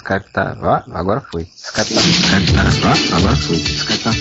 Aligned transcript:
Descartar. 0.00 0.56
Ó, 0.62 0.82
agora 0.98 1.20
foi. 1.20 1.44
Descartar. 1.44 2.00
Descartar. 2.00 2.96
Ó, 3.12 3.16
agora 3.16 3.36
foi. 3.36 3.56
Descartar. 3.58 4.14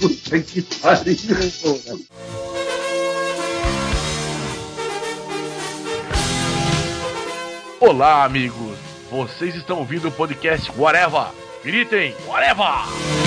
Puta 0.00 0.40
que 0.40 0.62
pariu, 0.62 1.16
porra. 1.62 1.98
Olá, 7.80 8.24
amigos. 8.24 8.76
Vocês 9.10 9.54
estão 9.54 9.78
ouvindo 9.78 10.08
o 10.08 10.12
podcast 10.12 10.70
Whatever. 10.76 11.28
Gritem, 11.64 12.14
Whatever! 12.26 13.21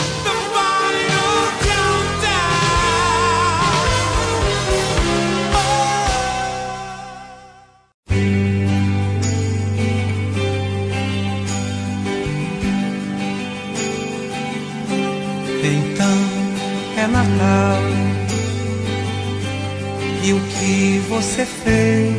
Você 21.16 21.46
fez? 21.46 22.14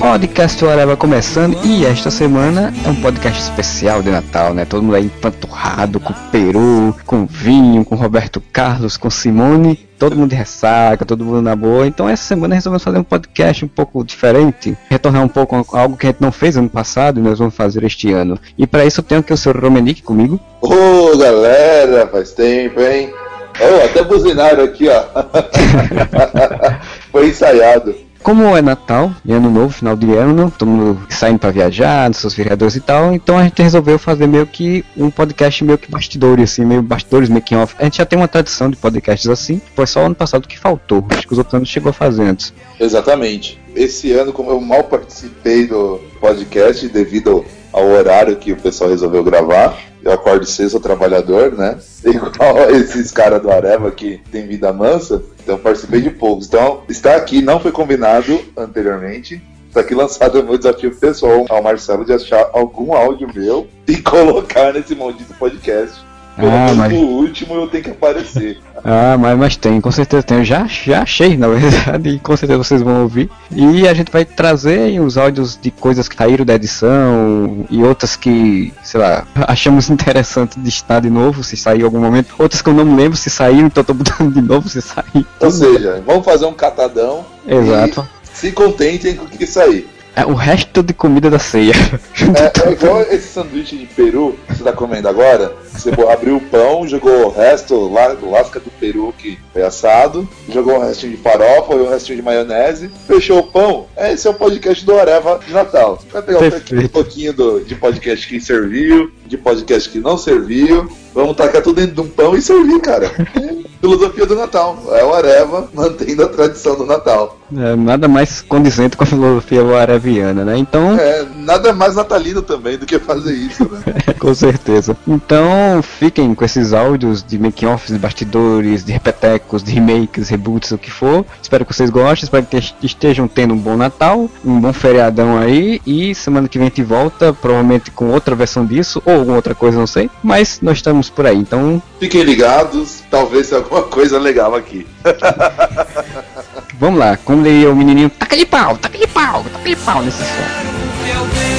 Podcast 0.00 0.64
Whatever 0.64 0.96
começando 0.96 1.56
e 1.64 1.86
esta 1.86 2.10
semana 2.10 2.74
é 2.84 2.88
um 2.88 2.96
podcast 2.96 3.40
especial 3.40 4.02
de 4.02 4.10
Natal, 4.10 4.52
né? 4.52 4.64
Todo 4.64 4.82
mundo 4.82 4.96
aí 4.96 5.04
empanturrado 5.04 6.00
com 6.00 6.12
peru, 6.32 6.92
com 7.06 7.26
vinho, 7.26 7.84
com 7.84 7.94
Roberto 7.94 8.40
Carlos, 8.52 8.96
com 8.96 9.08
Simone, 9.08 9.76
todo 9.96 10.16
mundo 10.16 10.30
de 10.30 10.34
ressaca, 10.34 11.04
todo 11.04 11.24
mundo 11.24 11.42
na 11.42 11.54
boa. 11.54 11.86
Então 11.86 12.08
essa 12.08 12.24
semana 12.24 12.56
resolvemos 12.56 12.82
fazer 12.82 12.98
um 12.98 13.04
podcast 13.04 13.64
um 13.64 13.68
pouco 13.68 14.02
diferente, 14.02 14.76
retornar 14.88 15.22
um 15.22 15.28
pouco 15.28 15.54
a 15.54 15.80
algo 15.80 15.96
que 15.96 16.06
a 16.06 16.10
gente 16.10 16.20
não 16.20 16.32
fez 16.32 16.56
ano 16.56 16.68
passado 16.68 17.20
e 17.20 17.22
nós 17.22 17.38
vamos 17.38 17.54
fazer 17.54 17.84
este 17.84 18.12
ano. 18.12 18.36
E 18.58 18.66
para 18.66 18.84
isso 18.84 18.98
eu 18.98 19.04
tenho 19.04 19.20
aqui 19.20 19.32
o 19.32 19.36
Sr. 19.36 19.62
Romenick 19.62 20.02
comigo. 20.02 20.40
Ô 20.60 21.16
galera, 21.16 22.08
faz 22.08 22.32
tempo, 22.32 22.80
hein? 22.80 23.12
Oh, 23.60 23.84
até 23.84 24.02
buzinaram 24.02 24.64
aqui, 24.64 24.88
ó. 24.88 25.04
Foi 27.10 27.28
ensaiado. 27.28 27.94
Como 28.22 28.54
é 28.54 28.60
Natal 28.60 29.10
e 29.24 29.32
Ano 29.32 29.50
Novo, 29.50 29.72
final 29.72 29.96
de 29.96 30.12
ano, 30.12 30.52
todo 30.56 30.68
mundo 30.68 31.00
saindo 31.08 31.38
para 31.38 31.50
viajar, 31.50 32.06
nos 32.06 32.18
seus 32.18 32.34
vereadores 32.34 32.76
e 32.76 32.80
tal, 32.80 33.14
então 33.14 33.38
a 33.38 33.44
gente 33.44 33.62
resolveu 33.62 33.98
fazer 33.98 34.26
meio 34.26 34.46
que 34.46 34.84
um 34.94 35.10
podcast 35.10 35.64
meio 35.64 35.78
que 35.78 35.90
bastidores, 35.90 36.52
assim, 36.52 36.64
meio 36.64 36.82
bastidores, 36.82 37.30
making 37.30 37.56
off. 37.56 37.74
A 37.78 37.84
gente 37.84 37.96
já 37.96 38.04
tem 38.04 38.18
uma 38.18 38.28
tradição 38.28 38.68
de 38.68 38.76
podcasts 38.76 39.28
assim, 39.28 39.60
foi 39.74 39.86
só 39.86 40.04
ano 40.04 40.14
passado 40.14 40.46
que 40.46 40.58
faltou, 40.58 41.04
acho 41.08 41.26
que 41.26 41.32
os 41.32 41.38
outros 41.38 41.54
anos 41.54 41.68
chegou 41.70 41.90
a 41.90 41.94
fazer 41.94 42.24
antes. 42.24 42.52
Exatamente. 42.78 43.58
Esse 43.74 44.12
ano, 44.12 44.34
como 44.34 44.50
eu 44.50 44.60
mal 44.60 44.84
participei 44.84 45.66
do 45.66 45.98
podcast 46.20 46.86
devido 46.88 47.42
ao 47.72 47.86
horário 47.86 48.36
que 48.36 48.52
o 48.52 48.56
pessoal 48.56 48.90
resolveu 48.90 49.24
gravar, 49.24 49.78
eu 50.02 50.12
acordo 50.12 50.46
cedo, 50.46 50.70
sou 50.70 50.80
trabalhador, 50.80 51.52
né? 51.52 51.78
Igual 52.04 52.70
esses 52.70 53.10
caras 53.10 53.42
do 53.42 53.50
Areva 53.50 53.90
que 53.90 54.20
tem 54.30 54.46
vida 54.46 54.72
mansa, 54.72 55.22
então 55.42 55.58
participei 55.58 56.00
de 56.00 56.10
poucos. 56.10 56.46
Então, 56.46 56.82
estar 56.88 57.16
aqui 57.16 57.42
não 57.42 57.60
foi 57.60 57.72
combinado 57.72 58.40
anteriormente. 58.56 59.42
Está 59.68 59.80
aqui 59.80 59.94
lançado 59.94 60.40
o 60.40 60.44
meu 60.44 60.58
desafio 60.58 60.94
pessoal 60.96 61.46
ao 61.48 61.62
Marcelo 61.62 62.04
de 62.04 62.12
achar 62.12 62.50
algum 62.52 62.92
áudio 62.92 63.30
meu 63.32 63.68
e 63.86 63.96
colocar 63.98 64.72
nesse 64.72 64.94
maldito 64.94 65.32
podcast. 65.34 66.09
Pelo 66.40 66.52
Ah, 66.52 66.74
mas- 66.74 66.92
no 66.92 66.98
último 67.00 67.54
eu 67.54 67.66
tenho 67.68 67.84
que 67.84 67.90
aparecer. 67.90 68.58
Ah, 68.82 69.18
mas, 69.18 69.36
mas 69.38 69.56
tem, 69.56 69.78
com 69.78 69.90
certeza 69.92 70.22
tem. 70.22 70.38
Eu 70.38 70.44
já, 70.44 70.66
já 70.66 71.02
achei, 71.02 71.36
na 71.36 71.48
verdade, 71.48 72.08
e 72.08 72.18
com 72.18 72.34
certeza 72.34 72.56
vocês 72.64 72.80
vão 72.80 73.02
ouvir. 73.02 73.28
E 73.54 73.86
a 73.86 73.92
gente 73.92 74.10
vai 74.10 74.24
trazer 74.24 74.98
os 75.02 75.18
áudios 75.18 75.58
de 75.60 75.70
coisas 75.70 76.08
que 76.08 76.16
saíram 76.16 76.46
da 76.46 76.54
edição 76.54 77.66
e 77.68 77.82
outras 77.84 78.16
que, 78.16 78.72
sei 78.82 78.98
lá, 79.00 79.26
achamos 79.46 79.90
interessante 79.90 80.58
de 80.58 80.68
estar 80.70 81.00
de 81.00 81.10
novo, 81.10 81.44
se 81.44 81.58
sair 81.58 81.80
em 81.82 81.84
algum 81.84 82.00
momento. 82.00 82.34
Outras 82.38 82.62
que 82.62 82.70
eu 82.70 82.74
não 82.74 82.86
me 82.86 82.96
lembro 82.96 83.18
se 83.18 83.28
saíram, 83.28 83.66
então 83.66 83.82
eu 83.82 83.84
tô 83.84 83.92
botando 83.92 84.32
de 84.32 84.40
novo 84.40 84.66
se 84.66 84.80
sair. 84.80 85.26
Ou 85.38 85.50
seja, 85.50 86.02
vamos 86.06 86.24
fazer 86.24 86.46
um 86.46 86.54
catadão. 86.54 87.22
Exato. 87.46 88.08
Se 88.32 88.50
contentem 88.50 89.14
com 89.14 89.26
o 89.26 89.28
que 89.28 89.46
sair. 89.46 89.86
É 90.14 90.24
o 90.24 90.34
resto 90.34 90.82
de 90.82 90.92
comida 90.92 91.30
da 91.30 91.38
ceia. 91.38 91.72
É, 92.30 92.68
é 92.68 92.72
igual 92.72 93.00
esse 93.02 93.28
sanduíche 93.28 93.76
de 93.76 93.86
peru 93.86 94.36
que 94.46 94.54
você 94.54 94.62
tá 94.62 94.72
comendo 94.72 95.08
agora. 95.08 95.52
Você 95.72 95.90
abriu 96.12 96.36
o 96.36 96.40
pão, 96.40 96.86
jogou 96.86 97.26
o 97.26 97.30
resto, 97.30 97.88
lá, 97.88 98.16
lasca 98.22 98.60
do 98.60 98.70
peru 98.70 99.12
que 99.16 99.38
foi 99.52 99.62
assado, 99.62 100.28
jogou 100.48 100.76
o 100.76 100.86
restinho 100.86 101.16
de 101.16 101.18
farofa 101.18 101.74
e 101.74 101.78
o 101.78 101.90
restinho 101.90 102.16
de 102.16 102.22
maionese, 102.22 102.90
fechou 103.06 103.38
o 103.38 103.42
pão. 103.44 103.86
Esse 103.96 104.28
é 104.28 104.30
o 104.30 104.34
podcast 104.34 104.84
do 104.84 104.98
Areva 104.98 105.40
de 105.44 105.52
Natal. 105.52 106.00
Vai 106.12 106.22
pegar 106.22 106.40
um 106.40 106.88
pouquinho 106.88 107.32
do, 107.32 107.60
de 107.60 107.74
podcast 107.74 108.28
que 108.28 108.40
serviu, 108.40 109.10
de 109.26 109.38
podcast 109.38 109.88
que 109.88 109.98
não 109.98 110.16
serviu. 110.18 110.90
Vamos 111.14 111.36
tacar 111.36 111.62
tudo 111.62 111.76
dentro 111.76 111.94
de 111.94 112.00
um 112.00 112.08
pão 112.08 112.36
e 112.36 112.42
servir, 112.42 112.80
cara. 112.80 113.10
Filosofia 113.80 114.26
do 114.26 114.34
Natal. 114.36 114.78
É 114.90 115.02
o 115.04 115.14
Areva 115.14 115.68
mantendo 115.74 116.22
a 116.24 116.28
tradição 116.28 116.76
do 116.76 116.84
Natal. 116.84 117.38
É, 117.56 117.74
nada 117.74 118.06
mais 118.06 118.42
condizente 118.42 118.96
com 118.96 119.02
a 119.02 119.06
filosofia 119.06 119.60
araviana, 119.76 120.44
né? 120.44 120.56
Então, 120.56 120.96
É 120.96 121.26
nada 121.34 121.72
mais 121.72 121.96
natalino 121.96 122.42
também 122.42 122.76
do 122.78 122.86
que 122.86 122.98
fazer 123.00 123.32
isso, 123.32 123.64
né? 123.64 123.80
Com 124.20 124.32
certeza. 124.34 124.96
Então, 125.08 125.82
fiquem 125.82 126.32
com 126.34 126.44
esses 126.44 126.72
áudios 126.72 127.24
de 127.24 127.38
making-offs, 127.38 127.90
de 127.92 127.98
bastidores, 127.98 128.84
de 128.84 128.92
repetecos, 128.92 129.64
de 129.64 129.72
remakes, 129.72 130.28
reboots, 130.28 130.70
o 130.72 130.78
que 130.78 130.90
for. 130.90 131.24
Espero 131.42 131.64
que 131.64 131.74
vocês 131.74 131.90
gostem, 131.90 132.24
espero 132.24 132.44
que 132.46 132.60
te- 132.60 132.74
estejam 132.82 133.26
tendo 133.26 133.54
um 133.54 133.58
bom 133.58 133.76
Natal, 133.76 134.30
um 134.44 134.60
bom 134.60 134.72
feriadão 134.72 135.38
aí. 135.38 135.80
E 135.86 136.14
semana 136.14 136.46
que 136.48 136.58
vem 136.58 136.66
a 136.66 136.70
gente 136.70 136.82
volta, 136.84 137.32
provavelmente 137.32 137.90
com 137.90 138.10
outra 138.10 138.36
versão 138.36 138.64
disso, 138.64 139.02
ou 139.06 139.14
alguma 139.14 139.36
outra 139.36 139.54
coisa, 139.54 139.78
não 139.78 139.86
sei. 139.88 140.08
Mas 140.22 140.60
nós 140.62 140.76
estamos 140.76 140.99
por 141.08 141.26
aí. 141.26 141.36
Então, 141.36 141.82
Fiquem 141.98 142.22
ligados, 142.22 143.02
talvez 143.10 143.52
alguma 143.52 143.82
coisa 143.84 144.18
legal 144.18 144.54
aqui. 144.54 144.86
vamos 146.78 146.98
lá. 146.98 147.16
Como 147.16 147.42
diria 147.42 147.70
o 147.70 147.76
menininho, 147.76 148.10
taca 148.10 148.36
de 148.36 148.44
pau, 148.44 148.76
taca 148.76 148.98
de 148.98 149.06
pau, 149.06 149.44
taca 149.44 149.68
de 149.68 149.76
pau 149.76 150.02
nesse 150.02 150.18
som. 150.18 151.49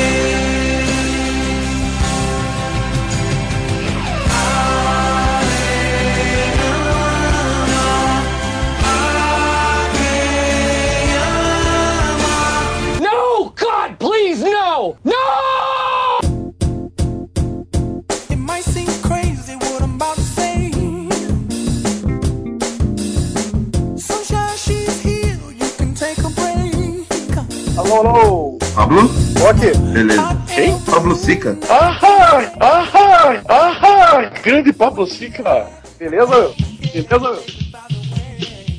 Alô, 27.78 27.96
alô! 27.96 28.58
Pablo? 28.76 29.10
Tô 29.38 29.48
aqui. 29.48 29.78
Beleza. 29.94 30.38
Quem? 30.48 30.80
Pablo 30.82 31.16
Sica. 31.16 31.58
Aham! 31.70 32.52
Aham! 32.60 33.42
Aham! 33.50 34.32
Grande 34.44 34.74
Pablo 34.74 35.08
Sica! 35.08 35.68
Beleza? 35.98 36.52
Beleza? 36.94 37.40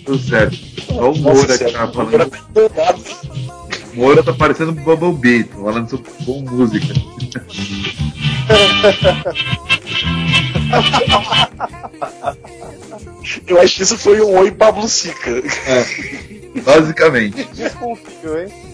Tudo 0.04 0.18
certo. 0.18 0.58
Olha 0.90 1.10
o 1.10 1.18
Moura 1.18 1.58
que 1.58 1.72
tá 1.72 1.88
falando. 1.88 2.32
Moura 3.94 4.22
tá 4.22 4.32
parecendo 4.32 4.72
um 4.72 4.74
Bumblebee, 4.74 5.44
tô 5.44 5.62
falando 5.62 5.88
sobre 5.88 6.10
boa 6.20 6.42
música. 6.50 6.94
Eu 13.46 13.60
acho 13.60 13.76
que 13.76 13.82
isso 13.82 13.98
foi 13.98 14.20
um 14.20 14.38
oi 14.38 14.50
Pablo 14.50 14.88
Sica. 14.88 15.42
Basicamente. 16.64 17.44
Desconfio, 17.54 18.38
hein? 18.38 18.71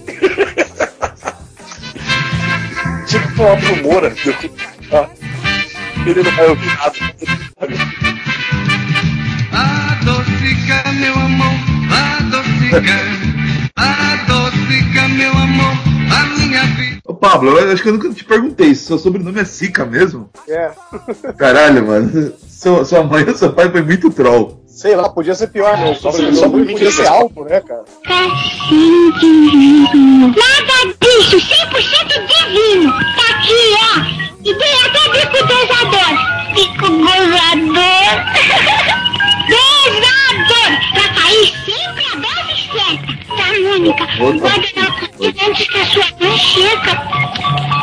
Tinha 3.06 3.22
que 3.22 3.34
falar 3.36 3.56
pro 3.56 3.82
Moura. 3.82 4.14
Ah, 4.92 5.08
Ele 6.06 6.22
não 6.22 6.30
vai 6.32 6.46
ouvir 6.48 6.66
nada. 6.76 6.94
Adocica 9.52 10.92
meu 10.92 11.14
amor, 11.14 11.54
adocica, 11.90 12.96
adocica 13.76 15.08
meu 15.08 15.32
amor, 15.32 15.72
a 16.14 16.26
minha 16.36 16.64
vida. 16.76 17.00
Ô 17.04 17.14
Pablo, 17.14 17.58
eu 17.58 17.72
acho 17.72 17.82
que 17.82 17.88
eu 17.88 17.94
nunca 17.94 18.10
te 18.10 18.24
perguntei, 18.24 18.74
seu 18.74 18.98
sobrenome 18.98 19.40
é 19.40 19.44
Sica 19.44 19.84
mesmo? 19.84 20.30
É. 20.48 20.70
Caralho, 21.36 21.86
mano. 21.86 22.32
Sua, 22.58 22.84
sua 22.84 23.04
mãe 23.04 23.22
ou 23.22 23.36
seu 23.36 23.52
pai 23.52 23.70
foi 23.70 23.82
muito 23.82 24.10
troll. 24.10 24.60
Sei 24.66 24.96
lá, 24.96 25.08
podia 25.08 25.32
ser 25.32 25.46
pior, 25.46 25.78
meu. 25.78 25.94
Só 25.94 26.10
só 26.10 26.48
podia 26.48 26.90
ser 26.90 27.06
alto, 27.06 27.44
né, 27.44 27.60
cara? 27.60 27.84
Nada 30.34 30.94
disso, 31.00 31.36
100% 31.36 31.40
divino. 32.26 32.90
Tá 32.90 33.30
aqui, 33.30 33.62
ó. 33.78 34.02
E 34.44 34.52
tem 34.52 34.74
até 34.86 35.02
bico 35.08 35.38
dosador. 35.46 36.12
Bico 36.52 36.88
dosador. 36.88 38.10
dosador. 39.54 40.70
Pra 40.94 41.06
cair 41.14 41.46
sempre 41.64 42.04
a 42.10 42.14
dose 42.16 42.58
certa. 42.72 43.10
Tá, 43.36 43.46
Mônica? 43.62 44.04
Guarda 44.18 44.68
na 44.74 44.90
cozinha 44.98 45.46
antes 45.48 45.64
que 45.68 45.78
a 45.78 45.86
sua 45.86 46.06
mãe 46.18 46.36
chega. 46.36 46.92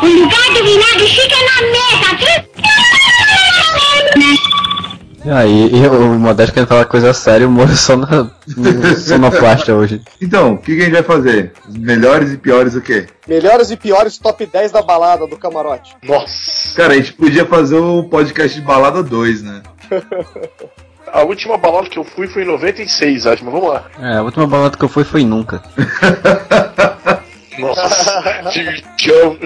O 0.02 0.06
lugar 0.06 0.50
e 0.52 1.08
fica 1.08 1.38
na 1.46 1.56
mesa. 1.62 2.10
E 2.58 3.05
aí, 5.30 5.70
e 5.72 5.86
o 5.88 6.18
Modesto 6.18 6.52
querendo 6.52 6.68
falar 6.68 6.84
coisa 6.84 7.12
séria, 7.12 7.46
o 7.46 7.50
Moro 7.50 7.74
só 7.76 7.96
na 7.96 8.30
sonoplasta 8.96 9.74
hoje. 9.74 10.00
Então, 10.20 10.54
o 10.54 10.58
que, 10.58 10.74
que 10.74 10.82
a 10.82 10.84
gente 10.84 10.94
vai 10.94 11.02
fazer? 11.02 11.52
Melhores 11.68 12.32
e 12.32 12.36
piores 12.36 12.74
o 12.74 12.80
quê? 12.80 13.06
Melhores 13.26 13.70
e 13.70 13.76
piores 13.76 14.18
top 14.18 14.46
10 14.46 14.72
da 14.72 14.82
balada 14.82 15.26
do 15.26 15.36
camarote. 15.36 15.96
Nossa. 16.02 16.76
Cara, 16.76 16.94
a 16.94 16.96
gente 16.96 17.12
podia 17.12 17.44
fazer 17.46 17.76
o 17.76 18.04
podcast 18.04 18.58
de 18.58 18.66
balada 18.66 19.02
2, 19.02 19.42
né? 19.42 19.62
A 21.12 21.22
última 21.22 21.56
balada 21.56 21.88
que 21.88 21.98
eu 21.98 22.04
fui 22.04 22.26
foi 22.26 22.42
em 22.42 22.46
96, 22.46 23.26
acho, 23.26 23.44
mas 23.44 23.54
vamos 23.54 23.68
lá. 23.70 23.84
É, 23.98 24.16
a 24.16 24.22
última 24.22 24.46
balada 24.46 24.76
que 24.76 24.84
eu 24.84 24.88
fui 24.88 25.04
foi 25.04 25.24
nunca. 25.24 25.62
Nossa, 27.58 28.50
que 28.98 29.04
chão. 29.04 29.38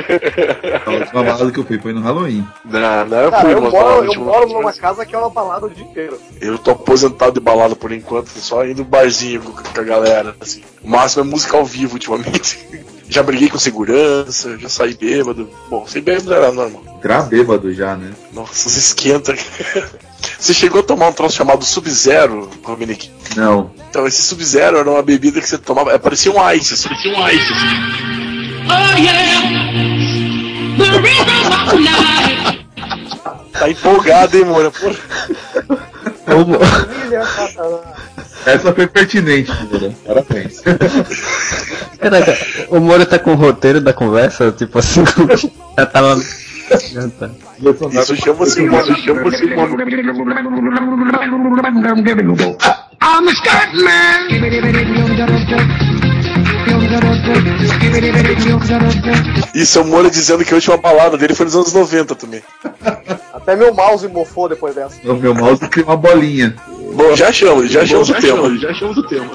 A 0.86 0.90
última 0.90 1.22
balada 1.24 1.52
que 1.52 1.58
eu 1.58 1.64
fui 1.64 1.78
foi 1.78 1.92
no 1.92 2.00
Halloween. 2.00 2.46
Não, 2.64 3.06
não, 3.06 3.18
eu 3.18 3.32
fui 3.32 3.52
eu 3.52 3.60
numa 3.60 3.70
moro, 3.70 3.84
balada 3.84 4.06
eu 4.06 4.20
moro 4.20 4.48
numa 4.48 4.72
casa 4.72 5.06
que 5.06 5.14
é 5.14 5.18
uma 5.18 5.30
balada 5.30 5.66
o 5.66 5.70
dia 5.70 5.84
inteiro. 5.84 6.20
Eu 6.40 6.58
tô 6.58 6.72
aposentado 6.72 7.32
de 7.32 7.40
balada 7.40 7.76
por 7.76 7.92
enquanto, 7.92 8.28
só 8.28 8.64
indo 8.64 8.78
no 8.78 8.84
barzinho 8.84 9.42
com, 9.42 9.52
com 9.52 9.80
a 9.80 9.84
galera, 9.84 10.34
assim. 10.40 10.62
O 10.82 10.88
máximo 10.88 11.24
é 11.24 11.26
música 11.26 11.56
ao 11.56 11.64
vivo 11.64 11.94
ultimamente. 11.94 12.58
Já 13.10 13.24
briguei 13.24 13.50
com 13.50 13.58
segurança, 13.58 14.56
já 14.56 14.68
saí 14.68 14.94
bêbado. 14.94 15.50
Bom, 15.68 15.84
sem 15.84 16.00
bêbado 16.00 16.32
era 16.32 16.52
normal. 16.52 17.00
Gra 17.02 17.22
bêbado 17.22 17.74
já, 17.74 17.96
né? 17.96 18.12
Nossa, 18.32 18.68
você 18.68 18.78
esquenta. 18.78 19.34
Você 20.38 20.54
chegou 20.54 20.80
a 20.80 20.82
tomar 20.82 21.08
um 21.08 21.12
troço 21.12 21.36
chamado 21.36 21.64
Sub-Zero, 21.64 22.48
Dominic? 22.66 23.10
Não. 23.36 23.70
Então, 23.88 24.06
esse 24.06 24.22
Sub-Zero 24.22 24.78
era 24.78 24.90
uma 24.90 25.02
bebida 25.02 25.40
que 25.40 25.48
você 25.48 25.58
tomava, 25.58 25.92
é, 25.92 25.98
parecia 25.98 26.32
um 26.32 26.50
ice, 26.52 26.74
assim, 26.74 26.88
parecia 26.88 27.12
um 27.12 27.28
ice. 27.28 27.52
Oh 28.66 28.96
yeah, 28.98 29.40
the 30.76 30.84
of 30.96 31.06
life. 31.78 32.60
Tá 33.52 33.68
empolgado, 33.68 34.36
hein, 34.36 34.44
Moura? 34.44 34.70
Satanás. 34.70 34.98
Essa 38.46 38.72
foi 38.72 38.86
pertinente, 38.86 39.50
Moura. 39.70 39.92
Parabéns. 40.06 40.62
Caraca, 41.98 42.38
o 42.70 42.80
Moro 42.80 43.04
tá 43.04 43.18
com 43.18 43.32
o 43.32 43.36
roteiro 43.36 43.80
da 43.80 43.92
conversa, 43.92 44.52
tipo 44.52 44.78
assim, 44.78 45.02
já 45.76 45.86
tava. 45.86 46.16
Isso 46.70 48.16
chama-se 48.16 48.68
chama-se. 49.02 49.44
I'm 53.02 53.26
a 53.26 53.32
scat 53.32 53.70
Isso 59.54 59.78
é 59.78 59.82
o 59.82 59.84
Moura 59.86 60.10
dizendo 60.10 60.44
que 60.44 60.52
a 60.52 60.56
última 60.56 60.76
balada 60.76 61.16
dele 61.16 61.34
foi 61.34 61.46
nos 61.46 61.56
anos 61.56 61.72
90 61.72 62.14
também. 62.14 62.42
Até 63.32 63.56
meu 63.56 63.74
mouse 63.74 64.06
mofou 64.06 64.48
depois 64.48 64.74
dessa. 64.74 65.00
O 65.04 65.14
meu 65.16 65.34
mouse 65.34 65.66
tem 65.68 65.82
uma 65.82 65.96
bolinha. 65.96 66.54
Bom, 66.94 67.16
já 67.16 67.28
achamos, 67.28 67.70
já 67.70 67.82
achamos 67.82 68.10
o 68.10 68.14
tema. 68.14 68.56
Já 68.58 68.70
achamos 68.70 68.96
o 68.96 69.02
tema. 69.08 69.30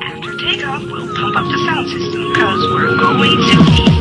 After 0.00 0.36
takeoff, 0.36 0.84
we'll 0.84 1.14
pump 1.14 1.36
up 1.36 1.44
the 1.48 1.58
sound 1.66 1.88
system, 1.88 2.32
cause 2.34 2.68
we're 2.74 2.96
going 2.96 3.86
to 3.90 3.95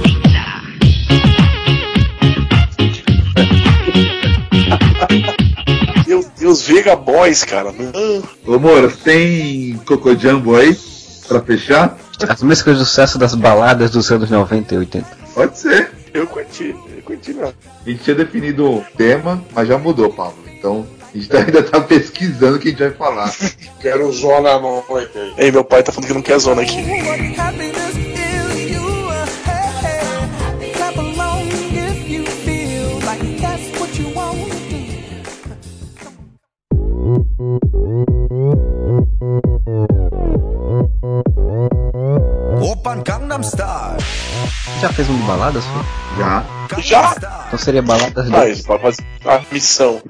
Meu 6.07 6.23
Deus, 6.37 6.61
Vega 6.61 6.95
Boys, 6.95 7.43
cara. 7.43 7.73
Ô, 8.45 8.59
Moura, 8.59 8.89
tem 9.03 9.75
Coco 9.85 10.15
Jumbo 10.17 10.55
aí? 10.55 10.77
Pra 11.27 11.41
fechar? 11.41 11.97
As 12.27 12.43
músicas 12.43 12.77
de 12.77 12.85
sucesso 12.85 13.17
das 13.17 13.33
baladas 13.33 13.91
dos 13.91 14.11
anos 14.11 14.29
90 14.29 14.75
e 14.75 14.77
80. 14.77 15.07
Pode 15.33 15.57
ser. 15.57 15.91
Eu 16.13 16.27
curti, 16.27 16.75
eu 16.95 17.03
curti 17.03 17.33
não. 17.33 17.49
A 17.85 17.89
gente 17.89 18.03
tinha 18.03 18.15
definido 18.15 18.71
o 18.71 18.85
tema, 18.95 19.43
mas 19.53 19.67
já 19.67 19.77
mudou, 19.77 20.13
Pablo. 20.13 20.37
Então, 20.47 20.87
a 21.13 21.17
gente 21.17 21.29
ainda 21.35 21.63
tá 21.63 21.81
pesquisando 21.81 22.55
o 22.55 22.59
que 22.59 22.69
a 22.69 22.71
gente 22.71 22.79
vai 22.79 22.91
falar. 22.91 23.35
Quero 23.81 24.11
zona 24.13 24.51
à 24.51 24.59
noite. 24.59 25.33
Ei, 25.37 25.51
meu 25.51 25.63
pai 25.63 25.83
tá 25.83 25.91
falando 25.91 26.07
que 26.07 26.13
não 26.13 26.21
quer 26.21 26.39
zona 26.39 26.61
aqui. 26.61 26.77
Fez 44.95 45.09
um 45.09 45.17
de 45.17 45.23
baladas, 45.23 45.63
foi? 45.65 45.83
Já. 46.17 46.43
Já? 46.79 47.15
Então 47.47 47.59
seria 47.59 47.81
baladas 47.81 48.31
Ah, 48.31 48.47
isso 48.47 48.63
pra 48.63 48.79
fazer 48.79 49.03
a 49.25 49.41
missão. 49.51 50.01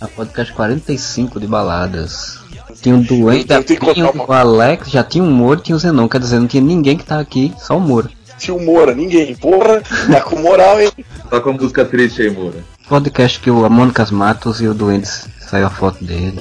A 0.00 0.06
podcast 0.06 0.52
45 0.52 1.40
de 1.40 1.46
baladas. 1.46 2.38
Tinha 2.80 2.94
um 2.94 3.02
doente, 3.02 3.52
Eu 3.52 3.64
tinha 3.64 3.78
contar 4.12 4.24
o 4.28 4.32
Alex, 4.32 4.90
já 4.90 5.02
tinha 5.04 5.22
um 5.22 5.30
Moro, 5.30 5.60
tinha 5.60 5.76
o 5.76 5.78
Zenon, 5.78 6.08
quer 6.08 6.18
dizer, 6.18 6.38
não 6.38 6.46
tinha 6.46 6.62
ninguém 6.62 6.96
que 6.96 7.04
tá 7.04 7.18
aqui, 7.20 7.52
só 7.58 7.76
o 7.76 7.80
Moro. 7.80 8.10
Tio 8.38 8.58
Moura, 8.60 8.92
ninguém. 8.94 9.36
Porra, 9.36 9.80
tá 10.10 10.20
com 10.20 10.36
moral, 10.40 10.80
hein? 10.80 10.90
Tá 11.30 11.40
com 11.40 11.50
a 11.50 11.52
música 11.52 11.84
triste 11.84 12.22
aí, 12.22 12.30
Moura. 12.30 12.56
Podcast 12.88 13.38
que 13.38 13.50
o 13.50 13.68
Mônicas 13.70 14.10
Matos 14.10 14.60
e 14.60 14.66
o 14.66 14.74
Duendes 14.74 15.28
saiu 15.48 15.66
a 15.66 15.70
foto 15.70 16.04
dele. 16.04 16.40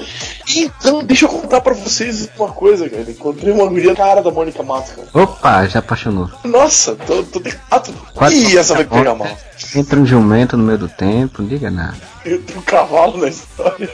Então, 0.55 1.03
deixa 1.03 1.25
eu 1.25 1.29
contar 1.29 1.61
pra 1.61 1.73
vocês 1.73 2.29
uma 2.37 2.49
coisa, 2.49 2.89
cara. 2.89 3.09
Encontrei 3.09 3.53
uma 3.53 3.65
guria 3.67 3.95
cara 3.95 4.21
da 4.21 4.31
Mônica 4.31 4.61
Matos, 4.63 4.91
cara. 4.91 5.07
Opa, 5.13 5.67
já 5.67 5.79
apaixonou. 5.79 6.29
Nossa, 6.43 6.95
tô, 6.95 7.23
tô 7.23 7.39
de 7.39 7.55
quatro. 7.69 7.93
Ih, 8.31 8.57
essa 8.57 8.75
vai 8.75 8.85
pegar 8.85 9.15
mal. 9.15 9.29
Entra 9.75 9.99
um 9.99 10.05
jumento 10.05 10.57
no 10.57 10.63
meio 10.63 10.77
do 10.79 10.89
tempo, 10.89 11.41
não 11.41 11.49
diga 11.49 11.69
nada. 11.69 11.97
Tenho 12.23 12.41
um 12.55 12.61
cavalo 12.61 13.17
na 13.17 13.27
história. 13.29 13.89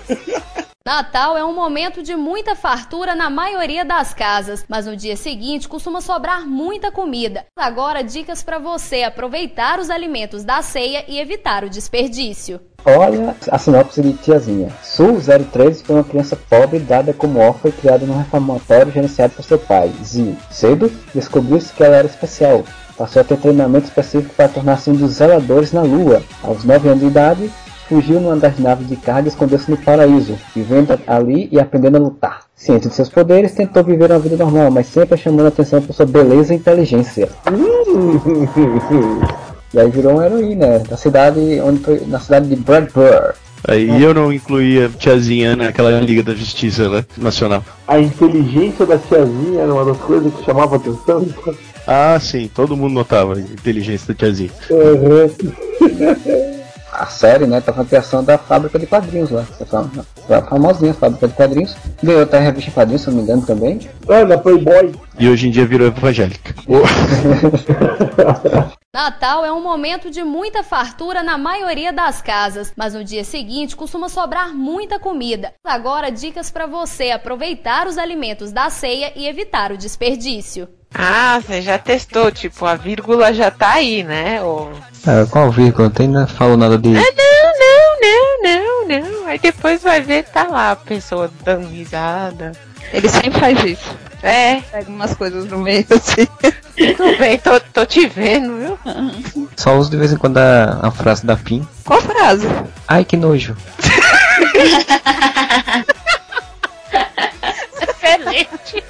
Natal 0.88 1.38
é 1.38 1.44
um 1.44 1.54
momento 1.54 2.02
de 2.02 2.16
muita 2.16 2.56
fartura 2.56 3.14
na 3.14 3.30
maioria 3.30 3.84
das 3.84 4.14
casas, 4.14 4.64
mas 4.70 4.86
no 4.86 4.96
dia 4.96 5.18
seguinte 5.18 5.68
costuma 5.68 6.00
sobrar 6.00 6.48
muita 6.48 6.94
comida. 6.94 7.46
Agora, 7.58 8.02
dicas 8.02 8.42
para 8.42 8.58
você 8.58 9.04
aproveitar 9.04 9.82
os 9.82 9.90
alimentos 9.90 10.46
da 10.46 10.62
ceia 10.62 11.04
e 11.06 11.20
evitar 11.20 11.66
o 11.66 11.70
desperdício. 11.70 12.62
Olha 12.86 13.36
a 13.52 13.58
sinopse 13.58 14.02
de 14.02 14.14
tiazinha. 14.14 14.70
Sul 14.82 15.20
013 15.20 15.84
foi 15.84 15.98
uma 15.98 16.06
criança 16.06 16.38
pobre 16.38 16.80
dada 16.80 17.12
como 17.12 17.38
órfã 17.38 17.68
e 17.68 17.74
criada 17.74 18.06
num 18.06 18.20
reformatório 18.20 18.90
gerenciado 18.90 19.34
por 19.34 19.44
seu 19.44 19.60
pai, 19.60 19.92
Zio. 20.06 20.38
Cedo, 20.50 20.90
descobriu-se 21.14 21.74
que 21.74 21.84
ela 21.84 21.98
era 21.98 22.08
especial. 22.08 22.64
Passou 22.98 23.22
a 23.22 23.26
ter 23.26 23.36
treinamento 23.36 23.88
específico 23.88 24.34
para 24.36 24.48
tornar-se 24.48 24.90
um 24.90 24.96
dos 24.96 25.16
zeladores 25.16 25.74
na 25.74 25.82
Lua. 25.82 26.24
Aos 26.42 26.64
9 26.64 26.88
anos 26.88 27.02
de 27.02 27.08
idade, 27.08 27.52
fugiu 27.88 28.20
numa 28.20 28.36
das 28.36 28.60
naves 28.60 28.88
de 28.88 28.96
carga 28.96 29.28
e 29.28 29.32
escondeu-se 29.32 29.70
no 29.70 29.78
paraíso, 29.78 30.38
vivendo 30.56 31.00
ali 31.08 31.50
e 31.52 31.60
aprendendo 31.60 31.98
a 31.98 32.00
lutar. 32.00 32.42
Ciente 32.56 32.88
de 32.88 32.94
seus 32.94 33.10
poderes, 33.10 33.54
tentou 33.54 33.84
viver 33.84 34.12
uma 34.12 34.20
vida 34.20 34.38
normal, 34.38 34.72
mas 34.72 34.88
sempre 34.88 35.18
chamando 35.18 35.46
a 35.46 35.50
atenção 35.50 35.82
por 35.82 35.94
sua 35.94 36.06
beleza 36.06 36.54
e 36.54 36.58
inteligência. 36.58 37.30
E 39.74 39.80
aí 39.80 39.92
virou 39.92 40.14
uma 40.14 40.26
heroína 40.26 40.80
da 40.80 40.96
cidade 40.96 41.40
onde 41.62 41.80
foi, 41.80 42.02
na 42.08 42.20
cidade 42.20 42.48
de 42.48 42.56
Bradford. 42.56 43.36
Aí 43.68 44.02
eu 44.02 44.14
não 44.14 44.32
incluía 44.32 44.90
tiazinha 44.98 45.58
naquela 45.58 46.00
Liga 46.00 46.24
da 46.24 46.34
Justiça 46.34 46.88
né, 46.88 47.04
Nacional. 47.18 47.64
A 47.86 48.00
inteligência 48.00 48.86
da 48.86 48.98
tiazinha 48.98 49.62
era 49.62 49.74
uma 49.74 49.84
das 49.84 49.98
coisas 49.98 50.34
que 50.34 50.46
chamava 50.46 50.78
atenção. 50.78 51.28
Ah, 51.86 52.18
sim, 52.20 52.50
todo 52.54 52.78
mundo 52.78 52.94
notava 52.94 53.36
a 53.36 53.40
inteligência 53.40 54.08
da 54.08 54.14
tiazinha. 54.14 54.52
A 56.98 57.06
série, 57.06 57.46
né, 57.46 57.62
tá 57.62 57.72
com 57.72 57.82
a 57.82 57.86
criação 57.86 58.24
da 58.24 58.40
fábrica 58.40 58.80
de 58.80 58.88
quadrinhos 58.88 59.30
lá. 59.30 59.44
Fam- 59.70 59.92
famosinha 60.50 60.94
fábrica 60.96 61.28
de 61.28 61.34
quadrinhos. 61.36 61.76
Ganhou 62.02 62.24
até 62.24 62.38
a 62.38 62.42
revista 62.42 62.72
em 62.72 62.74
quadrinhos, 62.74 63.04
se 63.04 63.10
não 63.10 63.18
me 63.18 63.22
engano, 63.24 63.44
também. 63.44 63.80
É, 64.10 64.26
na 64.26 64.38
Playboy. 64.38 64.96
E 65.20 65.30
hoje 65.30 65.48
em 65.48 65.52
dia 65.52 65.66
virou 65.68 65.88
evangélica. 65.88 66.56
Natal 68.98 69.46
é 69.46 69.52
um 69.52 69.62
momento 69.62 70.10
de 70.10 70.24
muita 70.24 70.64
fartura 70.64 71.22
na 71.22 71.38
maioria 71.38 71.94
das 71.94 72.20
casas, 72.20 72.74
mas 72.76 72.96
no 72.96 73.04
dia 73.04 73.24
seguinte 73.24 73.76
costuma 73.76 74.10
sobrar 74.10 74.56
muita 74.56 74.98
comida. 74.98 75.54
Agora, 75.64 76.10
dicas 76.10 76.50
para 76.50 76.66
você 76.66 77.12
aproveitar 77.12 77.86
os 77.86 77.96
alimentos 77.96 78.52
da 78.52 78.72
ceia 78.72 79.14
e 79.16 79.28
evitar 79.28 79.72
o 79.72 79.78
desperdício. 79.78 80.68
Ah, 80.96 81.40
você 81.40 81.62
já 81.62 81.78
testou, 81.78 82.32
tipo, 82.32 82.66
a 82.66 82.74
vírgula 82.74 83.32
já 83.32 83.52
tá 83.52 83.74
aí, 83.74 84.04
né? 84.04 84.42
Ou... 84.42 84.72
É, 85.06 85.28
qual 85.30 85.52
vírgula? 85.52 85.90
Não 85.90 85.94
tem, 85.94 86.08
não 86.08 86.28
falou 86.28 86.58
nada 86.58 86.76
de. 86.76 86.98
Ah, 86.98 87.14
não, 87.16 88.02
não, 88.02 88.42
não, 88.42 88.88
não, 88.88 89.12
não. 89.22 89.28
Aí 89.28 89.38
depois 89.38 89.84
vai 89.84 90.02
ver, 90.02 90.24
tá 90.24 90.48
lá 90.48 90.72
a 90.72 90.76
pessoa 90.76 91.30
dando 91.44 91.68
risada. 91.68 92.52
Ele 92.94 93.10
sempre 93.10 93.40
faz 93.40 93.64
isso. 93.64 93.98
É. 94.22 94.62
Pega 94.62 94.90
umas 94.90 95.14
coisas 95.14 95.46
no 95.46 95.60
meio 95.60 95.86
assim. 95.90 96.28
Tudo 96.96 97.18
bem, 97.18 97.40
tô, 97.40 97.60
tô 97.60 97.86
te 97.86 98.08
vendo, 98.08 98.58
viu? 98.58 98.80
Só 99.56 99.78
uso 99.78 99.90
de 99.90 99.98
vez 99.98 100.12
em 100.12 100.18
quando 100.18 100.38
a, 100.38 100.80
a 100.84 100.92
frase 100.92 101.26
da 101.26 101.36
PIN. 101.36 101.68
Qual 101.84 102.02
frase? 102.02 102.48
Ai 102.88 103.04
que 103.04 103.18
nojo. 103.18 103.56
Excelente. 107.82 108.84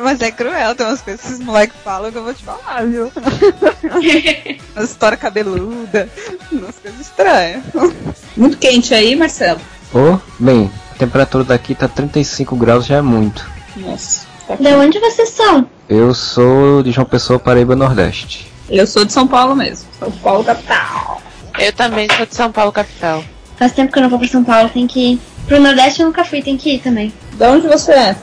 mas 0.00 0.20
é 0.20 0.30
cruel, 0.30 0.74
tem 0.74 0.86
umas 0.86 1.02
coisas 1.02 1.20
que 1.20 1.28
esses 1.28 1.40
moleques 1.44 1.76
falam 1.82 2.12
que 2.12 2.18
eu 2.18 2.24
vou 2.24 2.34
te 2.34 2.44
falar, 2.44 2.86
viu? 2.86 3.10
Uma 4.76 4.84
história 4.84 5.18
cabeluda, 5.18 6.08
umas 6.52 6.76
coisas 6.76 7.00
estranhas. 7.00 7.62
Muito 8.36 8.56
quente 8.58 8.94
aí, 8.94 9.16
Marcelo. 9.16 9.60
Ô, 9.92 10.18
bem, 10.38 10.70
a 10.87 10.87
temperatura 10.98 11.44
daqui 11.44 11.74
tá 11.74 11.88
35 11.88 12.56
graus, 12.56 12.86
já 12.86 12.96
é 12.96 13.02
muito. 13.02 13.48
Nossa. 13.76 14.26
De 14.58 14.68
onde 14.74 14.98
vocês 14.98 15.28
são? 15.28 15.66
Eu 15.88 16.12
sou 16.14 16.82
de 16.82 16.90
João 16.90 17.06
Pessoa, 17.06 17.38
Paraíba, 17.38 17.76
Nordeste. 17.76 18.50
Eu 18.68 18.86
sou 18.86 19.04
de 19.04 19.12
São 19.12 19.26
Paulo 19.26 19.54
mesmo. 19.54 19.88
São 19.98 20.10
Paulo 20.10 20.44
capital. 20.44 21.22
Eu 21.58 21.72
também 21.72 22.08
sou 22.16 22.26
de 22.26 22.34
São 22.34 22.50
Paulo, 22.50 22.72
capital. 22.72 23.24
Faz 23.56 23.72
tempo 23.72 23.92
que 23.92 23.98
eu 23.98 24.02
não 24.02 24.10
vou 24.10 24.18
pra 24.18 24.28
São 24.28 24.44
Paulo, 24.44 24.68
tem 24.68 24.86
que 24.86 25.12
ir. 25.12 25.20
Pro 25.46 25.60
Nordeste 25.60 26.00
eu 26.00 26.06
nunca 26.06 26.24
fui, 26.24 26.42
tem 26.42 26.56
que 26.56 26.74
ir 26.74 26.78
também. 26.80 27.12
De 27.32 27.44
onde 27.44 27.66
você 27.66 27.92
é? 27.92 28.16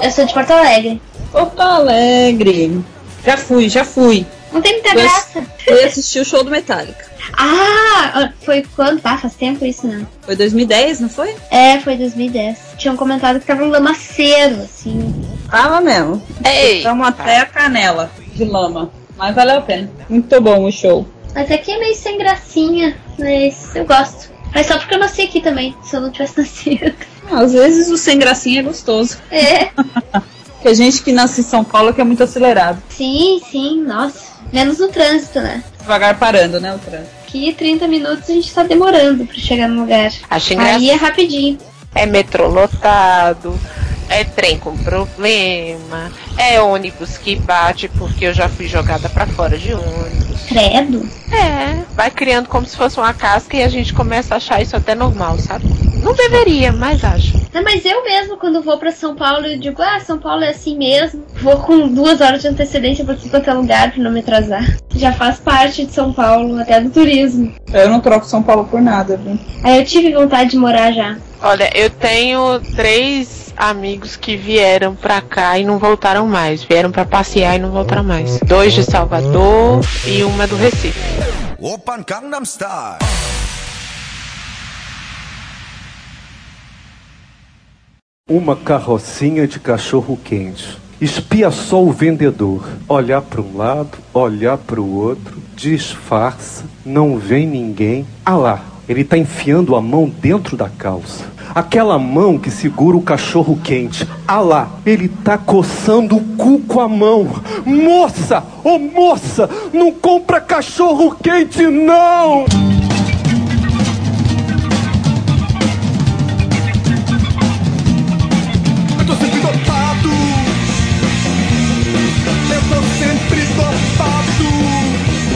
Eu 0.00 0.10
sou 0.10 0.24
de 0.24 0.32
Porto 0.32 0.50
Alegre. 0.50 1.00
Porto 1.30 1.60
Alegre. 1.60 2.82
Já 3.24 3.36
fui, 3.36 3.68
já 3.68 3.84
fui. 3.84 4.26
Não 4.52 4.60
tem 4.60 4.72
muita 4.74 4.94
graça. 4.94 5.42
Fui 5.64 5.84
assistir 5.84 6.20
o 6.20 6.24
show 6.24 6.42
do 6.42 6.50
Metallica. 6.50 7.09
Ah, 7.36 8.30
foi 8.42 8.64
quando? 8.74 9.00
Ah, 9.04 9.16
faz 9.18 9.34
tempo 9.34 9.64
isso, 9.64 9.86
né? 9.86 10.06
Foi 10.22 10.36
2010, 10.36 11.00
não 11.00 11.08
foi? 11.08 11.34
É, 11.50 11.78
foi 11.80 11.96
2010. 11.96 12.58
Tinham 12.78 12.96
comentado 12.96 13.40
que 13.40 13.46
tava 13.46 13.62
um 13.64 13.68
lamaceiro, 13.68 14.62
assim. 14.62 15.24
Tava 15.50 15.80
mesmo. 15.80 16.22
Ei! 16.44 16.78
Estamos 16.78 17.06
até 17.06 17.38
a 17.40 17.46
canela 17.46 18.10
de 18.34 18.44
lama. 18.44 18.90
Mas 19.16 19.34
valeu 19.34 19.58
a 19.58 19.62
pena. 19.62 19.90
Muito 20.08 20.40
bom 20.40 20.64
o 20.64 20.72
show. 20.72 21.06
Mas 21.34 21.50
aqui 21.50 21.70
é 21.72 21.78
meio 21.78 21.94
sem 21.94 22.18
gracinha, 22.18 22.96
mas 23.18 23.74
eu 23.76 23.84
gosto. 23.84 24.30
Mas 24.54 24.66
só 24.66 24.78
porque 24.78 24.94
eu 24.94 24.98
nasci 24.98 25.22
aqui 25.22 25.40
também, 25.40 25.76
se 25.82 25.94
eu 25.94 26.00
não 26.00 26.10
tivesse 26.10 26.38
nascido. 26.40 26.92
Às 27.30 27.52
vezes 27.52 27.88
o 27.90 27.96
sem 27.96 28.18
gracinha 28.18 28.60
é 28.60 28.62
gostoso. 28.64 29.18
É, 29.30 29.70
Porque 30.60 30.68
a 30.68 30.74
gente 30.74 31.02
que 31.02 31.10
nasce 31.10 31.40
em 31.40 31.44
São 31.44 31.64
Paulo 31.64 31.94
que 31.94 32.02
é 32.02 32.04
muito 32.04 32.22
acelerado. 32.22 32.82
sim, 32.90 33.40
sim, 33.50 33.80
nossa. 33.82 34.29
Menos 34.52 34.78
no 34.78 34.88
trânsito, 34.88 35.40
né? 35.40 35.62
Devagar 35.78 36.18
parando, 36.18 36.60
né, 36.60 36.74
o 36.74 36.78
trânsito. 36.78 37.10
Aqui 37.26 37.52
30 37.52 37.86
minutos 37.86 38.28
a 38.28 38.32
gente 38.32 38.52
tá 38.52 38.62
demorando 38.64 39.24
pra 39.24 39.36
chegar 39.36 39.68
no 39.68 39.82
lugar. 39.82 40.10
Acho 40.28 40.52
Aí 40.52 40.56
engraçado. 40.56 40.90
é 40.90 40.94
rapidinho. 40.94 41.58
É 41.94 42.06
metrô 42.06 42.48
lotado, 42.48 43.58
é 44.08 44.24
trem 44.24 44.58
com 44.58 44.76
problema, 44.78 46.10
é 46.36 46.60
ônibus 46.60 47.16
que 47.18 47.36
bate 47.36 47.88
porque 47.88 48.26
eu 48.26 48.34
já 48.34 48.48
fui 48.48 48.66
jogada 48.68 49.08
pra 49.08 49.26
fora 49.26 49.56
de 49.58 49.72
ônibus. 49.74 50.40
Credo. 50.48 51.08
É, 51.32 51.82
vai 51.94 52.10
criando 52.10 52.48
como 52.48 52.66
se 52.66 52.76
fosse 52.76 52.98
uma 52.98 53.12
casca 53.14 53.56
e 53.56 53.62
a 53.62 53.68
gente 53.68 53.92
começa 53.92 54.34
a 54.34 54.36
achar 54.36 54.60
isso 54.60 54.76
até 54.76 54.94
normal, 54.94 55.38
sabe? 55.38 55.64
Não 56.02 56.14
deveria, 56.14 56.72
mas 56.72 57.04
acho. 57.04 57.40
Não, 57.52 57.62
mas 57.62 57.84
eu 57.84 58.02
mesmo, 58.04 58.36
quando 58.36 58.62
vou 58.62 58.78
pra 58.78 58.92
São 58.92 59.14
Paulo, 59.14 59.46
eu 59.46 59.58
digo, 59.58 59.82
ah, 59.82 60.00
São 60.00 60.18
Paulo 60.18 60.44
é 60.44 60.50
assim 60.50 60.76
mesmo. 60.76 61.24
Vou 61.42 61.56
com 61.58 61.88
duas 61.88 62.20
horas 62.20 62.42
de 62.42 62.48
antecedência 62.48 63.04
pra 63.04 63.14
tudo 63.14 63.30
quanto 63.30 63.50
é 63.50 63.54
lugar 63.54 63.92
pra 63.92 64.02
não 64.02 64.10
me 64.10 64.20
atrasar. 64.20 64.64
Já 64.94 65.12
faz 65.12 65.38
parte 65.38 65.84
de 65.84 65.92
São 65.92 66.12
Paulo, 66.12 66.58
até 66.60 66.80
do 66.80 66.90
turismo. 66.90 67.52
Eu 67.72 67.88
não 67.88 68.00
troco 68.00 68.26
São 68.26 68.42
Paulo 68.42 68.64
por 68.64 68.80
nada, 68.80 69.16
viu? 69.16 69.38
Aí 69.64 69.78
eu 69.78 69.84
tive 69.84 70.12
vontade 70.14 70.50
de 70.50 70.56
morar 70.56 70.92
já. 70.92 71.16
Olha, 71.42 71.70
eu 71.74 71.90
tenho 71.90 72.60
três 72.76 73.52
amigos 73.56 74.16
que 74.16 74.36
vieram 74.36 74.94
pra 74.94 75.20
cá 75.20 75.58
e 75.58 75.64
não 75.64 75.78
voltaram 75.78 76.26
mais. 76.26 76.62
Vieram 76.62 76.90
pra 76.90 77.04
passear 77.04 77.56
e 77.56 77.58
não 77.58 77.70
voltaram 77.70 78.04
mais. 78.04 78.38
Dois 78.40 78.72
de 78.72 78.84
Salvador 78.84 79.80
e 80.06 80.22
uma 80.22 80.46
do 80.46 80.56
Recife. 80.56 80.98
Open 81.58 82.04
Gangnam 82.06 82.44
Style. 82.44 83.19
Uma 88.30 88.54
carrocinha 88.54 89.44
de 89.44 89.58
cachorro 89.58 90.16
quente. 90.22 90.78
Espia 91.00 91.50
só 91.50 91.82
o 91.82 91.90
vendedor. 91.90 92.64
Olhar 92.88 93.20
para 93.22 93.40
um 93.40 93.56
lado, 93.56 93.98
olhar 94.14 94.56
para 94.56 94.80
o 94.80 94.94
outro, 94.94 95.36
disfarça, 95.56 96.62
não 96.86 97.18
vem 97.18 97.44
ninguém. 97.44 98.06
Ah 98.24 98.36
lá, 98.36 98.64
ele 98.88 99.02
tá 99.02 99.18
enfiando 99.18 99.74
a 99.74 99.82
mão 99.82 100.08
dentro 100.08 100.56
da 100.56 100.68
calça. 100.68 101.24
Aquela 101.52 101.98
mão 101.98 102.38
que 102.38 102.52
segura 102.52 102.96
o 102.96 103.02
cachorro 103.02 103.58
quente. 103.64 104.06
Ah 104.28 104.38
lá, 104.38 104.70
ele 104.86 105.08
tá 105.08 105.36
coçando 105.36 106.16
o 106.16 106.24
cu 106.36 106.60
com 106.60 106.78
a 106.78 106.88
mão. 106.88 107.26
Moça, 107.66 108.44
ô 108.62 108.78
moça, 108.78 109.50
não 109.72 109.90
compra 109.90 110.40
cachorro 110.40 111.16
quente 111.20 111.66
não! 111.66 112.44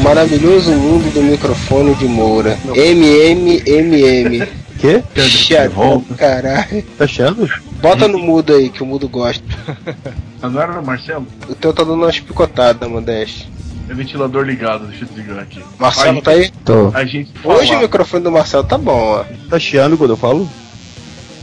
Maravilhoso 0.04 0.70
mundo 0.72 1.10
do 1.14 1.22
microfone 1.22 1.94
de 1.94 2.04
Moura. 2.04 2.58
MMMM. 2.76 4.46
Quê? 4.78 5.02
Chiadão, 5.22 6.04
caralho. 6.18 6.82
Tá 6.98 7.04
achando? 7.04 7.48
Bota 7.80 8.06
no 8.06 8.18
mudo 8.18 8.52
aí, 8.52 8.68
que 8.68 8.82
o 8.82 8.86
mudo 8.86 9.08
gosta. 9.08 9.42
Agora 10.42 10.72
era 10.72 10.80
o 10.82 10.84
Marcelo? 10.84 11.26
O 11.48 11.54
teu 11.54 11.72
tá 11.72 11.82
dando 11.82 12.02
umas 12.02 12.20
picotadas, 12.20 12.86
Modeste. 12.86 13.48
É 13.88 13.94
ventilador 13.94 14.44
ligado, 14.44 14.86
deixa 14.88 15.04
eu 15.04 15.08
desligar 15.08 15.38
aqui. 15.38 15.62
Marcelo 15.78 16.18
A 16.18 16.22
tá 16.22 16.30
aí? 16.32 16.50
Tô. 16.64 16.90
A 16.92 17.04
gente 17.06 17.32
Hoje 17.42 17.74
o 17.74 17.80
microfone 17.80 18.24
do 18.24 18.30
Marcelo 18.30 18.64
tá 18.64 18.76
bom, 18.76 18.92
ó. 18.92 19.24
Tá 19.48 19.58
chiando 19.58 19.96
quando 19.96 20.10
eu 20.10 20.16
falo? 20.18 20.46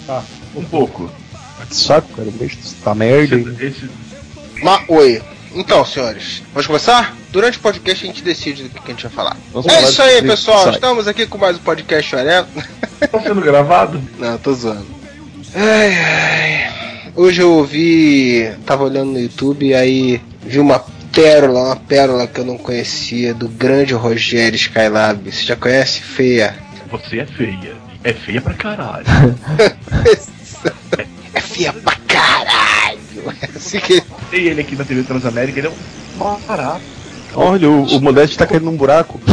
Ah, 0.08 0.22
um 0.56 0.64
pouco. 0.64 1.10
Que 1.68 1.76
saco, 1.76 2.10
cara. 2.16 2.30
Beijo, 2.32 2.58
tá 2.84 2.94
merda, 2.94 3.36
hein? 3.38 3.58
Esse, 3.60 3.90
Ma 4.62 4.82
oi. 4.88 5.20
Então, 5.54 5.86
senhores, 5.86 6.42
vamos 6.54 6.66
começar? 6.66 7.16
Durante 7.30 7.58
o 7.58 7.62
podcast 7.62 8.06
a 8.06 8.08
gente 8.08 8.24
decide 8.24 8.64
do 8.64 8.70
que 8.70 8.92
a 8.92 8.94
gente 8.94 9.04
vai 9.04 9.12
falar. 9.12 9.38
Vamos 9.52 9.72
é 9.72 9.84
isso 9.84 10.02
aí, 10.02 10.22
pessoal. 10.22 10.64
sai. 10.64 10.76
Estamos 10.76 11.08
aqui 11.08 11.26
com 11.28 11.38
mais 11.38 11.58
um 11.58 11.60
podcast 11.60 12.16
Orelha. 12.16 12.48
tá 13.12 13.22
sendo 13.22 13.42
gravado? 13.42 14.02
Não, 14.18 14.38
tô 14.38 14.54
zoando. 14.54 14.88
Ai, 15.54 15.96
ai. 15.98 17.12
Hoje 17.16 17.42
eu 17.42 17.52
ouvi. 17.52 18.50
Tava 18.66 18.86
olhando 18.86 19.12
no 19.12 19.20
YouTube 19.20 19.66
e 19.66 19.74
aí 19.74 20.22
vi 20.42 20.60
uma 20.60 20.80
pérola, 21.14 21.64
uma 21.64 21.76
pérola 21.76 22.28
que 22.28 22.40
eu 22.40 22.46
não 22.46 22.58
conhecia, 22.58 23.34
do 23.34 23.50
grande 23.50 23.94
Rogério 23.94 24.56
Skylab. 24.56 25.30
Você 25.30 25.44
já 25.44 25.58
conhece? 25.58 26.00
Feia. 26.00 26.56
Você 26.90 27.20
é 27.20 27.26
feia. 27.26 27.76
É 28.04 28.14
feia 28.14 28.42
pra 28.42 28.54
caralho. 28.54 29.06
Assim 33.66 33.80
que. 33.80 34.02
Tem 34.32 34.46
ele 34.46 34.62
aqui 34.62 34.76
na 34.76 34.84
TV 34.84 35.04
Transamérica, 35.04 35.60
ele 35.60 35.68
é 35.68 35.72
um 35.72 36.40
barato. 36.48 36.82
Olha, 37.34 37.70
o, 37.70 37.84
o 37.98 38.02
Modeste 38.02 38.38
tá 38.38 38.46
caindo 38.46 38.66
num 38.66 38.76
buraco. 38.76 39.20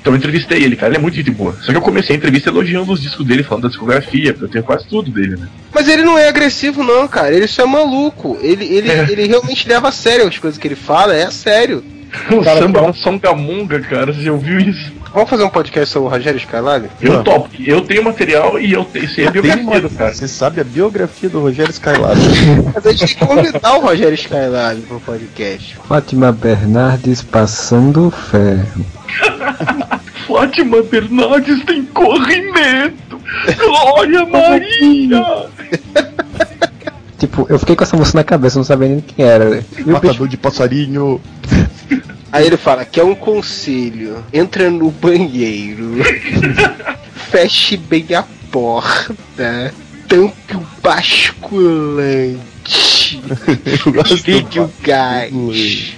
Então 0.00 0.14
eu 0.14 0.16
entrevistei 0.16 0.62
ele, 0.64 0.76
cara, 0.76 0.92
ele 0.92 0.96
é 0.96 1.00
muito 1.02 1.14
gente 1.14 1.30
boa. 1.30 1.54
Só 1.60 1.72
que 1.72 1.76
eu 1.76 1.82
comecei 1.82 2.14
a 2.14 2.16
entrevista 2.16 2.48
elogiando 2.48 2.90
os 2.90 3.02
discos 3.02 3.26
dele, 3.26 3.42
falando 3.42 3.64
da 3.64 3.68
discografia, 3.68 4.32
porque 4.32 4.46
eu 4.46 4.48
tenho 4.48 4.64
quase 4.64 4.86
tudo 4.88 5.10
dele, 5.10 5.36
né? 5.36 5.46
Mas 5.74 5.88
ele 5.88 6.02
não 6.02 6.16
é 6.18 6.26
agressivo, 6.26 6.82
não, 6.82 7.06
cara. 7.06 7.34
Ele 7.34 7.46
só 7.46 7.64
é 7.64 7.66
maluco. 7.66 8.38
Ele, 8.40 8.64
ele, 8.64 8.90
É. 8.90 9.06
ele 9.10 9.26
realmente 9.26 9.68
leva 9.68 9.88
a 9.88 9.92
sério 9.92 10.26
as 10.26 10.38
coisas 10.38 10.58
que 10.58 10.66
ele 10.66 10.74
fala, 10.74 11.14
é 11.14 11.24
a 11.24 11.30
sério. 11.30 11.84
O 12.32 12.42
samba 12.42 12.80
lá, 12.80 12.92
Songamunga, 12.94 13.78
cara, 13.80 14.12
você 14.12 14.22
já 14.22 14.32
ouviu 14.32 14.58
isso? 14.58 14.90
Vamos 15.12 15.28
fazer 15.28 15.42
um 15.42 15.48
podcast 15.48 15.92
sobre 15.92 16.08
o 16.08 16.10
Rogério 16.10 16.38
Skylab? 16.38 16.88
Eu 17.00 17.24
topo. 17.24 17.48
Eu 17.58 17.80
tenho 17.80 18.04
material 18.04 18.60
e 18.60 18.72
eu 18.72 18.84
tenho, 18.84 19.08
sei 19.08 19.26
a 19.26 19.30
biografia 19.30 19.62
uma- 19.64 19.80
do 19.80 19.90
cara. 19.90 20.14
Você 20.14 20.28
sabe 20.28 20.60
a 20.60 20.64
biografia 20.64 21.28
do 21.28 21.40
Rogério 21.40 21.70
Skylab. 21.72 22.14
Mas 22.74 22.86
a 22.86 22.92
gente 22.92 23.16
tem 23.16 23.26
que 23.28 23.34
convidar 23.34 23.76
o 23.76 23.80
Rogério 23.80 24.14
Skylab 24.14 24.80
pro 24.82 25.00
podcast. 25.00 25.76
Fátima 25.88 26.30
Bernardes 26.30 27.22
passando 27.22 28.08
ferro. 28.10 28.86
Fátima 30.28 30.80
Bernardes 30.82 31.64
tem 31.64 31.84
corrimento! 31.86 33.20
Glória 33.58 34.24
Maria! 34.26 35.46
Tipo, 37.18 37.46
eu 37.50 37.58
fiquei 37.58 37.74
com 37.74 37.82
essa 37.82 37.96
moça 37.96 38.16
na 38.16 38.22
cabeça, 38.24 38.58
não 38.58 38.64
sabia 38.64 38.88
nem 38.88 39.00
quem 39.00 39.24
era. 39.26 39.44
E 39.76 39.82
o 39.82 39.84
bicho 39.84 39.90
Matador 39.90 40.28
de 40.28 40.36
passarinho. 40.36 41.20
Aí 42.32 42.46
ele 42.46 42.56
fala 42.56 42.84
que 42.84 43.00
é 43.00 43.04
um 43.04 43.14
conselho. 43.14 44.24
Entra 44.32 44.70
no 44.70 44.90
banheiro. 44.90 45.96
feche 47.30 47.76
bem 47.76 48.06
a 48.14 48.24
porta. 48.50 49.74
Tampe 50.08 50.56
o 50.56 50.66
basculante. 50.82 52.40
Ligue 54.26 54.60
o 54.60 54.70
gás. 54.82 55.94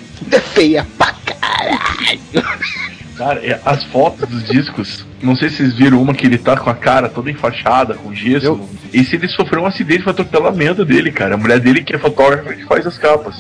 Feia 0.55 0.87
pra 0.97 1.15
caralho. 1.25 3.02
Cara, 3.23 3.41
é, 3.47 3.61
as 3.65 3.85
fotos 3.85 4.29
dos 4.29 4.43
discos, 4.45 5.07
não 5.23 5.37
sei 5.37 5.49
se 5.49 5.59
vocês 5.59 5.75
viram 5.75 6.03
uma 6.03 6.13
que 6.13 6.27
ele 6.27 6.39
tá 6.39 6.57
com 6.57 6.69
a 6.69 6.75
cara 6.75 7.09
toda 7.09 7.31
enfaixada, 7.31 7.95
com 7.95 8.13
gesso. 8.13 8.59
E 8.93 9.05
se 9.05 9.15
ele 9.15 9.29
sofreu 9.29 9.63
um 9.63 9.67
acidente, 9.67 10.03
foi 10.03 10.11
atropelamento 10.11 10.85
dele, 10.85 11.13
cara. 11.13 11.37
A 11.37 11.39
mulher 11.39 11.61
dele 11.61 11.85
que 11.85 11.95
é 11.95 11.99
fotógrafa 11.99 12.53
que 12.53 12.65
faz 12.65 12.85
as 12.85 12.99
capas. 12.99 13.37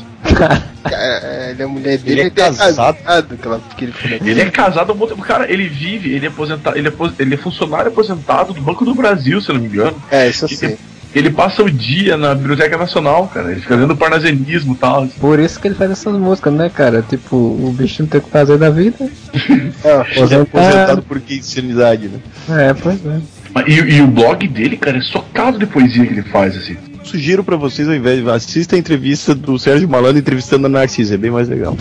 É, 0.90 1.50
ele, 1.50 1.62
a 1.64 1.68
mulher 1.68 1.98
dele 1.98 2.20
Ele 2.20 2.28
é 2.28 2.30
casado. 2.30 2.96
Aquela, 3.06 3.60
aquele 3.72 3.92
filho 3.92 4.20
Ele 4.24 4.40
é 4.40 4.50
casado, 4.50 4.94
cara, 5.18 5.50
ele 5.52 5.68
vive, 5.68 6.12
ele 6.12 6.26
é 6.26 6.28
aposentado, 6.28 6.78
ele 6.78 6.88
é, 6.88 6.92
ele 7.18 7.34
é 7.34 7.36
funcionário 7.38 7.88
aposentado 7.88 8.52
do 8.52 8.60
Banco 8.60 8.84
do 8.84 8.94
Brasil, 8.94 9.40
se 9.40 9.48
eu 9.50 9.54
não 9.54 9.62
me 9.62 9.68
engano. 9.68 10.00
É, 10.10 10.28
isso 10.28 10.44
eu 10.44 10.48
sei. 10.48 10.68
de- 10.70 10.91
Ele 11.14 11.30
passa 11.30 11.62
o 11.62 11.70
dia 11.70 12.16
na 12.16 12.34
Biblioteca 12.34 12.76
Nacional, 12.78 13.28
cara. 13.28 13.50
Ele 13.52 13.60
fica 13.60 13.76
vendo 13.76 13.94
parnasianismo 13.96 14.72
e 14.72 14.76
tal. 14.76 15.02
assim. 15.04 15.18
Por 15.20 15.38
isso 15.38 15.60
que 15.60 15.68
ele 15.68 15.74
faz 15.74 15.90
essas 15.90 16.14
músicas, 16.14 16.52
né, 16.52 16.70
cara? 16.74 17.02
Tipo, 17.02 17.36
o 17.36 17.74
bicho 17.76 18.02
não 18.02 18.08
tem 18.08 18.20
o 18.20 18.24
que 18.24 18.30
fazer 18.30 18.58
da 18.58 18.70
vida. 18.70 18.96
É, 19.84 19.94
aposentado. 19.94 20.42
aposentado 20.42 21.02
por 21.02 21.18
que 21.18 21.34
insanidade, 21.34 22.08
né? 22.08 22.18
É, 22.48 22.72
pois 22.74 23.04
é. 23.04 23.20
Mas 23.52 23.66
E, 23.66 23.96
e 23.96 24.00
o 24.00 24.06
blog 24.06 24.46
dele, 24.46 24.76
cara, 24.76 24.98
é 24.98 25.00
socado 25.00 25.58
de 25.58 25.66
poesia 25.66 26.06
que 26.06 26.12
ele 26.12 26.22
faz, 26.22 26.56
assim. 26.56 26.76
Sugiro 27.02 27.42
pra 27.42 27.56
vocês, 27.56 27.88
ao 27.88 27.94
invés 27.94 28.22
de 28.22 28.30
assista 28.30 28.76
a 28.76 28.78
entrevista 28.78 29.34
do 29.34 29.58
Sérgio 29.58 29.88
Malandro 29.88 30.18
entrevistando 30.18 30.66
a 30.66 30.70
Narcisa, 30.70 31.14
é 31.14 31.18
bem 31.18 31.30
mais 31.30 31.48
legal. 31.48 31.76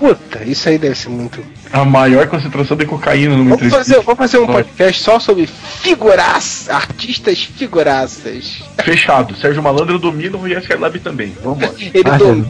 Puta, 0.00 0.42
isso 0.44 0.66
aí 0.66 0.78
deve 0.78 0.94
ser 0.94 1.10
muito. 1.10 1.44
A 1.70 1.84
maior 1.84 2.26
concentração 2.26 2.74
de 2.74 2.86
cocaína 2.86 3.36
numa 3.36 3.54
Vamos 3.54 3.70
fazer, 3.70 4.00
vamos 4.00 4.16
fazer 4.16 4.38
um 4.38 4.46
podcast 4.46 5.02
só 5.02 5.20
sobre 5.20 5.46
figuraças, 5.46 6.70
artistas 6.70 7.42
figuraças. 7.42 8.62
Fechado. 8.82 9.36
Sérgio 9.36 9.62
Malandro 9.62 9.98
domina 9.98 10.38
o 10.38 10.40
Roger 10.40 10.60
Skylab 10.60 10.98
também. 11.00 11.36
Vambora. 11.44 11.74
Ele 11.92 12.10
domina. 12.16 12.48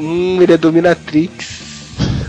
Um, 0.00 0.42
ele 0.42 0.52
é 0.54 0.56
dominatrix. 0.56 1.68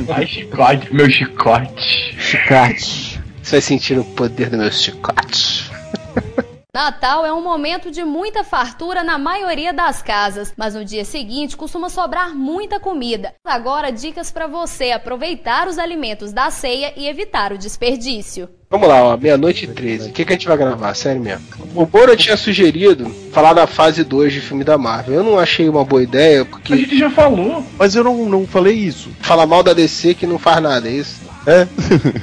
Ai, 0.08 0.28
chicote, 0.28 0.94
meu 0.94 1.10
chicote. 1.10 2.16
Chicote. 2.20 3.20
Você 3.42 3.52
vai 3.56 3.62
sentir 3.62 3.98
o 3.98 4.04
poder 4.04 4.52
do 4.52 4.58
meu 4.58 4.72
chicote. 4.72 5.72
Natal 6.72 7.26
é 7.26 7.34
um 7.34 7.42
momento 7.42 7.90
de 7.90 8.04
muita 8.04 8.44
fartura 8.44 9.04
na 9.04 9.18
maioria 9.18 9.74
das 9.74 10.04
casas, 10.04 10.54
mas 10.56 10.76
no 10.76 10.86
dia 10.86 11.04
seguinte 11.04 11.58
costuma 11.58 11.90
sobrar 11.90 12.36
muita 12.36 12.80
comida. 12.80 13.34
Agora, 13.44 13.92
dicas 13.92 14.30
para 14.30 14.46
você 14.46 14.92
aproveitar 14.92 15.68
os 15.68 15.80
alimentos 15.80 16.32
da 16.32 16.52
ceia 16.52 16.94
e 16.96 17.08
evitar 17.08 17.52
o 17.52 17.58
desperdício. 17.58 18.48
Vamos 18.70 18.88
lá, 18.88 19.02
ó, 19.02 19.18
meia-noite 19.18 19.66
e 19.66 19.68
13. 19.68 20.10
O 20.10 20.14
que, 20.14 20.24
que 20.24 20.32
a 20.32 20.36
gente 20.36 20.48
vai 20.48 20.58
gravar? 20.58 20.94
Sério 20.94 21.20
mesmo. 21.20 21.44
O 21.74 21.88
Bora 21.88 22.16
tinha 22.16 22.38
sugerido 22.38 23.10
falar 23.32 23.54
da 23.54 23.66
fase 23.66 24.04
2 24.04 24.32
de 24.32 24.40
filme 24.40 24.64
da 24.64 24.78
Marvel. 24.78 25.16
Eu 25.16 25.24
não 25.24 25.40
achei 25.40 25.68
uma 25.68 25.84
boa 25.84 26.04
ideia, 26.04 26.46
porque. 26.46 26.74
A 26.74 26.78
gente 26.78 26.96
já 26.96 27.10
falou. 27.10 27.66
Mas 27.80 27.96
eu 27.96 28.04
não, 28.04 28.30
não 28.30 28.46
falei 28.46 28.76
isso. 28.76 29.10
Fala 29.22 29.48
mal 29.48 29.64
da 29.64 29.74
DC 29.74 30.14
que 30.14 30.28
não 30.28 30.38
faz 30.38 30.62
nada, 30.62 30.88
é 30.88 30.92
isso? 30.92 31.29
É. 31.50 31.68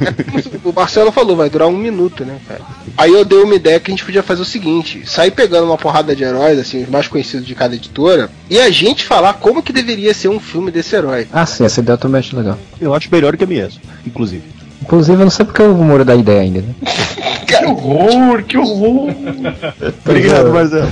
o 0.65 0.73
Marcelo 0.73 1.11
falou, 1.11 1.37
vai 1.37 1.51
durar 1.51 1.67
um 1.67 1.77
minuto, 1.77 2.25
né, 2.25 2.39
cara? 2.47 2.61
Aí 2.97 3.13
eu 3.13 3.25
dei 3.25 3.43
uma 3.43 3.57
ideia 3.57 3.81
que 3.81 3.91
a 3.91 3.95
gente 3.95 4.05
podia 4.05 4.23
fazer 4.23 4.43
o 4.43 4.45
seguinte: 4.45 5.03
sair 5.05 5.33
pegando 5.33 5.67
uma 5.67 5.77
porrada 5.77 6.15
de 6.15 6.23
heróis, 6.23 6.59
assim, 6.59 6.85
os 6.85 6.89
mais 6.89 7.09
conhecidos 7.09 7.45
de 7.45 7.55
cada 7.55 7.75
editora, 7.75 8.31
e 8.49 8.61
a 8.61 8.71
gente 8.71 9.05
falar 9.05 9.35
como 9.35 9.63
que 9.63 9.73
deveria 9.73 10.15
ser 10.15 10.29
um 10.29 10.39
filme 10.39 10.71
desse 10.71 10.95
herói. 10.95 11.27
Ah, 11.33 11.45
sim, 11.45 11.65
essa 11.65 11.81
ideia 11.81 11.95
eu 11.95 11.99
também 11.99 12.21
acho 12.21 12.37
legal. 12.37 12.57
Eu 12.81 12.95
acho 12.95 13.09
melhor 13.11 13.37
que 13.37 13.43
a 13.43 13.47
minha, 13.49 13.69
inclusive. 14.07 14.45
Inclusive, 14.81 15.21
eu 15.21 15.25
não 15.25 15.31
sei 15.31 15.45
porque 15.45 15.63
o 15.63 15.75
Moro 15.75 16.05
da 16.05 16.15
ideia 16.15 16.43
ainda, 16.43 16.61
né? 16.61 16.75
Que 17.47 17.65
horror, 17.65 18.43
que 18.43 18.59
horror. 18.59 19.09
Obrigado, 20.05 20.53
Marcelo. 20.53 20.89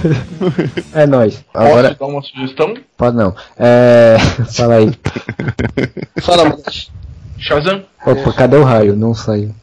É 0.93 1.05
nóis. 1.05 1.45
Agora. 1.53 1.89
Posso 1.89 1.99
dar 1.99 2.07
uma 2.07 2.23
sugestão? 2.23 2.75
Pode 2.97 3.17
não. 3.17 3.35
É. 3.59 4.17
Fala 4.53 4.77
aí. 4.77 4.93
Fala, 6.23 6.45
Matheus. 6.45 6.93
Shazam. 7.45 7.83
Opa, 8.07 8.33
cadê 8.33 8.57
o 8.57 8.65
raio? 8.65 8.97
Não 8.97 9.15
saiu. 9.15 9.55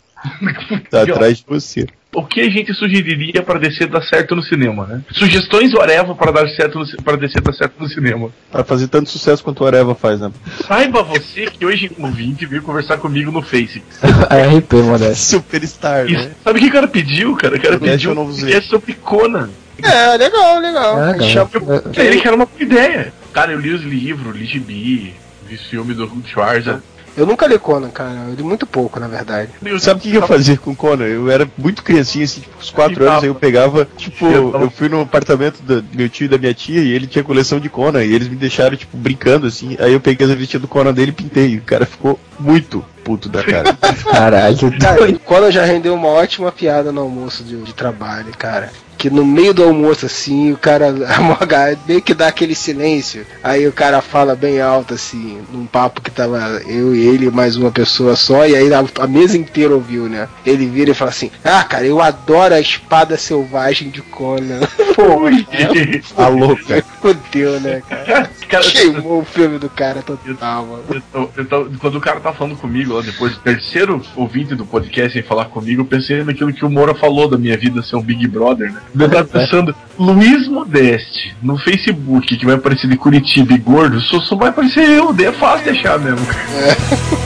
Tá 0.89 1.01
atrás 1.01 1.37
de 1.39 1.45
você. 1.47 1.87
O 2.13 2.23
que 2.25 2.41
a 2.41 2.49
gente 2.49 2.73
sugeriria 2.73 3.41
para 3.41 3.57
descer 3.57 3.87
dar 3.87 4.03
certo 4.03 4.35
no 4.35 4.43
cinema, 4.43 4.85
né? 4.85 5.01
Sugestões 5.11 5.73
whatever 5.73 6.13
para 6.13 6.31
dar 6.31 6.47
certo 6.49 6.77
no, 6.77 7.03
para 7.03 7.15
descer 7.15 7.41
dar 7.41 7.53
certo 7.53 7.75
no 7.79 7.87
cinema. 7.87 8.29
Pra 8.51 8.63
fazer 8.63 8.87
tanto 8.89 9.09
sucesso 9.09 9.41
quanto 9.43 9.63
o 9.63 9.65
Areva 9.67 9.95
faz, 9.95 10.19
né? 10.19 10.29
Saiba 10.67 11.01
você 11.03 11.45
que 11.45 11.65
hoje 11.65 11.89
um 11.97 12.05
ouvinte 12.05 12.45
veio 12.45 12.61
conversar 12.61 12.97
comigo 12.97 13.31
no 13.31 13.41
Face. 13.41 13.81
RP, 14.03 14.73
Modesto. 14.83 15.15
Superstar, 15.37 16.05
Isso. 16.05 16.27
né? 16.27 16.31
Sabe 16.43 16.59
o 16.59 16.61
que 16.61 16.67
o 16.67 16.73
cara 16.73 16.87
pediu, 16.87 17.35
cara? 17.35 17.55
O 17.55 17.61
cara 17.61 17.79
pediu 17.79 18.11
o 18.11 18.15
novo 18.15 18.35
que 18.35 18.53
é 18.53 18.61
sobre 18.61 18.93
Conan. 18.93 19.49
É, 19.81 20.17
legal, 20.17 20.59
legal. 20.59 21.03
É 21.03 21.11
legal. 21.13 21.49
Eu- 21.53 22.03
Ele 22.03 22.21
quer 22.21 22.33
uma 22.33 22.45
boa 22.45 22.61
ideia. 22.61 23.13
Cara, 23.33 23.53
eu 23.53 23.59
li 23.59 23.71
os 23.73 23.81
livros, 23.81 24.35
li 24.35 24.45
gibi, 24.45 25.13
vi 25.47 25.57
filme 25.57 25.93
do 25.93 26.11
Schwarza. 26.27 26.83
Eu 27.15 27.25
nunca 27.25 27.47
li 27.47 27.59
Conan, 27.59 27.89
cara. 27.89 28.27
Eu 28.29 28.35
li 28.35 28.43
muito 28.43 28.65
pouco, 28.65 28.99
na 28.99 29.07
verdade. 29.07 29.49
Sabe 29.79 29.99
o 29.99 30.03
que, 30.03 30.11
que 30.11 30.17
eu 30.17 30.27
fazia 30.27 30.57
com 30.57 30.71
o 30.71 30.75
Conan? 30.75 31.05
Eu 31.05 31.29
era 31.29 31.47
muito 31.57 31.83
criancinha, 31.83 32.25
assim, 32.25 32.41
tipo, 32.41 32.57
uns 32.59 32.69
4 32.69 33.03
anos, 33.03 33.23
aí 33.23 33.29
eu 33.29 33.35
pegava, 33.35 33.87
tipo, 33.97 34.25
eu 34.25 34.71
fui 34.71 34.89
no 34.89 35.01
apartamento 35.01 35.61
do 35.61 35.83
meu 35.93 36.09
tio 36.09 36.25
e 36.25 36.27
da 36.29 36.37
minha 36.37 36.53
tia 36.53 36.81
e 36.81 36.91
ele 36.91 37.07
tinha 37.07 37.23
coleção 37.23 37.59
de 37.59 37.69
Conan, 37.69 38.03
e 38.03 38.13
eles 38.13 38.27
me 38.27 38.35
deixaram, 38.35 38.75
tipo, 38.77 38.95
brincando, 38.95 39.47
assim, 39.47 39.75
aí 39.79 39.93
eu 39.93 39.99
peguei 39.99 40.25
as 40.25 40.31
revistinhas 40.31 40.61
do 40.61 40.67
Conan 40.67 40.93
dele 40.93 41.11
e 41.11 41.13
pintei, 41.13 41.57
o 41.57 41.61
cara 41.61 41.85
ficou 41.85 42.19
muito 42.39 42.83
puto 43.03 43.27
da 43.27 43.43
cara. 43.43 43.73
Caralho. 44.11 44.79
Cara, 44.79 45.09
o 45.09 45.19
Conan 45.19 45.51
já 45.51 45.65
rendeu 45.65 45.93
uma 45.93 46.07
ótima 46.07 46.51
piada 46.51 46.91
no 46.91 47.01
almoço 47.01 47.43
de, 47.43 47.57
de 47.61 47.73
trabalho, 47.73 48.31
cara. 48.37 48.71
Que 49.01 49.09
no 49.09 49.25
meio 49.25 49.51
do 49.51 49.63
almoço, 49.63 50.05
assim, 50.05 50.51
o 50.51 50.57
cara 50.57 50.89
a 51.09 51.19
Morgan 51.21 51.75
meio 51.87 52.03
que 52.03 52.13
dá 52.13 52.27
aquele 52.27 52.53
silêncio. 52.53 53.25
Aí 53.43 53.67
o 53.67 53.71
cara 53.71 53.99
fala 53.99 54.35
bem 54.35 54.61
alto, 54.61 54.93
assim, 54.93 55.41
num 55.51 55.65
papo 55.65 56.01
que 56.01 56.11
tava 56.11 56.61
eu 56.67 56.95
e 56.95 57.07
ele, 57.07 57.31
mais 57.31 57.55
uma 57.55 57.71
pessoa 57.71 58.15
só, 58.15 58.45
e 58.45 58.55
aí 58.55 58.71
a, 58.71 58.85
a 58.99 59.07
mesa 59.07 59.35
inteira 59.35 59.73
ouviu, 59.73 60.07
né? 60.07 60.29
Ele 60.45 60.67
vira 60.67 60.91
e 60.91 60.93
fala 60.93 61.09
assim: 61.09 61.31
Ah, 61.43 61.63
cara, 61.63 61.83
eu 61.83 61.99
adoro 61.99 62.53
a 62.53 62.59
espada 62.59 63.17
selvagem 63.17 63.89
de 63.89 64.03
Conan. 64.03 64.59
Pô, 64.95 66.21
a 66.21 66.27
louca. 66.29 66.83
fudeu, 67.01 67.59
né, 67.59 67.81
cara? 67.89 68.29
Cara, 68.47 68.63
Queimou 68.65 69.21
o 69.21 69.25
filme 69.25 69.57
do 69.57 69.69
cara 69.69 70.01
total, 70.03 70.65
mano. 70.65 70.83
Eu 71.13 71.31
eu 71.37 71.45
tô- 71.45 71.65
quando 71.79 71.95
o 71.95 72.01
cara 72.01 72.19
tá 72.19 72.33
falando 72.33 72.57
comigo 72.57 72.93
lá 72.93 73.01
depois, 73.01 73.35
terceiro 73.37 74.01
ouvinte 74.15 74.53
do 74.55 74.65
podcast 74.65 75.17
em 75.17 75.23
falar 75.23 75.45
comigo, 75.45 75.81
eu 75.81 75.85
pensei 75.85 76.23
naquilo 76.23 76.53
que 76.53 76.65
o 76.65 76.69
Moura 76.69 76.93
falou 76.93 77.29
da 77.29 77.37
minha 77.37 77.57
vida 77.57 77.81
ser 77.81 77.95
um 77.95 78.01
Big 78.01 78.27
Brother, 78.27 78.71
né? 78.71 78.81
Eu 78.97 79.09
tava 79.09 79.23
pensando, 79.23 79.75
Luiz 79.97 80.47
Modeste, 80.47 81.35
no 81.41 81.57
Facebook, 81.57 82.35
que 82.37 82.45
vai 82.45 82.55
aparecer 82.55 82.89
de 82.89 82.97
Curitiba 82.97 83.53
e 83.53 83.57
gordo, 83.57 84.01
só, 84.01 84.19
só 84.19 84.35
vai 84.35 84.49
aparecer 84.49 84.89
eu, 84.89 85.13
daí 85.13 85.27
é 85.27 85.31
fácil 85.31 85.63
de 85.71 85.79
achar 85.79 85.99
mesmo. 85.99 86.25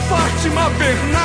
Fátima 0.08 0.70
Bernardes, 0.70 1.15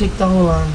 sei 0.00 0.08
o 0.08 0.10
que 0.12 0.16
tá 0.16 0.24
rolando. 0.24 0.72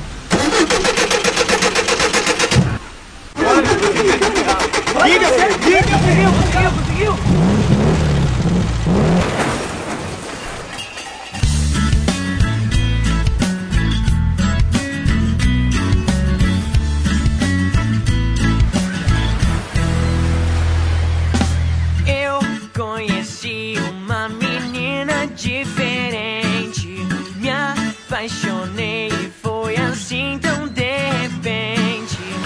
Diga, 5.04 5.28
diga, 5.64 5.82
conseguiu, 5.82 6.32
conseguiu, 6.32 6.72
conseguiu. 6.72 7.55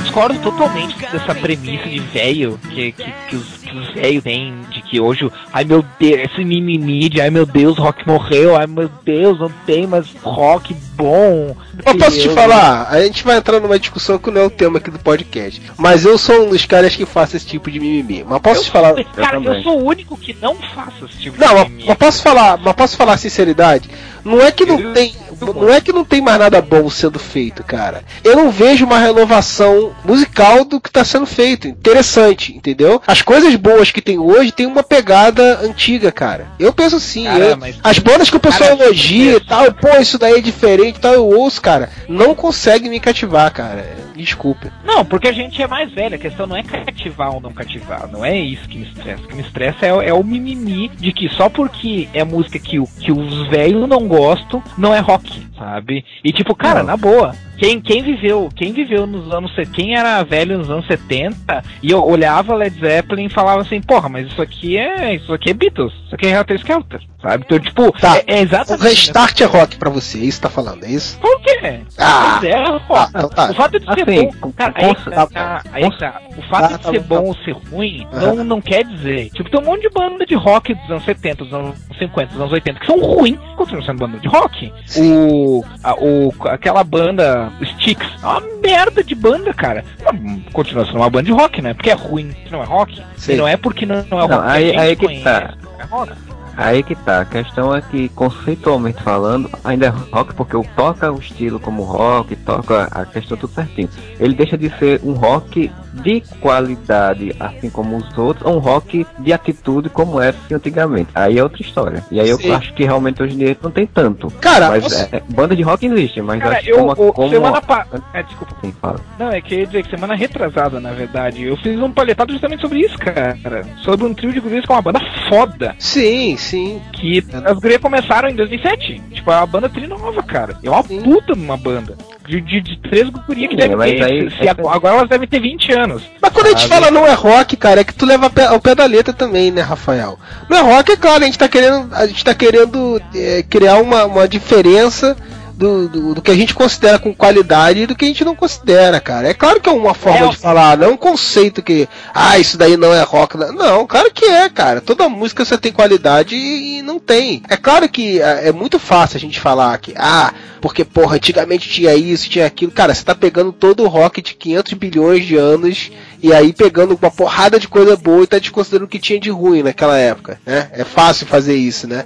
Discordo 0.10 0.39
totalmente 0.39 0.95
dessa 0.98 1.36
premissa 1.36 1.88
de 1.88 2.00
velho 2.00 2.60
que, 2.69 2.91
que, 2.91 3.13
que 3.30 3.36
os, 3.36 3.48
que 3.60 3.78
os 3.78 3.93
velhos 3.93 4.24
têm, 4.24 4.62
de 4.72 4.82
que 4.82 5.00
hoje, 5.00 5.30
ai 5.54 5.63
meu 5.63 5.86
Deus, 6.00 6.22
esse 6.32 6.43
mimimi 6.43 7.08
de 7.10 7.22
ai 7.22 7.30
meu 7.30 7.45
Deus, 7.45 7.78
rock 7.78 8.06
morreu, 8.08 8.56
ai 8.56 8.65
meu 8.65 8.89
Deus, 9.06 9.39
não 9.39 9.52
tem 9.67 9.86
mais 9.86 10.08
rock 10.24 10.74
bom. 10.95 11.56
Mas 11.86 11.95
posso 11.95 12.19
te 12.19 12.28
Eu- 12.28 12.34
falar, 12.34 12.88
a 12.89 13.02
gente 13.04 13.24
vai 13.24 13.38
entrar 13.38 13.60
numa 13.60 13.78
discussão 13.80 14.17
que 14.17 14.32
não 14.32 14.41
é 14.41 14.45
o 14.45 14.50
tema 14.50 14.80
aqui 14.80 14.89
do 14.89 15.00
podcast. 15.00 15.62
Mas 15.78 16.04
eu 16.04 16.17
sou 16.17 16.48
um 16.48 16.50
dos 16.50 16.65
caras 16.65 16.95
que 16.95 17.06
faço 17.06 17.38
esse 17.38 17.45
tipo 17.45 17.69
de 17.69 17.80
mimimi. 17.80 18.26
Mas 18.28 18.39
posso 18.41 18.63
te 18.63 18.72
falar. 18.72 18.95
Cara, 19.15 19.38
eu, 19.39 19.62
sou 19.62 19.80
o 19.80 19.86
único 19.86 20.17
que 20.17 20.36
não 20.41 20.56
faço 20.56 21.06
esse 21.06 21.17
tipo 21.19 21.39
Não, 21.39 21.63
de 21.63 21.69
mimimi. 21.69 21.84
mas 21.88 21.98
posso 21.98 22.22
falar, 22.24 22.58
mas 22.58 22.74
posso 22.76 22.98
falar 22.98 23.17
sinceridade? 23.17 23.89
Não 24.26 24.41
é 24.41 24.52
que 24.52 24.65
não 24.65 24.91
tem, 24.93 25.13
não 25.41 25.69
é 25.69 25.80
que 25.82 25.91
não 25.91 26.04
tem 26.06 26.21
mais 26.21 26.39
nada 26.39 26.62
bom 26.62 26.89
sendo 26.89 27.19
feito, 27.19 27.63
cara. 27.63 28.04
Eu 28.23 28.36
não 28.36 28.49
vejo 28.52 28.86
uma 28.86 28.97
renovação 28.99 29.91
musical 30.04 30.63
do 30.65 30.80
que 30.80 30.91
tá 30.91 31.04
sendo 31.04 31.25
feito. 31.25 31.67
Interessante, 31.67 32.56
entendeu? 32.56 33.02
As 33.08 33.21
coisas 33.21 33.56
boas 33.56 33.91
que 33.91 34.02
tem 34.02 34.17
hoje 34.19 34.52
tem 34.52 34.65
uma 34.65 34.84
pegada 34.84 35.60
antiga, 35.63 36.12
cara. 36.12 36.47
Eu 36.60 36.71
penso 36.73 36.95
assim, 36.97 37.25
Cara, 37.25 37.39
eu- 37.45 37.58
mas- 37.58 37.80
as 37.84 37.99
bandas 37.99 38.30
que 38.30 38.38
o 38.38 38.39
pessoal 38.39 38.69
Cara, 38.78 38.84
elogia 38.86 39.38
e 39.38 39.39
tal, 39.39 39.71
pô, 39.73 39.89
isso 39.99 40.17
daí 40.17 40.34
é 40.36 40.41
diferente 40.41 40.97
e 40.97 40.99
tal, 40.99 41.13
eu 41.13 41.25
ouço, 41.28 41.62
cara. 41.62 41.89
Não 42.08 42.36
consegue 42.36 42.89
me 42.89 42.99
cativar, 42.99 43.52
cara. 43.52 43.97
Desculpa. 44.15 44.71
Não, 44.84 45.06
porque 45.06 45.30
a 45.30 45.32
gente 45.32 45.62
é 45.62 45.67
mais 45.67 45.91
velho. 45.93 46.15
A 46.15 46.17
questão 46.17 46.45
não 46.45 46.58
é 46.58 46.63
cativar 46.63 47.34
ou 47.34 47.39
não 47.39 47.54
cativar. 47.54 48.08
Não 48.12 48.25
é 48.25 48.38
isso 48.38 48.67
que 48.67 48.78
me 48.78 48.86
estressa. 48.86 49.23
O 49.23 49.28
que 49.28 49.36
me 49.36 49.41
estressa 49.41 49.86
é, 49.86 49.89
é 50.10 50.13
o 50.13 50.23
mimimi 50.23 50.89
de 50.89 51.13
que 51.13 51.30
só 51.30 51.47
porque 51.47 52.10
é 52.13 52.23
música 52.25 52.60
que, 52.60 52.78
que 52.99 53.12
os 53.13 53.47
velhos 53.47 53.88
não 53.88 54.08
gostam, 54.08 54.62
não 54.78 54.93
é 54.93 54.99
rock. 54.99 55.29
Sabe? 55.58 56.06
E 56.24 56.32
tipo, 56.32 56.56
cara, 56.56 56.84
na 56.84 56.96
boa, 56.98 57.34
quem, 57.60 57.82
quem 57.82 58.02
viveu, 58.02 58.50
quem 58.56 58.72
viveu 58.72 59.06
nos 59.06 59.32
anos, 59.34 59.52
quem 59.74 59.95
era 59.95 60.24
velho 60.24 60.58
nos 60.58 60.69
anos 60.69 60.88
70 60.88 61.62
e 61.84 61.91
eu 61.91 62.04
olhava 62.04 62.56
Led 62.56 62.80
Zeppelin 62.80 63.26
e 63.26 63.30
falava 63.30 63.62
assim, 63.62 63.82
porra, 63.82 64.08
mas 64.08 64.28
isso 64.28 64.41
aqui 64.41 64.78
é, 64.78 65.15
isso 65.15 65.34
aqui 65.34 65.50
é 65.50 65.54
Beatles, 65.54 65.93
isso 66.06 66.15
aqui 66.15 66.28
é 66.28 66.32
Helter 66.32 66.58
Skelter, 66.58 67.02
sabe? 67.22 67.43
Então, 67.45 67.60
tipo, 67.60 67.84
é, 67.84 68.36
é 68.36 68.39
O 68.39 68.43
exatamente 68.43 68.84
restart 68.84 69.41
é 69.41 69.45
rock 69.45 69.78
pra 69.78 69.89
você, 69.89 70.19
é 70.19 70.22
isso 70.22 70.41
tá 70.41 70.50
falando, 70.50 70.86
é 70.86 70.89
isso? 70.89 71.19
Por 71.19 71.41
quê? 71.41 71.82
Ah, 71.98 72.39
é, 72.43 72.80
pô, 72.80 72.93
tá, 72.93 73.10
então 73.10 73.30
tá. 73.30 73.52
O 73.52 73.54
fato 73.54 73.80
de 73.80 73.86
ser 73.86 74.10
Assim, 74.10 74.30
bom. 74.41 74.52
Cara, 74.54 74.74
aí, 74.76 74.95
que 74.95 75.10
tá, 75.10 75.62
aí 75.74 75.98
tá. 75.98 76.22
O 76.38 76.41
fato 76.43 76.69
Tá, 76.69 76.78
de 76.78 76.84
tá 76.84 76.91
ser 76.91 77.00
bom, 77.02 77.15
tá 77.15 77.22
ou 77.22 77.36
ser 77.43 77.52
ruim 77.52 78.08
não, 78.13 78.43
não 78.43 78.62
quer 78.62 78.84
dizer. 78.86 79.30
Tipo, 79.32 79.50
tem 79.50 79.60
um 79.60 79.65
monte 79.65 79.82
de 79.82 79.89
banda 79.89 80.26
de 80.26 80.36
rock 80.36 80.74
dos 80.74 80.89
anos 80.89 81.04
70, 81.04 81.43
dos 81.43 81.54
anos 81.54 81.76
50, 81.98 82.28
dos 82.32 82.39
anos 82.41 82.54
80 82.54 82.80
que 82.80 82.86
são 82.86 83.00
ruins, 83.00 83.38
continuam 83.58 83.84
sendo 83.86 84.00
banda 84.00 84.17
de 84.19 84.28
rock. 84.28 84.72
O, 84.98 85.63
a, 85.84 85.93
o. 85.95 86.34
Aquela 86.48 86.84
banda 86.84 87.49
Styx 87.62 88.06
é 88.22 88.26
uma 88.26 88.42
merda 88.62 89.04
de 89.04 89.16
banda, 89.16 89.54
cara. 89.54 89.84
Mas 90.04 90.20
Continua 90.54 90.86
sendo 90.86 90.98
uma 90.98 91.10
banda 91.10 91.26
de 91.26 91.32
rock, 91.32 91.62
né? 91.62 91.74
Porque 91.74 91.90
é 91.90 91.94
ruim, 91.94 92.36
não 92.52 92.62
é 92.62 92.66
rock. 92.66 93.02
Sim. 93.18 93.34
E 93.34 93.38
não 93.38 93.48
é 93.48 93.56
porque 93.58 93.86
não, 93.86 94.06
não 94.10 94.20
é 94.22 94.28
Não, 94.28 94.38
rock. 94.38 94.50
aí- 94.50 94.72
que 94.72 94.78
a 94.78 94.82
aí 94.82 94.90
gente 94.90 95.00
que 95.00 95.06
conhece, 95.06 95.24
tá. 95.24 95.54
É 95.80 95.84
rock. 95.84 96.12
Aí 96.62 96.84
que 96.84 96.93
tá, 96.93 97.22
a 97.22 97.26
questão 97.26 97.74
é 97.74 97.82
que 97.82 98.10
conceitualmente 98.10 99.02
falando, 99.02 99.50
ainda 99.63 99.86
é 99.86 99.89
rock 99.89 100.34
porque 100.34 100.58
o 100.58 100.65
toca 100.76 101.10
o 101.12 101.17
estilo 101.19 101.58
como 101.60 101.84
rock, 101.84 102.36
toca 102.36 102.84
a 102.91 103.06
questão 103.06 103.38
tudo 103.38 103.54
certinho. 103.54 103.89
Ele 104.19 104.34
deixa 104.36 104.58
de 104.58 104.69
ser 104.78 105.00
um 105.04 105.13
rock 105.13 105.72
de 105.93 106.22
qualidade, 106.41 107.34
assim 107.39 107.69
como 107.69 107.95
os 107.98 108.17
outros, 108.17 108.45
ou 108.45 108.58
um 108.58 108.60
rock 108.60 109.08
de 109.19 109.32
atitude 109.34 109.89
como 109.89 110.19
era 110.19 110.36
assim, 110.45 110.54
antigamente. 110.56 111.10
Aí 111.15 111.38
é 111.38 111.43
outra 111.43 111.62
história. 111.62 112.04
E 112.12 112.19
aí 112.19 112.30
eu 112.30 112.38
Sim. 112.38 112.52
acho 112.52 112.74
que 112.74 112.84
realmente 112.84 113.24
hoje 113.24 113.34
em 113.36 113.38
dia 113.38 113.58
não 113.63 113.72
tem 113.72 113.88
tanto. 113.88 114.30
Cara, 114.41 114.67
mas 114.69 114.84
você- 114.84 115.08
é, 115.12 115.17
é, 115.17 115.24
banda 115.34 115.56
de 115.56 115.63
rock 115.63 115.86
existe, 115.86 116.22
mas 116.22 116.39
Cara, 116.41 116.56
acho 116.56 116.65
que 116.65 116.72
eu, 116.72 116.78
como, 116.78 116.91
o- 117.10 117.13
como 117.13 117.30
semana 117.30 117.62
pa... 117.62 117.86
É, 118.13 118.22
desculpa. 118.24 118.56
Sim, 118.62 118.74
fala. 118.82 119.00
Não, 119.17 119.30
é 119.30 119.39
que 119.41 119.56
eu 119.56 119.60
ia 119.60 119.65
dizer 119.65 119.84
que 119.84 119.89
semana 119.89 120.13
retrasada, 120.15 120.80
na 120.80 120.91
verdade, 120.91 121.43
eu 121.43 121.56
fiz 121.58 121.80
um 121.80 121.89
palhetado 121.91 122.34
justamente 122.34 122.62
sobre 122.62 122.80
isso, 122.80 122.98
cara. 122.98 123.65
Sobre 123.78 124.06
um 124.06 124.13
trio 124.13 124.34
de 124.34 124.39
gurias 124.41 124.65
com 124.65 124.74
uma 124.74 124.82
banda 124.82 125.00
foda. 125.30 125.74
Sim, 125.80 126.36
sim. 126.38 126.49
Que 126.94 127.24
as 127.46 127.58
gurias 127.60 127.82
começaram 127.82 128.30
em 128.30 128.36
2007. 128.36 129.02
Tipo, 129.14 129.32
é 129.32 129.36
uma 129.38 129.46
banda 129.46 129.70
tri 129.70 129.88
nova, 129.88 130.22
cara. 130.24 130.58
É 130.64 130.70
uma 130.70 130.84
puta 130.84 131.34
uma 131.34 131.58
banda. 131.58 131.98
De, 132.28 132.40
de, 132.42 132.62
de 132.62 132.78
três 132.78 133.10
gurias 133.10 133.50
que 133.50 133.56
Sim, 133.62 133.70
devem 133.70 133.98
ter. 133.98 134.04
aí- 134.04 134.30
se- 134.32 134.38
se 134.38 134.48
agora 134.50 134.96
elas 134.98 135.10
devem 135.10 135.28
ter 135.28 135.40
20 135.40 135.72
anos. 135.74 136.04
Mas 136.22 136.32
quando 136.32 136.46
a 136.46 136.50
gente 136.50 136.68
sabe? 136.68 136.74
fala 136.74 136.92
não 136.92 137.08
é 137.08 137.14
rock, 137.14 137.56
cara, 137.58 137.82
é 137.82 137.84
que 137.84 137.94
tu 137.94 138.06
leva 138.06 138.32
ao 138.50 138.60
pé 138.60 138.76
da 138.76 138.86
letra 138.86 139.12
também, 139.14 139.50
né, 139.50 139.62
Rafael? 139.62 140.18
Não 140.48 140.58
é 140.58 140.62
rock, 140.76 140.92
é 140.92 140.96
claro, 140.98 141.24
a 141.24 141.26
gente 141.26 141.40
tá 141.40 141.48
querendo, 141.50 141.90
a 141.96 142.06
gente 142.06 142.24
tá 142.24 142.36
querendo 142.36 143.02
é, 143.16 143.42
criar 143.44 143.78
uma, 143.78 144.06
uma 144.06 144.28
diferença 144.28 145.18
do, 145.60 145.89
do, 145.89 146.15
do 146.15 146.22
que 146.22 146.32
a 146.32 146.36
gente 146.36 146.54
considera 146.54 146.98
com 146.98 147.13
qualidade 147.13 147.82
e 147.82 147.86
do 147.86 147.93
que 147.93 148.06
a 148.06 148.08
gente 148.08 148.24
não 148.24 148.34
considera, 148.34 149.02
cara. 149.02 149.28
É 149.28 149.34
claro 149.34 149.60
que 149.60 149.67
é 149.67 149.72
uma 149.74 149.93
forma 149.93 150.30
de 150.30 150.38
falar, 150.38 150.78
não 150.78 150.88
é 150.88 150.89
um 150.89 150.98
conceito 150.98 151.62
que, 151.62 151.88
ah, 152.13 152.39
isso 152.39 152.58
daí 152.58 152.78
não 152.78 152.93
é 152.93 153.04
rock. 153.04 153.36
Não, 153.36 153.52
Não, 153.52 153.86
claro 153.86 154.10
que 154.10 154.24
é, 154.24 154.48
cara. 154.48 154.80
Toda 154.80 155.10
música 155.10 155.43
você 155.43 155.58
tem 155.58 155.74
qualidade 155.74 156.34
e, 156.34 156.78
e 156.78 156.82
não 156.82 156.98
tem. 156.98 157.43
É 157.50 157.58
claro 157.58 157.89
que 157.89 158.22
é, 158.22 158.48
é 158.48 158.52
muito 158.54 158.80
fácil 158.80 159.17
a 159.17 159.19
gente 159.19 159.38
falar 159.38 159.78
que, 159.80 159.93
ah, 159.98 160.34
porque, 160.62 160.86
porra, 160.86 161.17
antigamente 161.17 161.69
tinha 161.69 161.93
isso, 161.93 162.30
tinha 162.30 162.45
aquilo. 162.45 162.72
Cara, 162.72 162.95
você 162.95 163.04
tá 163.04 163.13
pegando 163.13 163.52
todo 163.52 163.84
o 163.84 163.89
rock 163.89 164.22
de 164.22 164.36
500 164.36 164.74
bilhões 164.74 165.26
de 165.26 165.36
anos 165.36 165.91
e 166.22 166.34
aí 166.34 166.54
pegando 166.54 166.98
uma 167.00 167.12
porrada 167.12 167.60
de 167.60 167.68
coisa 167.68 167.96
boa 167.96 168.24
e 168.24 168.28
tá 168.28 168.40
desconsiderando 168.40 168.86
o 168.86 168.90
que 168.90 169.00
tinha 169.00 169.20
de 169.20 169.30
ruim 169.30 169.64
naquela 169.64 169.98
época, 169.98 170.40
né? 170.46 170.70
É 170.74 170.84
fácil 170.84 171.26
fazer 171.28 171.56
isso, 171.56 171.88
né? 171.88 172.06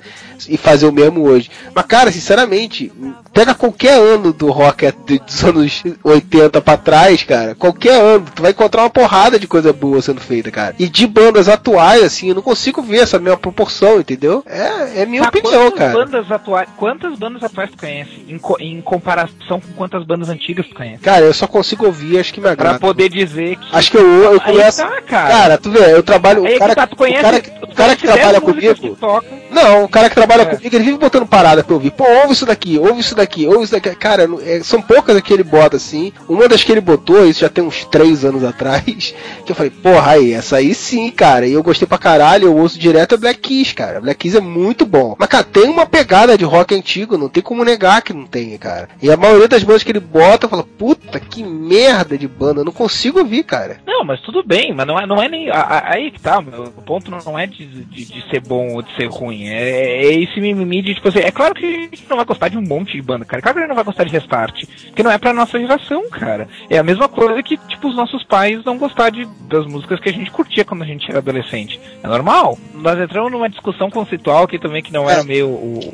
E 0.49 0.57
fazer 0.57 0.85
o 0.85 0.91
mesmo 0.91 1.21
hoje. 1.23 1.49
Mas, 1.73 1.85
cara, 1.85 2.11
sinceramente, 2.11 2.91
pega 3.33 3.53
qualquer 3.55 3.93
ano 3.97 4.33
do 4.33 4.51
rock 4.51 4.91
de- 5.05 5.19
dos 5.19 5.43
anos 5.43 5.83
80 6.03 6.59
pra 6.61 6.75
trás, 6.75 7.23
cara, 7.23 7.55
qualquer 7.55 7.99
ano, 8.01 8.25
tu 8.35 8.41
vai 8.41 8.51
encontrar 8.51 8.81
uma 8.83 8.89
porrada 8.89 9.39
de 9.39 9.47
coisa 9.47 9.71
boa 9.71 10.01
sendo 10.01 10.19
feita, 10.19 10.51
cara. 10.51 10.75
E 10.77 10.89
de 10.89 11.07
bandas 11.07 11.47
atuais, 11.47 12.03
assim, 12.03 12.29
eu 12.29 12.35
não 12.35 12.41
consigo 12.41 12.81
ver 12.81 12.97
essa 12.97 13.19
mesma 13.19 13.37
proporção, 13.37 13.99
entendeu? 13.99 14.43
É, 14.45 15.01
é 15.01 15.05
minha 15.05 15.21
Tá, 15.23 15.29
opinião, 15.29 15.71
quantas 15.71 15.79
cara. 15.79 15.93
Bandas 15.93 16.31
atuais, 16.31 16.69
quantas 16.77 17.17
bandas 17.17 17.43
atuais 17.43 17.69
tu 17.71 17.77
conhece? 17.77 18.11
Em, 18.27 18.37
co- 18.37 18.57
em 18.59 18.81
comparação 18.81 19.61
com 19.61 19.73
quantas 19.75 20.03
bandas 20.05 20.27
antigas 20.29 20.67
tu 20.67 20.75
conhece? 20.75 20.99
Cara, 21.01 21.23
eu 21.25 21.33
só 21.33 21.47
consigo 21.47 21.85
ouvir 21.85 22.19
as 22.19 22.29
que 22.31 22.39
me 22.39 22.43
Pra 22.43 22.51
agradam. 22.51 22.79
poder 22.79 23.07
dizer 23.09 23.55
que. 23.57 23.67
Acho 23.71 23.91
que 23.91 23.97
eu, 23.97 24.02
eu 24.03 24.41
começo. 24.41 24.77
tá, 24.81 25.01
cara. 25.01 25.29
cara, 25.29 25.57
tu 25.57 25.69
vê, 25.71 25.93
eu 25.93 26.03
trabalho. 26.03 26.45
Aí 26.45 26.55
O 26.55 26.59
cara, 26.59 26.69
que 26.71 26.75
tá, 26.75 26.87
tu 26.87 26.95
conhece, 26.95 27.19
o 27.19 27.23
cara, 27.23 27.39
que- 27.41 27.49
tu 27.51 27.63
o 27.63 27.75
cara 27.75 27.95
que 27.95 28.03
trabalha 28.03 28.39
10 28.39 28.43
músicas 28.43 28.79
comigo. 28.79 28.97
que. 29.21 29.53
Não, 29.53 29.83
o 29.83 29.89
cara 29.89 30.09
que 30.09 30.15
trabalha 30.15 30.41
É. 30.41 30.45
comigo, 30.45 30.75
ele 30.75 30.83
vive 30.83 30.97
botando 30.97 31.25
parada 31.27 31.63
pra 31.63 31.71
eu 31.73 31.75
ouvir. 31.77 31.91
Pô, 31.91 32.03
ouve 32.21 32.33
isso 32.33 32.45
daqui, 32.45 32.77
ouve 32.79 32.99
isso 33.01 33.15
daqui, 33.15 33.45
ouve 33.47 33.63
isso 33.63 33.71
daqui. 33.71 33.95
Cara, 33.95 34.27
é, 34.43 34.61
são 34.63 34.81
poucas 34.81 35.19
que 35.21 35.31
ele 35.33 35.43
bota 35.43 35.77
assim. 35.77 36.11
Uma 36.27 36.47
das 36.47 36.63
que 36.63 36.71
ele 36.71 36.81
botou, 36.81 37.25
isso 37.25 37.41
já 37.41 37.49
tem 37.49 37.63
uns 37.63 37.85
três 37.85 38.25
anos 38.25 38.43
atrás, 38.43 38.83
que 39.45 39.51
eu 39.51 39.55
falei, 39.55 39.69
porra, 39.71 40.11
aí, 40.13 40.33
essa 40.33 40.57
aí 40.57 40.73
sim, 40.73 41.09
cara. 41.11 41.45
E 41.47 41.53
eu 41.53 41.61
gostei 41.63 41.87
pra 41.87 41.97
caralho, 41.97 42.45
eu 42.47 42.55
ouço 42.57 42.79
direto 42.79 43.15
é 43.15 43.17
Black 43.17 43.39
Keys, 43.41 43.73
cara. 43.73 44.01
Black 44.01 44.19
Keys 44.19 44.35
é 44.35 44.41
muito 44.41 44.85
bom. 44.85 45.15
Mas, 45.19 45.29
cara, 45.29 45.43
tem 45.43 45.65
uma 45.69 45.85
pegada 45.85 46.37
de 46.37 46.43
rock 46.45 46.73
antigo, 46.75 47.17
não 47.17 47.29
tem 47.29 47.43
como 47.43 47.63
negar 47.63 48.01
que 48.01 48.13
não 48.13 48.25
tem, 48.25 48.57
cara. 48.57 48.89
E 49.01 49.11
a 49.11 49.17
maioria 49.17 49.47
das 49.47 49.63
bandas 49.63 49.83
que 49.83 49.91
ele 49.91 49.99
bota, 49.99 50.45
eu 50.45 50.49
falo, 50.49 50.63
puta, 50.63 51.19
que 51.19 51.43
merda 51.43 52.17
de 52.17 52.27
banda, 52.27 52.61
eu 52.61 52.65
não 52.65 52.71
consigo 52.71 53.19
ouvir, 53.19 53.43
cara. 53.43 53.77
Não, 53.93 54.03
mas 54.03 54.19
tudo 54.21 54.41
bem, 54.41 54.73
mas 54.73 54.87
não 54.87 54.99
é, 54.99 55.05
não 55.05 55.21
é 55.21 55.29
nem. 55.29 55.49
Aí 55.51 56.09
que 56.09 56.19
tá, 56.19 56.41
meu, 56.41 56.63
o 56.63 56.81
ponto 56.81 57.11
não 57.11 57.37
é 57.37 57.45
de, 57.45 57.63
de, 57.63 58.05
de 58.05 58.27
ser 58.27 58.39
bom 58.41 58.73
ou 58.73 58.81
de 58.81 58.91
ser 58.95 59.05
ruim. 59.05 59.47
É, 59.47 60.05
é 60.05 60.13
esse 60.19 60.41
mimimi 60.41 60.81
de, 60.81 60.95
tipo 60.95 61.09
assim, 61.09 61.19
é 61.19 61.29
claro 61.29 61.53
que 61.53 61.63
a 61.63 61.81
gente 61.81 62.09
não 62.09 62.17
vai 62.17 62.25
gostar 62.25 62.47
de 62.47 62.57
um 62.57 62.61
monte 62.63 62.93
de 62.93 63.03
banda, 63.03 63.23
cara. 63.23 63.39
É 63.39 63.43
claro 63.43 63.53
que 63.53 63.59
a 63.59 63.61
gente 63.61 63.69
não 63.69 63.75
vai 63.75 63.83
gostar 63.83 64.03
de 64.03 64.11
Restart. 64.11 64.65
Porque 64.87 65.03
não 65.03 65.11
é 65.11 65.19
pra 65.19 65.31
nossa 65.31 65.59
geração, 65.59 66.09
cara. 66.09 66.47
É 66.71 66.79
a 66.79 66.83
mesma 66.83 67.07
coisa 67.07 67.43
que, 67.43 67.55
tipo, 67.55 67.87
os 67.87 67.95
nossos 67.95 68.23
pais 68.23 68.65
não 68.65 68.79
gostar 68.79 69.11
de, 69.11 69.27
das 69.47 69.67
músicas 69.67 69.99
que 69.99 70.09
a 70.09 70.13
gente 70.13 70.31
curtia 70.31 70.65
quando 70.65 70.81
a 70.81 70.87
gente 70.87 71.07
era 71.07 71.19
adolescente. 71.19 71.79
É 72.01 72.07
normal. 72.07 72.57
Nós 72.73 72.99
entramos 72.99 73.31
numa 73.31 73.47
discussão 73.47 73.91
conceitual 73.91 74.45
aqui 74.45 74.57
também 74.57 74.81
que 74.81 74.91
não 74.91 75.07
era 75.07 75.23
meio 75.23 75.49
o, 75.49 75.93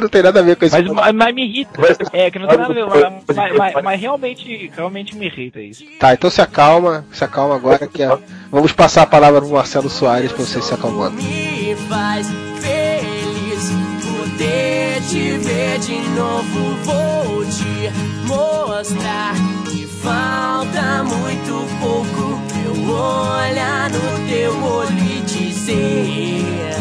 que 0.00 0.04
não 0.04 0.08
tem 0.08 0.22
nada 0.22 0.40
a 0.40 0.42
ver 0.42 0.56
com 0.56 0.64
isso. 0.64 0.76
mas, 0.76 0.88
mas, 0.92 1.14
mas 1.14 1.34
me 1.34 1.44
irrita. 1.46 1.80
É, 2.12 2.30
que 2.30 2.38
não 2.38 2.48
tem 2.48 2.58
nada 2.58 2.72
a 2.72 2.74
ver, 2.74 2.86
mas, 2.86 3.36
mas, 3.36 3.56
mas- 3.56 3.84
mas 3.84 4.00
realmente, 4.00 4.70
realmente 4.76 5.14
me 5.16 5.26
irrita 5.26 5.60
isso. 5.60 5.84
Tá, 5.98 6.12
então 6.14 6.30
se 6.30 6.40
acalma, 6.40 7.04
se 7.12 7.22
acalma 7.24 7.54
agora 7.56 7.86
que 7.86 8.02
é- 8.02 8.18
vamos 8.50 8.72
passar 8.72 9.02
a 9.02 9.06
palavra 9.06 9.40
pro 9.40 9.50
Marcelo 9.50 9.88
Soares 9.90 10.32
pra 10.32 10.44
você 10.44 10.60
se 10.60 10.74
acalmando. 10.74 11.16
me 11.16 11.76
faz 11.88 12.26
feliz 12.60 13.70
poder 14.02 15.00
te 15.08 15.38
ver 15.38 15.78
de 15.78 15.98
novo. 16.10 16.74
Vou 16.84 17.44
te 17.46 18.26
mostrar 18.26 19.34
que 19.70 19.86
falta 19.86 21.02
muito 21.04 21.66
pouco 21.80 22.40
eu 22.64 22.90
olhar 22.94 23.90
no 23.90 24.28
teu 24.28 24.64
olho 24.64 24.98
e 24.98 25.20
dizer: 25.22 26.74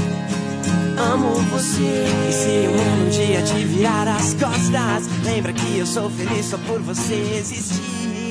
Amo 1.00 1.34
você. 1.50 2.06
E 2.28 2.32
se 2.34 2.68
um 2.68 3.10
dia 3.10 3.42
te 3.42 3.64
virar 3.66 4.08
as 4.08 4.34
costas, 4.34 5.08
lembra 5.24 5.54
que 5.54 5.78
eu 5.78 5.86
sou 5.86 6.10
feliz 6.10 6.48
só 6.48 6.58
por 6.58 6.82
você 6.82 7.14
existir, 7.38 8.29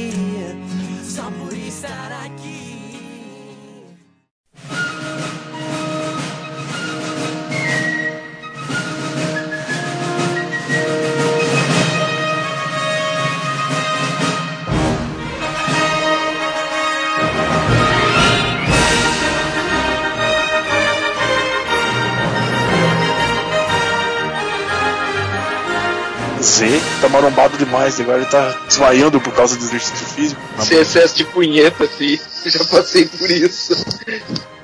Z 26.58 26.80
tá 27.00 27.08
marombado 27.08 27.56
demais, 27.56 28.00
agora 28.00 28.18
ele 28.18 28.26
tá 28.26 28.58
desmaiando 28.66 29.20
por 29.20 29.32
causa 29.32 29.56
do 29.56 29.64
exercício 29.64 30.06
físico. 30.08 30.40
Esse 30.58 30.74
excesso 30.74 31.16
de 31.16 31.24
punheta, 31.24 31.84
assim. 31.84 32.18
Eu 32.44 32.50
já 32.50 32.64
passei 32.64 33.06
por 33.06 33.30
isso. 33.30 33.76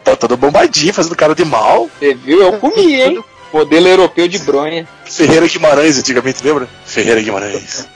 Tá 0.03 0.17
todo 0.17 0.37
bombadinho, 0.37 0.93
fazendo 0.93 1.15
cara 1.15 1.37
de 1.37 1.45
mal. 1.45 1.89
Você 1.99 2.15
viu? 2.15 2.43
Eu 2.43 2.55
comi, 2.55 3.01
hein? 3.01 3.25
Modelo 3.53 3.87
europeu 3.87 4.27
de 4.27 4.41
bronha. 4.41 4.89
Ferreira 5.05 5.47
Guimarães, 5.47 5.97
antigamente, 5.97 6.45
lembra? 6.45 6.69
Ferreira 6.85 7.23
Guimarães. 7.23 7.89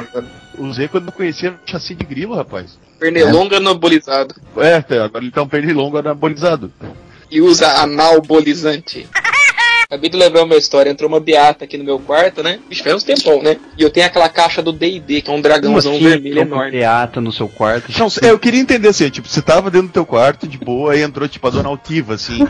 Usei 0.58 0.88
quando 0.88 1.06
eu 1.06 1.12
conhecia 1.12 1.54
chassi 1.64 1.94
de 1.94 2.04
grilo, 2.04 2.34
rapaz. 2.34 2.78
Pernilongo 2.98 3.56
anabolizado. 3.56 4.34
É, 4.58 4.82
tá, 4.82 5.04
agora 5.06 5.24
ele 5.24 5.30
tá 5.30 5.42
um 5.42 5.48
pernilongo 5.48 5.96
anabolizado. 5.96 6.70
E 7.30 7.40
usa 7.40 7.68
analbolizante. 7.80 9.08
Acabei 9.88 10.10
de 10.10 10.16
lembrar 10.16 10.42
uma 10.42 10.56
história. 10.56 10.90
Entrou 10.90 11.08
uma 11.08 11.20
beata 11.20 11.64
aqui 11.64 11.76
no 11.78 11.84
meu 11.84 11.98
quarto, 12.00 12.42
né? 12.42 12.58
Bicho, 12.68 12.82
faz 12.82 12.96
uns 12.96 13.04
tempão, 13.04 13.40
né? 13.40 13.56
E 13.78 13.82
eu 13.82 13.90
tenho 13.90 14.04
aquela 14.06 14.28
caixa 14.28 14.60
do 14.60 14.72
D&D, 14.72 15.22
que 15.22 15.30
é 15.30 15.32
um 15.32 15.40
dragãozão 15.40 15.94
assim? 15.94 16.04
vermelho 16.04 16.40
enorme. 16.40 16.72
Beata 16.72 17.20
no 17.20 17.30
seu 17.30 17.48
quarto. 17.48 17.86
Não, 17.96 18.08
é, 18.20 18.30
eu 18.32 18.38
queria 18.38 18.60
entender 18.60 18.88
assim, 18.88 19.08
tipo, 19.08 19.28
você 19.28 19.40
tava 19.40 19.70
dentro 19.70 19.86
do 19.88 19.92
teu 19.92 20.04
quarto, 20.04 20.46
de 20.48 20.58
boa, 20.58 20.92
aí 20.92 21.02
entrou 21.02 21.28
tipo 21.28 21.46
a 21.46 21.50
dona 21.50 21.68
Altiva, 21.68 22.14
assim. 22.14 22.44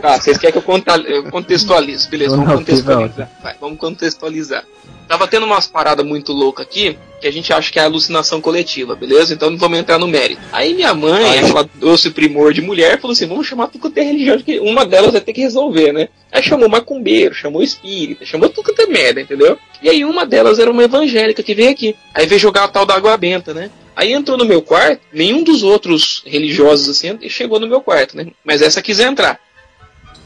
Tá, 0.00 0.18
vocês 0.20 0.36
querem 0.36 0.52
que 0.52 0.58
eu 0.58 0.62
conta- 0.62 0.96
eu 0.98 1.24
contextualize? 1.30 2.08
Beleza, 2.08 2.36
Não, 2.36 2.44
vamos 2.44 2.64
teve 2.66 2.82
contextualizar. 2.82 3.30
Vai, 3.42 3.54
vamos 3.58 3.78
contextualizar. 3.78 4.64
Tava 5.08 5.26
tendo 5.26 5.46
umas 5.46 5.66
paradas 5.66 6.04
muito 6.04 6.32
loucas 6.32 6.66
aqui 6.66 6.98
que 7.24 7.28
a 7.28 7.32
gente 7.32 7.54
acha 7.54 7.72
que 7.72 7.78
é 7.78 7.82
alucinação 7.82 8.38
coletiva, 8.38 8.94
beleza? 8.94 9.32
Então 9.32 9.48
não 9.48 9.56
vamos 9.56 9.78
entrar 9.78 9.98
no 9.98 10.06
mérito. 10.06 10.42
Aí 10.52 10.74
minha 10.74 10.92
mãe, 10.92 11.38
ela 11.38 11.66
doce 11.76 12.10
primor 12.10 12.52
de 12.52 12.60
mulher, 12.60 13.00
falou 13.00 13.12
assim: 13.12 13.26
vamos 13.26 13.46
chamar 13.46 13.68
tudo 13.68 13.80
quanto 13.80 13.96
é 13.96 14.02
religião, 14.02 14.38
que 14.38 14.60
uma 14.60 14.84
delas 14.84 15.12
vai 15.12 15.22
ter 15.22 15.32
que 15.32 15.40
resolver, 15.40 15.90
né? 15.90 16.08
Aí 16.30 16.42
chamou 16.42 16.68
macumbeiro, 16.68 17.34
chamou 17.34 17.62
espírita, 17.62 18.26
chamou 18.26 18.50
tudo 18.50 18.66
quanto 18.66 18.82
é 18.82 18.86
merda, 18.86 19.22
entendeu? 19.22 19.58
E 19.82 19.88
aí 19.88 20.04
uma 20.04 20.26
delas 20.26 20.58
era 20.58 20.70
uma 20.70 20.84
evangélica 20.84 21.42
que 21.42 21.54
veio 21.54 21.70
aqui. 21.70 21.96
Aí 22.12 22.26
veio 22.26 22.38
jogar 22.38 22.64
a 22.64 22.68
tal 22.68 22.84
da 22.84 22.94
água 22.94 23.16
benta, 23.16 23.54
né? 23.54 23.70
Aí 23.96 24.12
entrou 24.12 24.36
no 24.36 24.44
meu 24.44 24.60
quarto, 24.60 25.00
nenhum 25.10 25.42
dos 25.42 25.62
outros 25.62 26.22
religiosos 26.26 26.90
assim 26.90 27.16
chegou 27.30 27.58
no 27.58 27.66
meu 27.66 27.80
quarto, 27.80 28.18
né? 28.18 28.26
Mas 28.44 28.60
essa 28.60 28.82
quis 28.82 29.00
entrar. 29.00 29.40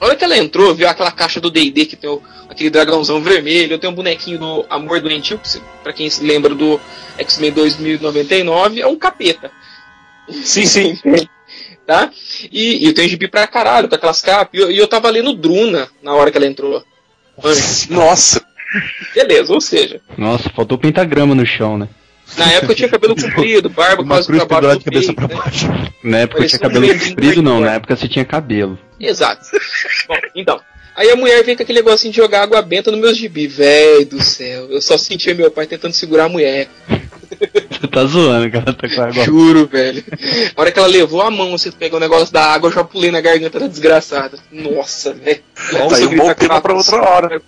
A 0.00 0.06
hora 0.06 0.16
que 0.16 0.24
ela 0.24 0.36
entrou, 0.38 0.74
viu 0.74 0.88
aquela 0.88 1.10
caixa 1.10 1.40
do 1.40 1.50
D&D 1.50 1.86
que 1.86 1.96
tem 1.96 2.08
o- 2.08 2.22
aquele 2.48 2.70
dragãozão 2.70 3.20
vermelho, 3.22 3.72
eu 3.74 3.78
tenho 3.78 3.92
um 3.92 3.96
bonequinho 3.96 4.38
do 4.38 4.66
Amor 4.70 5.00
Doentio, 5.00 5.40
pra 5.82 5.92
quem 5.92 6.08
se 6.08 6.22
lembra 6.24 6.54
do 6.54 6.80
X-Men 7.18 7.52
2099, 7.52 8.80
é 8.80 8.86
um 8.86 8.96
capeta. 8.96 9.50
Sim, 10.30 10.66
sim. 10.66 10.98
tá? 11.86 12.10
E, 12.52 12.84
e 12.84 12.86
eu 12.86 12.94
tenho 12.94 13.08
gibi 13.08 13.28
pra 13.28 13.46
caralho, 13.46 13.88
com 13.88 13.94
aquelas 13.94 14.20
capas, 14.20 14.50
e 14.58 14.62
eu, 14.62 14.70
e 14.70 14.76
eu 14.78 14.86
tava 14.86 15.08
lendo 15.10 15.32
Druna 15.34 15.88
na 16.02 16.12
hora 16.14 16.30
que 16.30 16.36
ela 16.36 16.46
entrou. 16.46 16.84
Nossa! 17.90 18.44
Beleza, 19.14 19.52
ou 19.54 19.60
seja, 19.62 20.00
Nossa, 20.18 20.50
faltou 20.50 20.76
pentagrama 20.76 21.34
no 21.34 21.46
chão, 21.46 21.78
né? 21.78 21.88
Na 22.36 22.52
época 22.52 22.72
eu 22.72 22.76
tinha 22.76 22.88
cabelo 22.88 23.14
comprido, 23.20 23.68
barba 23.68 24.02
Uma 24.02 24.14
quase 24.16 24.26
cruz 24.26 24.44
pra 24.44 24.60
baixo 24.60 24.78
de 24.78 24.84
cabeça 24.84 25.06
peito, 25.14 25.16
pra 25.16 25.28
né? 25.28 25.42
baixo. 25.42 25.66
Na 26.02 26.18
época 26.18 26.38
Parecia 26.38 26.58
tinha 26.58 26.70
cabelo 26.70 26.98
comprido, 26.98 27.42
não. 27.42 27.60
Na 27.60 27.74
época 27.74 27.96
você 27.96 28.08
tinha 28.08 28.24
cabelo. 28.24 28.78
Exato. 29.00 29.46
Bom, 30.06 30.16
então. 30.34 30.60
Aí 30.96 31.10
a 31.10 31.16
mulher 31.16 31.44
veio 31.44 31.56
com 31.56 31.62
aquele 31.62 31.78
negocinho 31.78 32.12
de 32.12 32.16
jogar 32.16 32.42
água 32.42 32.60
benta 32.60 32.90
nos 32.90 33.00
meus 33.00 33.16
gibi. 33.16 33.46
Véi 33.46 34.04
do 34.04 34.20
céu. 34.20 34.68
Eu 34.68 34.80
só 34.82 34.98
sentia 34.98 35.34
meu 35.34 35.50
pai 35.50 35.66
tentando 35.66 35.92
segurar 35.92 36.24
a 36.24 36.28
mulher. 36.28 36.68
Você 37.70 37.86
tá 37.88 38.04
zoando, 38.04 38.50
cara. 38.50 38.72
Tá 38.72 38.88
com 38.88 39.02
água. 39.02 39.24
Juro, 39.24 39.66
velho. 39.66 40.04
A 40.56 40.60
hora 40.60 40.72
que 40.72 40.78
ela 40.78 40.88
levou 40.88 41.22
a 41.22 41.30
mão, 41.30 41.52
você 41.56 41.70
pegou 41.70 41.98
o 41.98 42.00
negócio 42.00 42.32
da 42.32 42.44
água, 42.44 42.68
eu 42.68 42.74
já 42.74 42.84
pulei 42.84 43.10
na 43.10 43.20
garganta 43.20 43.60
da 43.60 43.66
desgraçada. 43.66 44.38
Nossa, 44.50 45.12
velho. 45.14 45.40
Tá 45.54 45.96
aí 45.96 46.06
um 46.06 46.16
bom 46.16 46.34
tema 46.34 46.60
pra 46.60 46.74
outra 46.74 46.96
hora. 46.96 47.42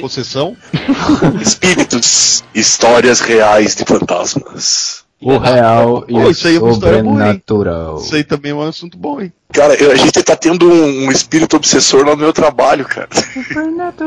Possessão? 0.00 0.56
Espíritos. 1.40 2.44
Histórias 2.54 3.20
reais 3.20 3.74
de 3.74 3.84
fantasmas. 3.84 5.01
O 5.22 5.38
real 5.38 6.04
e 6.08 6.12
Pô, 6.14 6.18
o 6.20 6.30
isso 6.30 6.48
aí 6.48 6.56
é 6.56 6.60
uma 6.60 6.70
história 6.72 7.02
boa, 7.02 7.12
hein? 7.14 7.18
sobrenatural. 7.18 7.96
Isso 7.98 8.14
aí 8.16 8.24
também 8.24 8.50
é 8.50 8.54
um 8.54 8.62
assunto 8.62 8.98
bom, 8.98 9.20
hein? 9.20 9.32
Cara, 9.52 9.74
eu- 9.74 9.92
a 9.92 9.94
gente 9.96 10.20
tá 10.22 10.34
tendo 10.34 10.68
um, 10.68 11.06
um 11.06 11.10
espírito 11.12 11.56
obsessor 11.56 12.04
lá 12.04 12.12
no 12.16 12.22
meu 12.22 12.32
trabalho, 12.32 12.84
cara. 12.84 13.08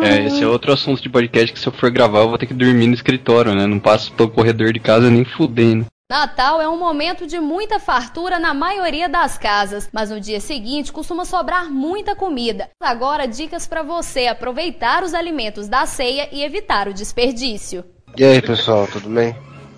É, 0.04 0.26
esse 0.26 0.44
é 0.44 0.48
outro 0.48 0.74
assunto 0.74 1.02
de 1.02 1.10
podcast 1.10 1.54
que 1.54 1.60
se 1.60 1.68
eu 1.68 1.72
for 1.74 1.90
gravar 1.90 2.20
eu 2.20 2.30
vou 2.30 2.38
ter 2.38 2.48
que 2.48 2.54
dormir 2.54 2.88
no 2.88 2.94
escritório, 2.94 3.54
né? 3.56 3.66
Não 3.66 3.80
passo 3.80 4.12
pelo 4.14 4.30
corredor 4.30 4.74
de 4.74 4.80
casa 4.80 5.10
nem 5.10 5.24
fudendo. 5.24 5.86
Natal 6.12 6.62
é 6.62 6.70
um 6.70 6.78
momento 6.78 7.26
de 7.26 7.40
muita 7.40 7.80
fartura 7.80 8.38
na 8.38 8.54
maioria 8.54 9.10
das 9.10 9.38
casas, 9.40 9.90
mas 9.92 10.12
no 10.12 10.20
dia 10.20 10.40
seguinte 10.40 10.92
costuma 10.92 11.26
sobrar 11.26 11.72
muita 11.72 12.16
comida. 12.16 12.70
Agora, 12.80 13.28
dicas 13.28 13.66
para 13.66 13.82
você 13.82 14.28
aproveitar 14.28 15.04
os 15.04 15.14
alimentos 15.16 15.68
da 15.68 15.86
ceia 15.88 16.30
e 16.32 16.44
evitar 16.44 16.88
o 16.88 16.94
desperdício. 16.94 17.84
E 18.18 18.24
aí, 18.24 18.40
pessoal, 18.42 18.88
tudo 18.88 19.10
bem? 19.10 19.36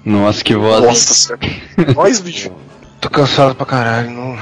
Nossa, 0.08 0.42
que 0.42 0.56
voz. 0.56 0.82
Nossa. 0.82 1.38
Nós, 1.94 2.22
bicho. 2.22 2.50
Tô 3.02 3.10
cansado 3.10 3.54
pra 3.56 3.66
caralho, 3.66 4.10
não. 4.10 4.38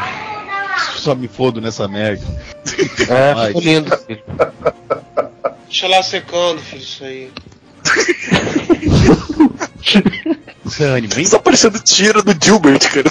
Só 0.95 1.15
me 1.15 1.27
fodo 1.27 1.59
nessa 1.59 1.87
merda. 1.87 2.23
É, 3.09 3.47
ficou 3.47 3.61
lindo, 3.61 3.97
filho. 3.97 4.23
Deixa 5.65 5.87
lá 5.87 6.03
secando, 6.03 6.61
filho, 6.61 6.81
isso 6.81 7.03
aí. 7.03 7.31
Anime, 10.95 11.13
hein? 11.17 11.29
Tá 11.29 11.39
parecendo 11.39 11.79
tira 11.79 12.21
do 12.21 12.35
Gilbert, 12.39 12.79
cara. 12.79 13.09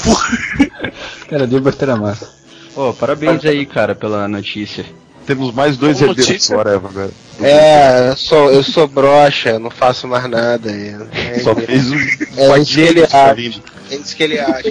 Cara, 1.28 1.48
Gilbert 1.48 1.76
era 1.80 1.96
massa. 1.96 2.32
Pô, 2.72 2.94
parabéns 2.94 3.44
aí, 3.44 3.66
cara, 3.66 3.96
pela 3.96 4.28
notícia. 4.28 4.84
Temos 5.26 5.54
mais 5.54 5.76
dois 5.76 6.00
herdeiros 6.00 6.26
notícia? 6.28 6.54
agora, 6.54 6.74
Eva, 6.76 6.88
agora. 6.88 7.10
É, 7.40 8.10
eu 8.10 8.16
sou, 8.16 8.50
eu 8.52 8.62
sou 8.62 8.86
broxa, 8.86 9.58
não 9.58 9.70
faço 9.70 10.06
mais 10.06 10.28
nada. 10.28 10.70
É, 10.70 11.38
Só 11.42 11.54
fez 11.54 11.90
um 11.90 11.96
é 11.96 12.58
isso 12.58 12.74
que 12.74 12.80
ele 12.80 13.02
acha. 13.02 13.60
É 13.90 13.94
isso 13.96 14.16
que 14.16 14.22
ele 14.22 14.38
acha. 14.38 14.62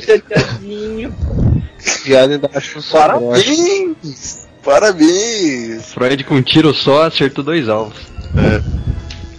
Viado 2.05 2.31
ainda 2.33 2.49
acha. 2.53 2.79
Parabéns! 2.91 4.47
Parabéns! 4.63 5.85
Freud 5.93 6.23
com 6.23 6.35
um 6.35 6.41
tiro 6.41 6.73
só 6.73 7.03
acertou 7.07 7.43
dois 7.43 7.67
alvos. 7.67 7.97
É. 8.37 8.61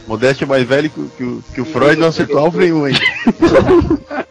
Modéstia 0.07 0.45
é 0.45 0.49
mais 0.49 0.65
velho 0.67 0.91
que, 0.91 1.01
o- 1.01 1.11
que, 1.17 1.25
o- 1.25 1.45
que 1.55 1.61
o 1.63 1.65
Freud 1.65 1.99
não 1.99 2.09
acertou 2.09 2.39
alvo 2.39 2.59
nenhum 2.59 2.85
ainda. 2.85 3.01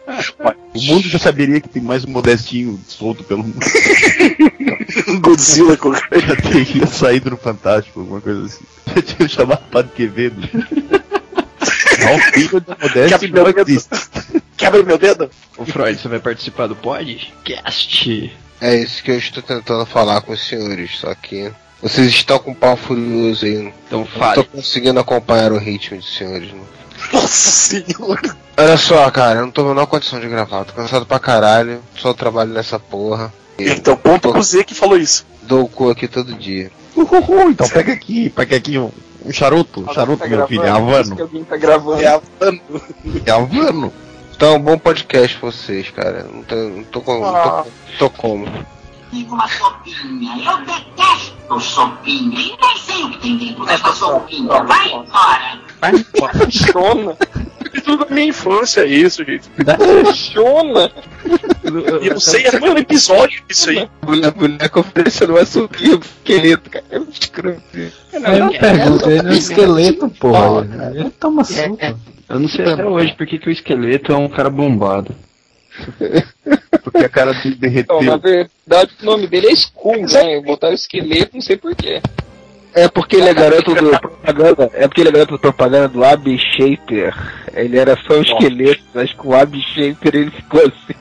o 0.74 0.82
mundo 0.82 1.08
já 1.08 1.18
saberia 1.18 1.60
que 1.60 1.68
tem 1.68 1.82
mais 1.82 2.04
um 2.04 2.10
modestinho 2.10 2.80
solto 2.86 3.22
pelo 3.24 3.42
mundo. 3.44 3.64
Um 5.08 5.20
Godzilla 5.22 5.76
com 5.76 5.94
Já 5.94 6.36
teria 6.42 6.86
saído 6.86 7.30
no 7.30 7.36
Fantástico, 7.36 8.00
alguma 8.00 8.20
coisa 8.20 8.46
assim. 8.46 8.64
Já 8.94 9.02
tinha 9.02 9.28
chamado 9.28 9.62
Padre 9.70 9.92
Quevedo. 9.94 10.48
Não, 12.00 12.18
filho 12.32 12.60
da 12.60 12.76
modéstia 12.80 13.18
Quebra 13.18 13.42
não 13.42 13.44
meu 13.44 13.64
dedo. 13.64 13.70
existe. 13.70 13.88
Quebra 14.56 14.82
meu 14.82 14.98
dedo! 14.98 15.30
Ô 15.56 15.64
Freud, 15.64 15.98
você 16.00 16.08
vai 16.08 16.18
participar 16.20 16.66
do 16.66 16.76
podcast? 16.76 18.32
É 18.60 18.76
isso 18.76 19.02
que 19.02 19.10
eu 19.10 19.18
estou 19.18 19.42
tentando 19.42 19.86
falar 19.86 20.20
com 20.22 20.32
os 20.32 20.46
senhores, 20.46 20.98
só 20.98 21.14
que 21.14 21.50
vocês 21.82 22.08
estão 22.08 22.38
com 22.38 22.52
um 22.52 22.54
pau 22.54 22.76
furioso 22.76 23.44
aí. 23.44 23.72
Então 23.86 24.00
Não 24.00 24.06
fale. 24.06 24.34
tô 24.36 24.44
conseguindo 24.44 24.98
acompanhar 25.00 25.52
o 25.52 25.58
ritmo 25.58 25.98
dos 25.98 26.16
senhores. 26.16 26.50
Não. 26.52 26.64
Nossa 27.12 27.28
senhora! 27.28 28.36
Olha 28.56 28.76
só, 28.76 29.10
cara, 29.10 29.40
eu 29.40 29.46
não 29.46 29.52
tô 29.52 29.62
na 29.62 29.68
menor 29.70 29.86
condição 29.86 30.20
de 30.20 30.28
gravar. 30.28 30.64
Tô 30.64 30.72
cansado 30.72 31.04
pra 31.04 31.18
caralho, 31.18 31.80
só 31.96 32.14
trabalho 32.14 32.52
nessa 32.52 32.78
porra. 32.78 33.32
Então, 33.58 33.96
ponto 33.96 34.30
pro 34.32 34.42
Z 34.42 34.64
que 34.64 34.74
falou 34.74 34.96
isso. 34.96 35.26
Dou 35.42 35.64
o 35.64 35.68
cu 35.68 35.90
aqui 35.90 36.08
todo 36.08 36.34
dia. 36.34 36.70
Uhul, 36.96 37.50
então 37.50 37.68
pega 37.68 37.92
aqui, 37.92 38.30
pega 38.30 38.56
aqui 38.56 38.78
um, 38.78 38.90
um 39.24 39.32
charuto, 39.32 39.80
um 39.88 39.92
charuto, 39.92 40.26
meu 40.28 40.46
filho, 40.46 40.62
é 40.62 40.68
Havano. 40.70 41.20
alguém 41.20 41.44
tá 41.44 41.56
gravando. 41.56 42.00
É 42.00 42.06
Havano. 42.06 42.60
É 43.26 43.30
Havano. 43.30 43.92
Então, 44.34 44.58
bom 44.60 44.78
podcast 44.78 45.36
pra 45.38 45.50
vocês, 45.50 45.90
cara. 45.90 46.24
Não 46.32 46.42
tô, 46.42 46.54
não 46.54 46.84
tô, 46.84 47.00
com, 47.00 47.20
não 47.20 47.32
tô, 47.32 47.66
tô 47.98 48.10
como. 48.10 48.46
Uma 49.22 49.48
sopinha. 49.48 50.36
Eu 50.44 50.58
detesto 50.64 51.60
sopinha. 51.60 52.40
E 52.40 52.56
nem 52.60 52.78
sei 52.78 53.04
o 53.04 53.10
que 53.10 53.18
tem 53.18 53.36
dentro 53.36 53.64
dessa 53.64 53.92
sopinha. 53.92 54.62
Vai 54.64 54.88
embora. 54.88 55.60
Chona. 56.50 57.16
Tudo 57.84 58.04
da 58.04 58.14
minha 58.14 58.28
infância, 58.28 58.86
isso, 58.86 59.24
gente. 59.24 59.48
Chona. 60.14 60.90
E 62.02 62.06
eu 62.06 62.20
sei 62.20 62.46
até 62.46 62.70
um 62.70 62.78
episódio 62.78 63.42
disso 63.48 63.70
aí. 63.70 63.88
A 64.02 64.30
boneca 64.30 64.80
oferecendo 64.80 65.34
uma 65.34 65.44
sopinha 65.44 65.98
pro 65.98 66.08
esqueleto, 66.08 66.70
cara. 66.70 66.84
É 66.90 66.98
muito 66.98 67.20
escroto. 67.20 67.60
Aí 68.24 68.38
eu 68.38 68.46
me 68.46 68.58
pergunto, 68.58 69.10
ele 69.10 69.18
é 69.18 69.30
um 69.30 69.32
esqueleto, 69.32 70.08
porra. 70.08 70.66
Ele 70.94 71.10
toma 71.10 71.44
suco. 71.44 71.78
Eu 72.28 72.40
não 72.40 72.48
sei 72.48 72.64
até 72.64 72.84
hoje 72.84 73.14
porque 73.16 73.38
que 73.38 73.48
o 73.48 73.52
esqueleto 73.52 74.12
é 74.12 74.16
um 74.16 74.28
cara 74.28 74.48
bombado. 74.48 75.14
Porque 76.94 77.06
a 77.06 77.08
cara 77.08 77.32
dele 77.34 77.80
Então, 77.80 78.00
na 78.02 78.16
derreteu. 78.16 78.48
verdade, 78.68 78.92
o 79.02 79.04
nome 79.04 79.26
dele 79.26 79.48
é 79.48 79.52
Skull, 79.52 80.06
né? 80.06 80.40
Botaram 80.42 80.74
esqueleto, 80.74 81.32
não 81.34 81.40
sei 81.40 81.56
porquê. 81.56 82.00
É 82.72 82.86
porque 82.88 83.16
ele 83.16 83.28
é 83.28 83.34
garoto 83.34 83.74
do 83.74 83.90
propaganda. 83.98 84.70
É 84.74 84.86
porque 84.86 85.00
ele 85.00 85.08
é 85.08 85.12
garoto 85.12 85.32
do 85.32 85.38
propaganda 85.40 85.88
do 85.88 86.04
Ab 86.04 86.24
Shaper. 86.56 87.12
Ele 87.52 87.76
era 87.78 87.96
só 88.06 88.14
um 88.14 88.22
esqueleto, 88.22 88.82
mas 88.94 89.12
com 89.12 89.28
o 89.30 89.34
Ab 89.34 89.60
Shaper 89.60 90.14
ele 90.14 90.30
ficou 90.30 90.60
assim. 90.60 90.94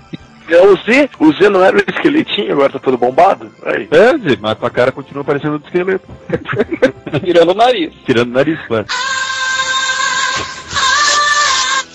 É 0.49 0.61
o 0.61 0.75
Z, 0.77 1.09
o 1.19 1.31
Z 1.33 1.49
não 1.49 1.63
era 1.63 1.77
o 1.77 1.79
esqueletinho, 1.79 2.51
agora 2.53 2.73
tá 2.73 2.79
todo 2.79 2.97
bombado? 2.97 3.51
Aí. 3.65 3.87
É, 3.91 4.17
Zé, 4.17 4.37
mas 4.39 4.57
tua 4.57 4.69
cara 4.69 4.91
continua 4.91 5.23
parecendo 5.23 5.57
do 5.59 5.65
esqueleto. 5.65 6.05
Tirando 7.23 7.51
o 7.51 7.55
nariz. 7.55 7.93
Tirando 8.05 8.29
o 8.29 8.33
nariz, 8.33 8.59
claro. 8.67 8.85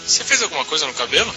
Você 0.06 0.24
fez 0.24 0.42
alguma 0.42 0.64
coisa 0.64 0.86
no 0.86 0.94
cabelo? 0.94 1.30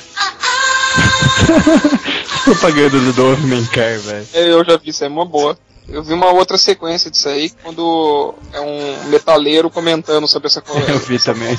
Propaganda 2.43 2.99
do 2.99 3.13
Dove 3.13 3.45
Mencar, 3.47 3.99
velho. 3.99 4.27
É, 4.33 4.51
Eu 4.51 4.63
já 4.65 4.77
vi, 4.77 4.89
isso 4.89 5.03
é 5.03 5.07
uma 5.07 5.25
boa. 5.25 5.57
Eu 5.87 6.03
vi 6.03 6.13
uma 6.13 6.31
outra 6.31 6.57
sequência 6.57 7.09
disso 7.11 7.27
aí, 7.27 7.49
quando 7.63 8.33
é 8.53 8.61
um 8.61 9.03
metaleiro 9.09 9.69
comentando 9.69 10.27
sobre 10.27 10.47
essa 10.47 10.61
coisa. 10.61 10.89
Eu 10.91 10.99
vi 10.99 11.19
também. 11.19 11.57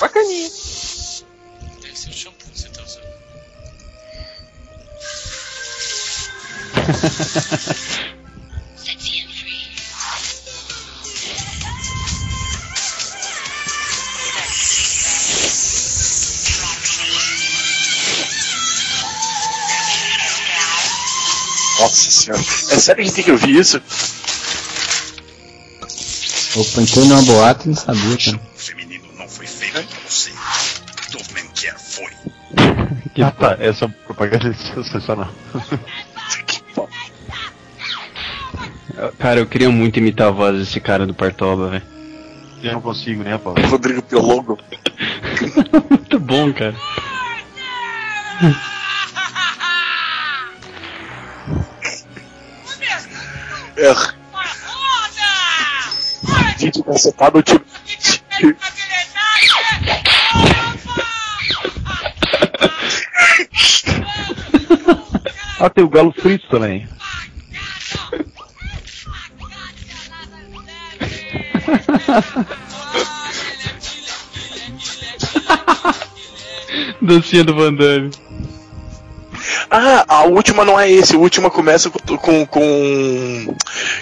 Bacaninha. 0.00 0.48
Deve 1.82 1.96
ser 1.98 2.10
o 2.10 2.12
shampoo 2.12 2.46
que 2.52 2.60
você 2.60 2.68
tá 2.68 2.82
usando. 2.82 3.00
Nossa 21.80 22.10
senhora. 22.10 22.40
É 22.40 22.78
sério 22.78 22.96
que 22.96 23.00
a 23.02 23.04
gente 23.04 23.14
tem 23.14 23.24
que 23.24 23.32
ouvir 23.32 23.56
isso? 23.56 23.80
Opa, 26.56 26.82
entrei 26.82 27.04
numa 27.06 27.22
boate 27.22 27.66
e 27.66 27.68
não 27.68 27.76
sabia, 27.76 28.16
cara. 28.18 28.40
Que 33.14 33.22
ah, 33.22 33.30
tá, 33.30 33.56
essa 33.58 33.88
propaganda 33.88 34.48
é 34.48 34.52
sensacional. 34.52 35.30
Cara, 39.18 39.40
eu 39.40 39.46
queria 39.46 39.70
muito 39.70 39.98
imitar 39.98 40.28
a 40.28 40.30
voz 40.30 40.58
desse 40.58 40.80
cara 40.80 41.06
do 41.06 41.14
Partoba, 41.14 41.70
velho. 41.70 41.82
Eu 42.62 42.72
não 42.74 42.80
consigo, 42.80 43.22
né, 43.22 43.38
Paulo? 43.38 43.60
Rodrigo 43.66 44.02
Piologo. 44.02 44.58
muito 45.90 46.20
bom, 46.20 46.52
cara. 46.52 46.74
É. 53.80 53.94
Gente, 56.58 56.82
cacetado 56.82 57.42
tipo. 57.42 57.64
ah, 65.58 65.70
tem 65.70 65.82
o 65.82 65.88
galo 65.88 66.12
frito 66.12 66.46
também. 66.50 66.86
Dancinha 77.00 77.44
do 77.44 77.54
Van 77.54 77.72
Damme. 77.72 78.10
Ah, 79.70 80.04
a 80.08 80.24
última 80.24 80.64
não 80.64 80.78
é 80.78 80.90
esse. 80.90 81.14
A 81.14 81.18
última 81.18 81.48
começa 81.48 81.88
com, 81.90 82.16
com, 82.16 82.46
com. 82.46 83.54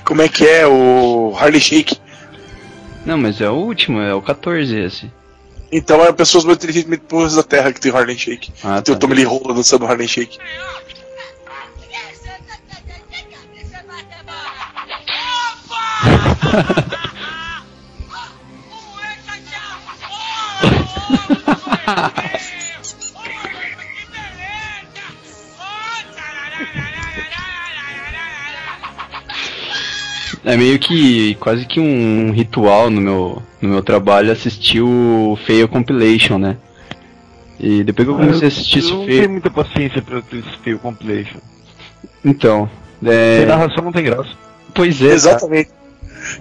Como 0.03 0.23
é 0.23 0.29
que 0.29 0.47
é? 0.47 0.67
O 0.67 1.37
Harley 1.39 1.61
Shake. 1.61 2.01
Não, 3.05 3.19
mas 3.19 3.41
é 3.41 3.51
o 3.51 3.55
último, 3.55 4.01
é 4.01 4.15
o 4.15 4.23
14 4.23 4.79
esse. 4.79 5.13
Então 5.71 6.03
é 6.03 6.11
pessoas 6.13 6.45
mais 6.45 6.57
inteligentes 6.57 7.35
da 7.35 7.43
Terra 7.43 7.73
que 7.73 7.81
tem 7.81 7.93
Harley 7.93 8.19
Shake. 8.19 8.51
Ah, 8.65 8.81
tem 8.81 8.95
tá. 8.95 8.97
o 8.97 8.99
Tommy 8.99 9.15
Lee 9.15 9.25
Rolla 9.25 9.53
dançando 9.53 9.87
Harley 9.87 10.09
Shake. 10.09 10.39
É 30.45 30.57
meio 30.57 30.79
que 30.79 31.35
quase 31.37 31.67
que 31.67 31.81
um 31.81 32.31
ritual 32.31 32.91
no 32.91 33.01
meu, 33.01 33.43
no 33.61 33.69
meu 33.69 33.83
trabalho 33.83 34.31
assistir 34.33 34.81
o 34.81 35.39
Fail 35.47 35.69
Compilation, 35.69 36.39
né? 36.39 36.57
E 37.61 37.83
depois 37.83 38.07
que 38.07 38.13
eu 38.15 38.17
comecei 38.19 38.45
a 38.45 38.49
assistir 38.49 38.79
eu 38.79 38.85
esse 38.85 38.93
não 38.93 39.05
Fail. 39.05 39.19
tenho 39.19 39.31
muita 39.31 39.51
paciência 39.51 40.01
pra 40.03 40.19
esse 40.19 40.59
Fail 40.63 40.79
Compilation. 40.79 41.39
Então. 42.25 42.71
É... 43.05 43.39
Sem 43.39 43.47
narração 43.47 43.85
não 43.85 43.93
tem 43.93 44.05
graça. 44.05 44.31
Pois 44.75 45.01
é. 45.03 45.07
Exatamente. 45.13 45.71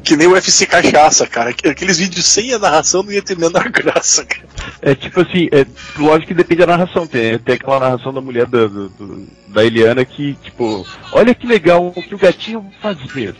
Que 0.03 0.15
nem 0.17 0.27
o 0.27 0.31
UFC 0.31 0.65
Cachaça, 0.65 1.25
cara. 1.27 1.51
Aqueles 1.51 1.99
vídeos 1.99 2.25
sem 2.25 2.51
a 2.53 2.59
narração 2.59 3.03
não 3.03 3.11
ia 3.11 3.21
ter 3.21 3.33
a 3.33 3.39
menor 3.39 3.69
graça, 3.69 4.25
cara. 4.25 4.45
É 4.81 4.93
tipo 4.95 5.21
assim, 5.21 5.47
é, 5.51 5.65
lógico 5.97 6.27
que 6.27 6.33
depende 6.33 6.61
da 6.61 6.67
narração. 6.67 7.05
Tem, 7.07 7.37
tem 7.39 7.55
aquela 7.55 7.79
narração 7.79 8.11
da 8.13 8.19
mulher 8.21 8.45
da, 8.47 8.67
do- 8.67 9.27
da 9.47 9.63
Eliana 9.63 10.03
que, 10.03 10.33
tipo, 10.43 10.85
olha 11.11 11.33
que 11.33 11.47
legal 11.47 11.87
o 11.95 12.03
que 12.03 12.13
o 12.15 12.17
gatinho 12.17 12.65
fazia. 12.81 13.35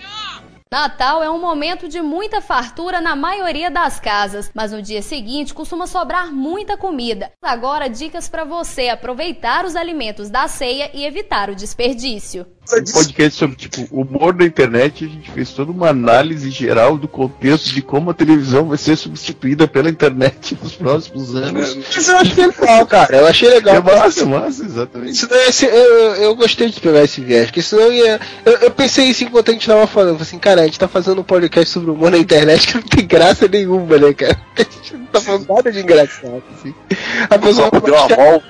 Natal 0.71 1.23
é 1.23 1.30
um 1.30 1.39
momento 1.39 1.88
de 1.88 2.01
muita 2.01 2.41
fartura 2.41 2.99
na 2.99 3.15
maioria 3.15 3.71
das 3.71 3.99
casas, 3.99 4.51
mas 4.53 4.73
no 4.73 4.82
dia 4.82 5.01
seguinte 5.01 5.53
costuma 5.53 5.88
sobrar 5.88 6.34
muita 6.34 6.75
comida. 6.75 7.32
Agora, 7.41 7.89
dicas 7.89 8.27
para 8.27 8.43
você 8.43 8.89
aproveitar 8.89 9.63
os 9.63 9.77
alimentos 9.77 10.30
da 10.30 10.47
ceia 10.47 10.91
e 10.93 11.06
evitar 11.06 11.49
o 11.49 11.56
desperdício. 11.56 12.45
Um 12.73 12.93
podcast 12.93 13.38
sobre, 13.38 13.56
tipo, 13.56 13.88
humor 13.91 14.36
na 14.36 14.45
internet, 14.45 15.06
a 15.06 15.08
gente 15.08 15.32
fez 15.32 15.51
toda 15.51 15.71
uma 15.71 15.89
análise 15.89 16.49
geral 16.49 16.97
do 16.97 17.08
contexto 17.08 17.73
de 17.73 17.82
como 17.82 18.10
a 18.12 18.13
televisão 18.13 18.65
vai 18.67 18.77
ser 18.77 18.95
substituída 18.95 19.67
pela 19.67 19.89
internet 19.89 20.58
nos 20.62 20.73
próximos 20.75 21.36
anos. 21.36 21.75
Mas 21.95 22.08
eu 22.08 22.17
achei 22.17 22.45
legal, 22.47 22.86
cara. 22.86 23.17
Eu 23.17 23.27
achei 23.27 23.49
legal. 23.49 23.75
É 23.75 23.82
massa, 23.82 24.25
massa, 24.25 24.63
exatamente. 24.63 25.13
Isso 25.13 25.27
daí, 25.27 25.47
esse- 25.49 25.65
eu, 25.65 26.15
eu 26.15 26.36
gostei 26.36 26.69
de 26.69 26.80
pegar 26.80 27.03
esse 27.03 27.21
viés, 27.21 27.45
porque 27.47 27.62
senão 27.62 27.91
ia. 27.91 28.19
Eu, 28.45 28.53
eu 28.53 28.71
pensei 28.71 29.06
isso 29.06 29.23
enquanto 29.23 29.49
a 29.49 29.53
gente 29.53 29.65
tava 29.67 29.88
falando. 29.88 30.10
Eu 30.10 30.15
falei 30.15 30.27
assim, 30.27 30.39
cara, 30.39 30.62
a 30.62 30.65
gente 30.65 30.80
tá 30.80 30.88
fazendo 30.88 31.21
um 31.21 31.23
podcast 31.23 31.69
sobre 31.69 31.91
humor 31.91 32.12
na 32.12 32.17
internet 32.17 32.67
que 32.67 32.75
não 32.75 32.82
tem 32.84 33.06
graça 33.08 33.47
nenhuma, 33.47 33.97
né, 33.97 34.13
cara? 34.13 34.38
A 34.58 34.62
gente 34.62 34.97
não 34.97 35.06
tá 35.08 35.21
falando 35.21 35.47
nada 35.47 35.71
de 35.71 35.80
engraçado, 35.80 36.43
assim. 36.58 36.73
A 37.30 37.38
pessoa 37.38 37.69
vai 37.69 37.82
baixar, 37.82 38.41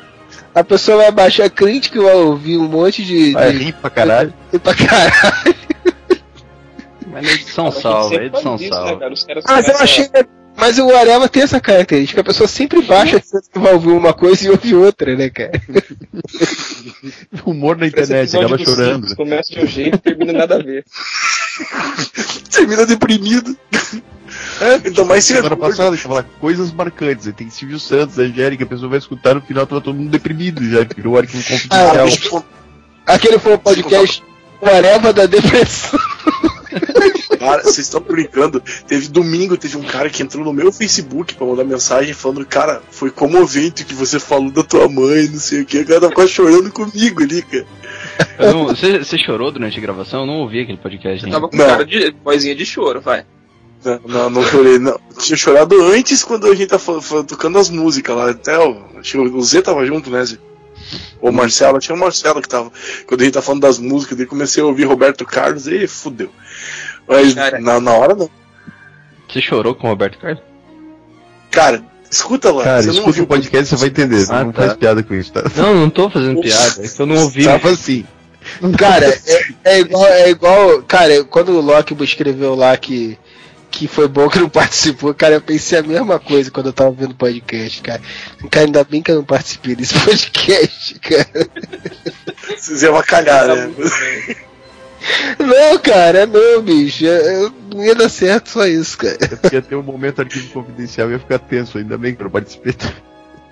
a 0.59 0.63
pessoa 0.63 0.97
vai 0.97 1.11
baixar 1.11 1.45
a 1.45 1.49
crítica 1.49 1.97
e 1.99 2.01
vai 2.01 2.15
ouvir 2.15 2.57
um 2.57 2.67
monte 2.67 3.03
de. 3.03 3.33
Vai 3.33 3.51
de- 3.51 3.57
rir 3.57 3.73
pra 3.73 3.89
caralho. 3.89 4.33
rir 4.51 4.59
pra 4.59 4.73
caralho. 4.73 5.55
Mas 7.05 7.25
na 7.25 7.31
edição 7.31 7.71
salva, 7.71 8.15
é 8.15 8.25
edição 8.25 8.57
salva. 8.57 9.09
Mas 9.47 9.67
eu 9.67 9.77
achei. 9.77 10.09
Mas 10.59 10.79
o 10.79 10.89
Areva 10.95 11.29
tem 11.29 11.43
essa 11.43 11.61
característica, 11.61 12.21
a 12.21 12.23
pessoa 12.23 12.47
sempre 12.47 12.81
baixa 12.81 13.19
que 13.19 13.59
vai 13.59 13.73
ouvir 13.73 13.89
uma 13.89 14.11
coisa 14.11 14.47
e 14.47 14.49
ouve 14.49 14.73
outra, 14.73 15.15
né, 15.15 15.29
cara? 15.29 15.51
Humor 17.45 17.77
na 17.77 17.85
internet, 17.85 18.35
acaba 18.35 18.57
chorando. 18.57 19.15
Começa 19.15 19.53
de 19.53 19.59
um 19.59 19.67
jeito 19.67 19.95
e 19.95 19.99
termina 19.99 20.33
nada 20.33 20.55
a 20.55 20.63
ver. 20.63 20.83
Termina 22.51 22.87
deprimido. 22.87 23.55
É, 24.61 24.81
então, 24.89 25.05
mais 25.05 25.23
Semana 25.25 25.55
passada, 25.55 25.89
deixa 25.91 26.05
eu 26.05 26.09
falar 26.09 26.23
coisas 26.39 26.71
marcantes. 26.71 27.27
Aí 27.27 27.33
tem 27.33 27.49
Silvio 27.49 27.79
Santos, 27.79 28.17
Angélica, 28.17 28.63
a 28.63 28.67
pessoa 28.67 28.89
vai 28.89 28.99
escutar 28.99 29.35
no 29.35 29.41
final, 29.41 29.65
tá 29.65 29.79
todo 29.81 29.93
mundo 29.95 30.09
deprimido 30.09 30.63
já, 30.69 30.83
virou 30.95 31.17
arquivo 31.17 31.43
confidencial. 31.43 32.43
Aquele 33.05 33.39
foi 33.39 33.53
o 33.53 33.59
podcast 33.59 34.23
o 34.59 34.65
Areva 34.65 35.13
da 35.13 35.25
depressão. 35.25 35.99
Cara, 37.39 37.61
vocês 37.63 37.79
estão 37.85 38.01
brincando. 38.01 38.61
Teve 38.87 39.07
domingo, 39.09 39.55
teve 39.55 39.77
um 39.77 39.83
cara 39.83 40.09
que 40.09 40.21
entrou 40.23 40.43
no 40.43 40.51
meu 40.51 40.71
Facebook 40.71 41.35
pra 41.35 41.45
mandar 41.45 41.63
mensagem 41.63 42.13
falando, 42.13 42.43
cara, 42.45 42.81
foi 42.89 43.11
comovente 43.11 43.83
o 43.83 43.85
que 43.85 43.93
você 43.93 44.19
falou 44.19 44.51
da 44.51 44.63
tua 44.63 44.89
mãe, 44.89 45.27
não 45.27 45.39
sei 45.39 45.61
o 45.61 45.65
que. 45.65 45.79
O 45.79 45.85
cara 45.85 46.01
tava 46.01 46.13
quase 46.13 46.31
chorando 46.31 46.71
comigo 46.71 47.21
ali, 47.21 47.41
cara. 47.43 47.65
Eu 48.39 48.53
não- 48.53 48.65
Você 48.75 49.17
chorou 49.19 49.51
durante 49.51 49.77
a 49.77 49.81
gravação? 49.81 50.21
Eu 50.21 50.25
não 50.25 50.39
ouvi 50.39 50.61
aquele 50.61 50.77
podcast 50.79 51.25
ainda. 51.25 51.37
Tava 51.37 51.47
com 51.49 51.57
cara 51.57 51.85
de 51.85 52.13
vozinha 52.23 52.55
de 52.55 52.65
choro, 52.65 52.99
vai. 53.01 53.23
Não, 53.83 53.99
não, 54.05 54.29
não 54.29 54.43
chorei, 54.43 54.79
não. 54.79 54.99
Tinha 55.17 55.37
chorado 55.37 55.81
antes 55.81 56.23
quando 56.23 56.47
a 56.47 56.55
gente 56.55 56.67
tá 56.67 56.79
tocando 57.27 57.57
as 57.57 57.69
músicas 57.69 58.15
lá. 58.15 58.31
Até 58.31 58.57
o, 58.57 58.77
acho 58.99 59.11
que 59.11 59.17
o 59.17 59.41
Zé 59.43 59.61
tava 59.61 59.85
junto, 59.85 60.09
né, 60.09 60.25
Zé? 60.25 60.37
O 61.21 61.31
Marcelo, 61.31 61.79
tinha 61.79 61.95
o 61.95 61.99
Marcelo 61.99 62.41
que 62.41 62.47
tava. 62.47 62.71
Quando 63.05 63.21
a 63.21 63.23
gente 63.23 63.33
tá 63.33 63.41
falando 63.41 63.61
das 63.61 63.79
músicas, 63.79 64.17
daí 64.17 64.25
comecei 64.25 64.61
a 64.61 64.65
ouvir 64.65 64.85
Roberto 64.85 65.25
Carlos 65.25 65.67
e 65.67 65.87
fudeu. 65.87 66.29
Mas 67.07 67.35
na, 67.35 67.79
na 67.79 67.91
hora 67.93 68.15
não. 68.15 68.29
Você 69.27 69.41
chorou 69.41 69.75
com 69.75 69.87
o 69.87 69.89
Roberto 69.89 70.17
Carlos? 70.19 70.41
Cara, 71.51 71.83
escuta 72.09 72.51
lá. 72.51 72.63
Cara, 72.63 72.81
escuta 72.81 73.07
ouviu 73.07 73.23
o 73.23 73.27
podcast, 73.27 73.69
você 73.69 73.75
vai 73.75 73.89
entender. 73.89 74.25
Ah, 74.29 74.43
não 74.43 74.51
tá. 74.51 74.63
faz 74.63 74.73
piada 74.75 75.03
com 75.03 75.13
isso, 75.13 75.33
tá? 75.33 75.43
Não, 75.55 75.73
não 75.73 75.89
tô 75.89 76.09
fazendo 76.09 76.39
piada, 76.41 76.85
é 76.85 76.87
que 76.87 76.99
eu 76.99 77.05
não 77.05 77.15
ouvi. 77.17 77.43
Tava 77.43 77.69
assim. 77.69 78.05
Cara, 78.77 79.05
é, 79.25 79.47
é 79.65 79.79
igual, 79.79 80.05
é 80.05 80.29
igual. 80.29 80.81
Cara, 80.83 81.23
quando 81.25 81.49
o 81.49 81.61
Loki 81.61 81.95
escreveu 82.03 82.55
lá 82.55 82.75
que, 82.77 83.17
que 83.71 83.87
foi 83.87 84.07
bom 84.07 84.29
que 84.29 84.39
não 84.39 84.49
participou, 84.49 85.13
cara, 85.13 85.35
eu 85.35 85.41
pensei 85.41 85.79
a 85.79 85.83
mesma 85.83 86.19
coisa 86.19 86.49
quando 86.51 86.67
eu 86.67 86.73
tava 86.73 86.91
vendo 86.91 87.11
o 87.11 87.15
podcast, 87.15 87.81
cara. 87.81 88.01
Cara, 88.49 88.65
ainda 88.65 88.83
bem 88.83 89.01
que 89.01 89.11
eu 89.11 89.15
não 89.15 89.23
participei 89.23 89.75
desse 89.75 89.93
podcast, 90.03 90.99
cara. 90.99 91.49
Vocês 92.57 92.83
iam 92.83 92.95
avacalhar, 92.95 93.47
né? 93.47 93.73
Não, 95.39 95.77
cara, 95.79 96.25
não, 96.25 96.61
bicho. 96.61 97.05
Eu, 97.05 97.51
não 97.73 97.83
ia 97.83 97.95
dar 97.95 98.09
certo 98.09 98.49
só 98.49 98.65
isso, 98.65 98.97
cara. 98.97 99.17
Ia 99.51 99.61
ter 99.61 99.75
um 99.75 99.83
momento 99.83 100.19
arquivo 100.19 100.49
confidencial 100.49 101.09
e 101.09 101.13
ia 101.13 101.19
ficar 101.19 101.39
tenso, 101.39 101.77
ainda 101.77 101.97
bem 101.97 102.15
que 102.15 102.21
eu 102.21 102.25
não 102.25 102.31
participei. 102.31 102.75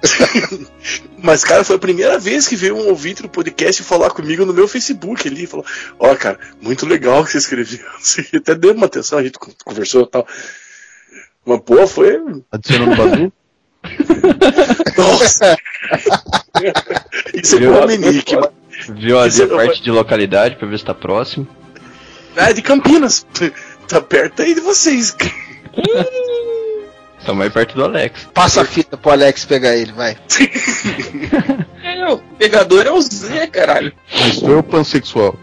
Mas, 1.22 1.44
cara, 1.44 1.63
foi 1.63 1.76
a 1.76 1.80
primeira 1.80 2.20
vez 2.20 2.48
que 2.48 2.56
veio 2.56 2.76
um 2.76 2.88
ouvinte 2.89 3.22
do 3.22 3.30
podcast 3.30 3.84
falar 3.84 4.10
comigo 4.12 4.46
no 4.46 4.54
meu 4.54 4.67
Facebook 4.67 5.27
ali. 5.27 5.48
Falou: 5.48 5.65
Ó, 6.00 6.15
cara, 6.15 6.40
muito 6.62 6.86
legal 6.86 7.23
que 7.23 7.32
você 7.32 7.38
escreveu. 7.40 7.79
Você 8.00 8.25
até 8.36 8.54
deu 8.56 8.73
uma 8.73 8.86
atenção, 8.86 9.17
a 9.19 9.23
gente 9.23 9.40
con- 9.40 9.52
conversou 9.63 10.04
e 10.04 10.08
tal. 10.10 10.27
Mas, 11.46 11.62
pô, 11.62 11.88
foi. 11.88 12.19
Adicionando 12.52 12.92
o 12.92 12.96
Badu? 12.96 13.34
Nossa! 14.98 15.58
Isso 17.34 17.56
é 17.56 17.60
Viu? 17.60 17.73
bom, 17.73 17.86
Menique. 17.88 18.36
Viu 18.90 19.19
ali 19.19 19.42
a 19.42 19.46
é- 19.46 19.48
parte 19.48 19.82
de 19.84 19.92
localidade 19.92 20.56
pra 20.58 20.67
ver 20.67 20.79
se 20.79 20.86
tá 20.86 20.94
próximo. 20.94 21.48
É 22.36 22.52
de 22.52 22.62
Campinas. 22.62 23.25
Tá 23.88 24.02
perto 24.02 24.42
aí 24.42 24.54
de 24.54 24.62
vocês. 24.62 25.15
Tá 27.26 27.34
mais 27.34 27.52
perto 27.52 27.76
do 27.76 27.84
Alex. 27.84 28.28
Passa 28.34 28.62
a 28.62 28.65
fita 28.65 28.96
pro 28.98 29.12
Alex 29.12 29.46
pegar 29.46 29.76
ele, 29.76 29.92
vai. 29.92 30.15
É, 31.84 32.12
o 32.12 32.17
pegador 32.17 32.86
é 32.86 32.92
o 32.92 33.00
Zé, 33.02 33.46
caralho. 33.48 33.94
Mas 34.12 34.40
tu 34.40 34.50
é 34.52 34.56
o 34.58 34.63
pansexual. 34.63 35.36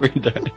Verdade. 0.00 0.52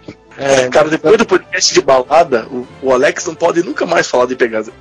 Cara, 0.71 0.89
depois 0.89 1.17
do 1.17 1.25
podcast 1.25 1.73
de 1.73 1.81
balada, 1.81 2.47
o, 2.49 2.65
o 2.81 2.93
Alex 2.93 3.25
não 3.25 3.35
pode 3.35 3.61
nunca 3.63 3.85
mais 3.85 4.07
falar 4.07 4.25
de 4.27 4.35
pegador, 4.35 4.71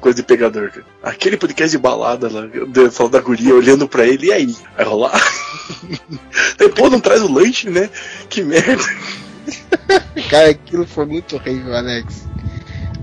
coisa 0.00 0.16
de 0.16 0.22
pegador, 0.22 0.70
cara. 0.70 0.86
Aquele 1.02 1.36
podcast 1.36 1.70
de 1.76 1.82
balada 1.82 2.30
lá, 2.32 2.46
de- 2.46 2.90
falando 2.90 3.12
da 3.12 3.20
guria, 3.20 3.54
olhando 3.54 3.86
pra 3.88 4.06
ele, 4.06 4.28
e 4.28 4.32
aí? 4.32 4.56
Vai 4.76 4.86
rolar? 4.86 5.20
Depois 6.56 6.90
não 6.90 7.00
traz 7.00 7.20
o 7.20 7.30
lanche, 7.32 7.68
né? 7.68 7.90
Que 8.30 8.42
merda. 8.42 8.82
Cara, 10.30 10.50
aquilo 10.50 10.86
foi 10.86 11.04
muito 11.04 11.34
horrível, 11.36 11.76
Alex. 11.76 12.26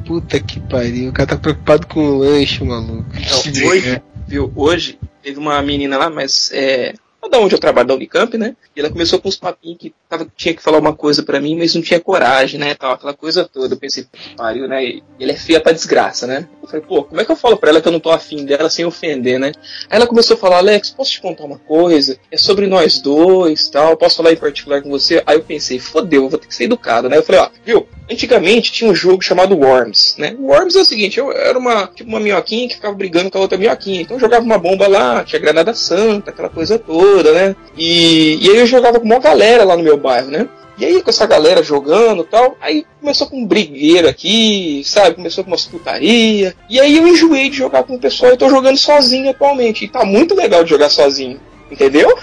Puta 0.10 0.40
que 0.40 0.60
pariu. 0.60 1.12
O 1.12 1.14
cara 1.14 1.30
tá 1.30 1.38
preocupado 1.38 1.86
com 1.86 2.00
o 2.00 2.18
lanche, 2.18 2.64
maluco. 2.64 3.06
Não, 3.14 3.70
hoje, 3.70 4.02
viu, 4.28 4.52
hoje 4.56 4.98
teve 5.22 5.38
uma 5.38 5.62
menina 5.62 6.00
lá, 6.00 6.10
mas 6.10 6.50
é. 6.52 6.96
Da 7.30 7.38
onde 7.38 7.54
eu 7.54 7.60
trabalho, 7.60 7.88
da 7.88 7.94
Unicamp, 7.94 8.36
né? 8.38 8.56
E 8.76 8.80
ela 8.80 8.90
começou 8.90 9.20
com 9.20 9.30
uns 9.30 9.36
papinhos 9.36 9.78
que 9.78 9.94
tava, 10.10 10.26
tinha 10.36 10.54
que 10.54 10.64
falar 10.64 10.80
uma 10.80 10.96
coisa 10.96 11.22
pra 11.22 11.40
mim, 11.40 11.56
mas 11.56 11.76
não 11.76 11.82
tinha 11.82 12.00
coragem, 12.00 12.60
né? 12.60 12.74
Tal, 12.74 12.94
aquela 12.94 13.14
coisa 13.14 13.46
toda. 13.46 13.76
Eu 13.76 13.78
pensei, 13.78 14.04
"Puta 14.06 14.18
que 14.18 14.36
pariu, 14.36 14.68
né? 14.68 14.84
E 14.84 15.04
ele 15.20 15.32
é 15.34 15.36
feia 15.36 15.62
pra 15.62 15.72
desgraça, 15.72 16.26
né? 16.26 16.48
Eu 16.64 16.68
falei, 16.68 16.84
pô, 16.86 17.04
como 17.04 17.22
é 17.22 17.26
que 17.26 17.32
eu 17.32 17.36
falo 17.36 17.56
pra 17.58 17.70
ela 17.70 17.82
que 17.82 17.88
eu 17.88 17.92
não 17.92 18.00
tô 18.00 18.10
afim 18.10 18.46
dela 18.46 18.70
sem 18.70 18.84
ofender, 18.84 19.40
né? 19.40 19.52
Aí 19.90 19.98
ela 19.98 20.08
começou 20.08 20.36
a 20.36 20.40
falar, 20.40 20.58
Alex, 20.58 20.90
posso 20.90 21.12
te 21.12 21.22
contar 21.22 21.44
uma 21.44 21.60
coisa? 21.60 22.18
É 22.32 22.38
sobre 22.38 22.66
nós 22.66 23.00
dois, 23.00 23.70
tal, 23.70 23.96
posso 23.96 24.18
falar 24.18 24.32
em 24.32 24.38
particular 24.38 24.82
com 24.82 24.90
você? 24.90 25.22
Aí 25.28 25.36
eu 25.38 25.44
pensei, 25.44 25.78
fodeu, 25.78 26.24
eu 26.24 26.30
vou 26.30 26.40
ter 26.40 26.48
que 26.48 26.56
ser 26.56 26.64
educado, 26.64 27.10
né? 27.10 27.18
Eu 27.18 27.24
falei, 27.24 27.42
ó, 27.42 27.50
viu? 27.64 27.88
Antigamente 28.12 28.72
tinha 28.72 28.90
um 28.90 28.96
jogo 28.96 29.22
chamado 29.22 29.56
Worms, 29.56 30.16
né? 30.18 30.36
Worms 30.40 30.76
é 30.76 30.80
o 30.80 30.86
seguinte, 30.86 31.20
eu 31.20 31.32
era 31.32 31.58
uma, 31.60 31.86
tipo 31.88 32.10
uma 32.10 32.20
minhoquinha 32.20 32.68
que 32.68 32.74
ficava 32.76 32.96
brigando 32.96 33.30
com 33.30 33.38
a 33.38 33.42
outra 33.42 33.56
minhoquinha. 33.58 34.02
Então 34.02 34.18
eu 34.18 34.22
jogava 34.22 34.44
uma 34.44 34.58
bomba 34.58 34.88
lá, 34.88 35.24
tinha 35.24 35.40
granada 35.40 35.76
santa, 35.76 36.32
aquela 36.32 36.50
coisa 36.50 36.80
toda, 36.80 37.19
né? 37.24 37.56
E, 37.78 38.38
e 38.42 38.50
aí 38.50 38.58
eu 38.58 38.66
jogava 38.66 39.00
com 39.00 39.06
uma 39.06 39.20
galera 39.20 39.64
lá 39.64 39.76
no 39.76 39.84
meu 39.84 39.98
bairro, 39.98 40.30
né? 40.30 40.48
E 40.80 40.86
aí, 40.86 41.02
com 41.04 41.10
essa 41.10 41.28
galera 41.28 41.62
jogando 41.62 42.24
tal, 42.24 42.56
aí 42.62 42.86
começou 43.02 43.28
com 43.28 43.42
um 43.42 43.46
brigueiro 43.46 44.08
aqui, 44.08 44.82
sabe? 44.86 45.16
Começou 45.16 45.44
com 45.44 45.52
umas 45.52 45.66
putaria. 45.66 46.56
E 46.70 46.80
aí 46.80 46.96
eu 46.96 47.06
enjoei 47.06 47.50
de 47.50 47.58
jogar 47.58 47.84
com 47.84 47.96
o 47.96 48.00
pessoal 48.00 48.32
e 48.32 48.38
tô 48.38 48.50
jogando 48.50 48.78
sozinho 48.78 49.30
atualmente. 49.30 49.84
E 49.84 49.90
tá 49.90 50.06
muito 50.06 50.34
legal 50.34 50.64
de 50.64 50.70
jogar 50.70 50.90
sozinho. 50.90 51.38
Entendeu? 51.70 52.18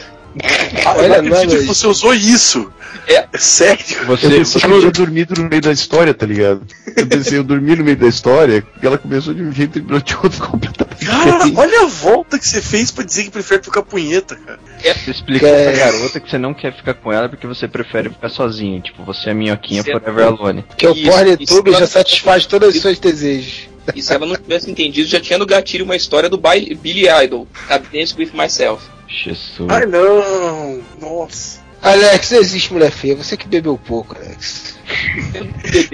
Eu 0.99 1.09
não 1.09 1.15
acredito 1.17 1.59
que 1.61 1.67
você 1.67 1.87
usou 1.87 2.15
isso. 2.15 2.71
É, 3.09 3.27
sério. 3.39 3.85
Você 4.07 4.27
eu 4.27 4.31
eu 4.33 4.45
tinha 4.45 4.91
dormido 4.91 5.41
no 5.41 5.49
meio 5.49 5.63
da 5.63 5.71
história, 5.71 6.13
tá 6.13 6.27
ligado? 6.27 6.63
Eu 6.97 7.07
pensei, 7.07 7.39
eu 7.39 7.45
dormi 7.45 7.77
no 7.77 7.85
meio 7.85 7.97
da 7.97 8.09
história, 8.09 8.65
e 8.83 8.87
ela 8.87 8.99
começou 8.99 9.33
de 9.33 9.43
um 9.43 9.53
jeito 9.53 9.71
e 9.79 9.81
terminou 9.81 10.01
de 10.01 10.17
outro 10.17 10.43
completamente 10.49 11.07
Cara, 11.07 11.45
olha 11.55 11.83
a 11.83 11.87
volta 11.87 12.39
que 12.39 12.49
você 12.49 12.61
fez 12.61 12.91
pra 12.91 13.05
dizer 13.05 13.25
que 13.25 13.31
prefere 13.31 13.61
tocar 13.61 13.83
punheta, 13.83 14.35
cara. 14.35 14.59
Você 14.83 15.11
explica 15.11 15.47
pra 15.47 15.57
essa 15.57 15.79
garota 15.79 16.21
que 16.21 16.31
você 16.31 16.39
não 16.39 16.53
quer 16.53 16.75
ficar 16.75 16.95
com 16.95 17.13
ela 17.13 17.29
porque 17.29 17.47
você 17.47 17.69
prefere 17.69 18.11
ficar 18.11 18.29
sozinho. 18.29 18.81
Tipo, 18.81 19.05
você 19.05 19.31
é 19.31 19.35
minhoquinha 19.35 19.83
Isso 19.83 19.91
é 19.91 20.01
forever 20.01 20.33
bom. 20.33 20.43
alone. 20.43 20.65
Que 20.77 20.87
o 20.89 20.93
isso- 20.95 21.63
já 21.79 21.87
satisfaz 21.87 22.45
todos 22.47 22.75
os 22.75 22.83
seus 22.83 22.99
desejos. 22.99 23.69
E 23.95 24.03
se 24.03 24.13
ela 24.15 24.27
não 24.27 24.37
tivesse 24.37 24.71
entendido, 24.71 25.09
já 25.09 25.21
tinha 25.21 25.39
no 25.39 25.47
gatilho 25.47 25.85
uma 25.85 25.97
história 25.97 26.29
do 26.29 26.37
Bi- 26.39 26.75
Billy 26.75 27.07
Idol, 27.25 27.47
Tap 27.69 27.85
Dance 27.93 28.15
with 28.19 28.31
Myself. 28.35 28.85
Jesus. 29.09 29.69
Ai 29.69 29.87
não, 29.87 30.83
nossa. 31.01 31.61
Alex, 31.83 32.31
não 32.33 32.39
existe 32.41 32.73
mulher 32.73 32.91
feia, 32.91 33.15
você 33.15 33.37
que 33.37 33.47
bebeu 33.47 33.79
pouco, 33.79 34.17
Alex. 34.17 34.75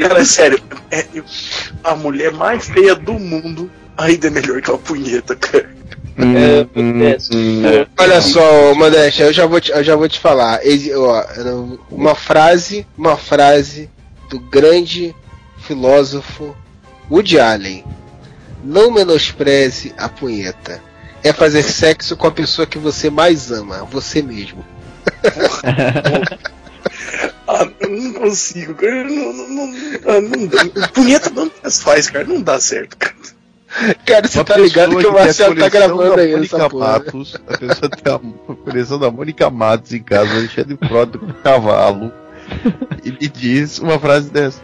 Cara, 0.00 0.20
é 0.20 0.24
sério, 0.24 0.62
é- 0.90 1.06
eu- 1.14 1.24
a 1.84 1.94
mulher 1.94 2.32
mais 2.32 2.66
feia 2.68 2.94
do 2.94 3.14
mundo 3.14 3.70
ainda 3.96 4.28
é 4.28 4.30
melhor 4.30 4.62
que 4.62 4.70
uma 4.70 4.78
punheta, 4.78 5.34
cara. 5.36 5.70
É, 6.18 6.66
É. 7.66 7.86
Olha 7.98 8.20
só, 8.20 8.74
Modéstia, 8.74 9.24
eu 9.24 9.32
já 9.32 9.46
vou 9.46 9.60
te, 9.60 9.70
eu 9.72 9.82
já 9.82 9.96
vou 9.96 10.08
te 10.08 10.20
falar. 10.20 10.64
Ele- 10.64 10.94
ó, 10.94 11.24
uma 11.90 12.14
frase, 12.14 12.86
uma 12.96 13.16
frase 13.16 13.88
do 14.30 14.38
grande 14.38 15.14
filósofo 15.66 16.54
Woody 17.12 17.38
Allen. 17.38 17.84
Não 18.64 18.90
menospreze 18.90 19.92
a 19.98 20.08
punheta. 20.08 20.80
É 21.22 21.32
fazer 21.32 21.62
sexo 21.62 22.16
com 22.16 22.26
a 22.26 22.32
pessoa 22.32 22.66
que 22.66 22.78
você 22.78 23.10
mais 23.10 23.52
ama, 23.52 23.84
você 23.84 24.22
mesmo. 24.22 24.64
Ah, 27.46 27.68
eu 27.80 27.90
não 27.90 28.12
consigo, 28.14 28.74
cara. 28.74 29.04
Não, 29.04 29.32
não, 29.32 29.48
não, 29.48 29.74
ah, 30.06 30.20
não. 30.20 30.88
Punheta 30.88 31.28
não 31.28 31.50
faz, 31.70 32.08
cara. 32.08 32.24
Não 32.24 32.40
dá 32.40 32.58
certo, 32.58 32.96
cara. 32.96 33.14
Cara, 34.06 34.28
você 34.28 34.38
Uma 34.38 34.44
tá 34.44 34.56
ligado 34.56 34.96
que 34.96 35.06
o 35.06 35.12
Marcelo 35.12 35.56
tá 35.56 35.68
gravando 35.68 36.20
aí 36.20 36.32
Mônica 36.32 36.56
essa 36.56 36.70
porra. 36.70 36.92
Matos, 36.92 37.36
a 37.46 37.58
pessoa 37.58 37.90
tem 37.90 38.12
a 38.12 38.54
coleção 38.54 38.98
da 38.98 39.10
Mônica 39.10 39.50
Matos 39.50 39.92
em 39.92 40.02
casa, 40.02 40.30
Alexandre 40.34 40.78
Frota 40.86 41.18
com 41.18 41.32
cavalo, 41.32 42.12
e 43.04 43.10
me 43.10 43.28
diz 43.28 43.78
uma 43.78 43.98
frase 43.98 44.30
dessa. 44.30 44.60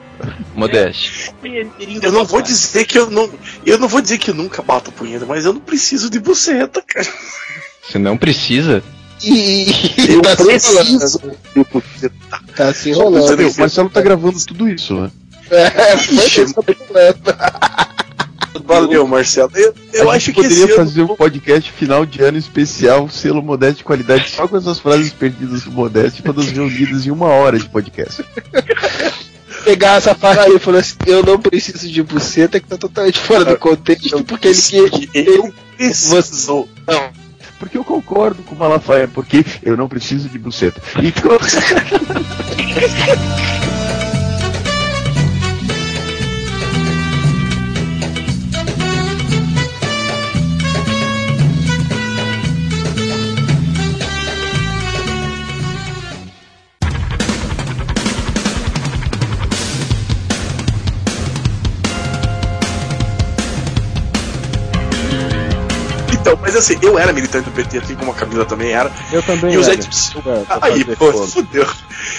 Modeste. 0.55 1.32
Eu 2.03 2.11
não 2.11 2.24
vou 2.24 2.43
dizer 2.43 2.84
que 2.84 2.99
eu 2.99 3.09
não. 3.09 3.30
Eu 3.64 3.78
não 3.78 3.86
vou 3.86 4.01
dizer 4.01 4.18
que 4.18 4.30
eu 4.30 4.34
nunca 4.34 4.62
bato 4.62 4.91
punheta, 4.91 5.24
mas 5.24 5.45
eu 5.45 5.53
não 5.53 5.61
preciso 5.61 6.11
de 6.11 6.18
buceta, 6.18 6.82
cara. 6.82 7.07
Você 7.82 7.99
não 7.99 8.16
precisa? 8.16 8.82
E, 9.22 9.70
Eu 10.09 10.22
tá 10.22 10.36
se 10.36 10.45
preciso 10.45 11.20
buceta. 11.70 12.14
Tá 12.57 12.74
se 12.74 12.91
enrolando. 12.91 13.28
saber, 13.28 13.47
o 13.47 13.57
Marcelo 13.57 13.91
tá 13.91 14.01
gravando 14.01 14.45
tudo 14.45 14.68
isso, 14.68 14.95
né? 14.95 15.11
É, 15.51 15.97
foi 15.97 16.14
isso 16.26 16.55
Valeu, 18.64 19.07
Marcelo. 19.07 19.51
Eu, 19.55 19.74
eu 19.92 20.11
a 20.11 20.14
acho 20.14 20.26
gente 20.26 20.34
que 20.36 20.42
poderia 20.42 20.64
esse 20.64 20.72
ano- 20.74 20.84
fazer 20.84 21.03
um 21.03 21.16
podcast 21.16 21.72
final 21.72 22.07
de 22.07 22.22
ano 22.22 22.38
especial, 22.38 23.09
selo 23.09 23.42
Modeste 23.42 23.78
de 23.78 23.84
qualidade, 23.84 24.28
só 24.30 24.46
com 24.49 24.57
essas 24.57 24.78
frases 24.78 25.12
perdidas 25.12 25.62
do 25.62 25.72
Modeste, 25.72 26.22
todas 26.22 26.51
reunidas 26.51 27.07
em 27.07 27.11
uma 27.11 27.26
hora 27.26 27.59
de 27.59 27.68
podcast. 27.68 28.24
Pegar 29.64 29.96
essa 29.96 30.14
frase 30.14 30.40
aí 30.40 30.57
e 30.57 30.59
falar 30.59 30.78
assim: 30.78 30.94
Eu 31.07 31.22
não 31.22 31.38
preciso 31.38 31.88
de 31.90 32.03
buceta, 32.03 32.59
que 32.61 32.66
tá 32.66 32.78
totalmente 32.78 33.18
fora 33.18 33.44
do 33.44 33.57
contexto, 33.59 34.22
porque 34.24 34.49
ele 34.49 34.90
que. 34.90 35.09
Eu 35.14 35.53
preciso. 35.76 36.68
Não. 36.86 37.11
Porque 37.59 37.76
eu 37.76 37.82
concordo 37.84 38.42
com 38.44 38.55
o 38.55 38.59
Malafaia, 38.59 39.09
porque 39.09 39.44
eu 39.64 39.76
não 39.76 39.88
preciso 39.88 40.28
de 40.28 40.38
buceta. 40.38 40.80
Então. 41.03 41.36
Então, 66.28 66.38
mas 66.42 66.54
assim, 66.56 66.78
eu 66.82 66.98
era 66.98 67.12
militante 67.12 67.46
do 67.48 67.50
PT, 67.52 67.78
assim 67.78 67.94
como 67.94 68.10
a 68.10 68.14
Camila 68.14 68.44
também 68.44 68.70
era. 68.72 68.92
Eu 69.10 69.22
também 69.22 69.54
E 69.54 69.58
o 69.58 69.62
Zé 69.62 69.72
era. 69.72 69.80
Dirceu. 69.82 70.22
É, 70.26 70.44
Aí, 70.60 70.84
pô, 70.96 71.12
fudeu. 71.26 71.66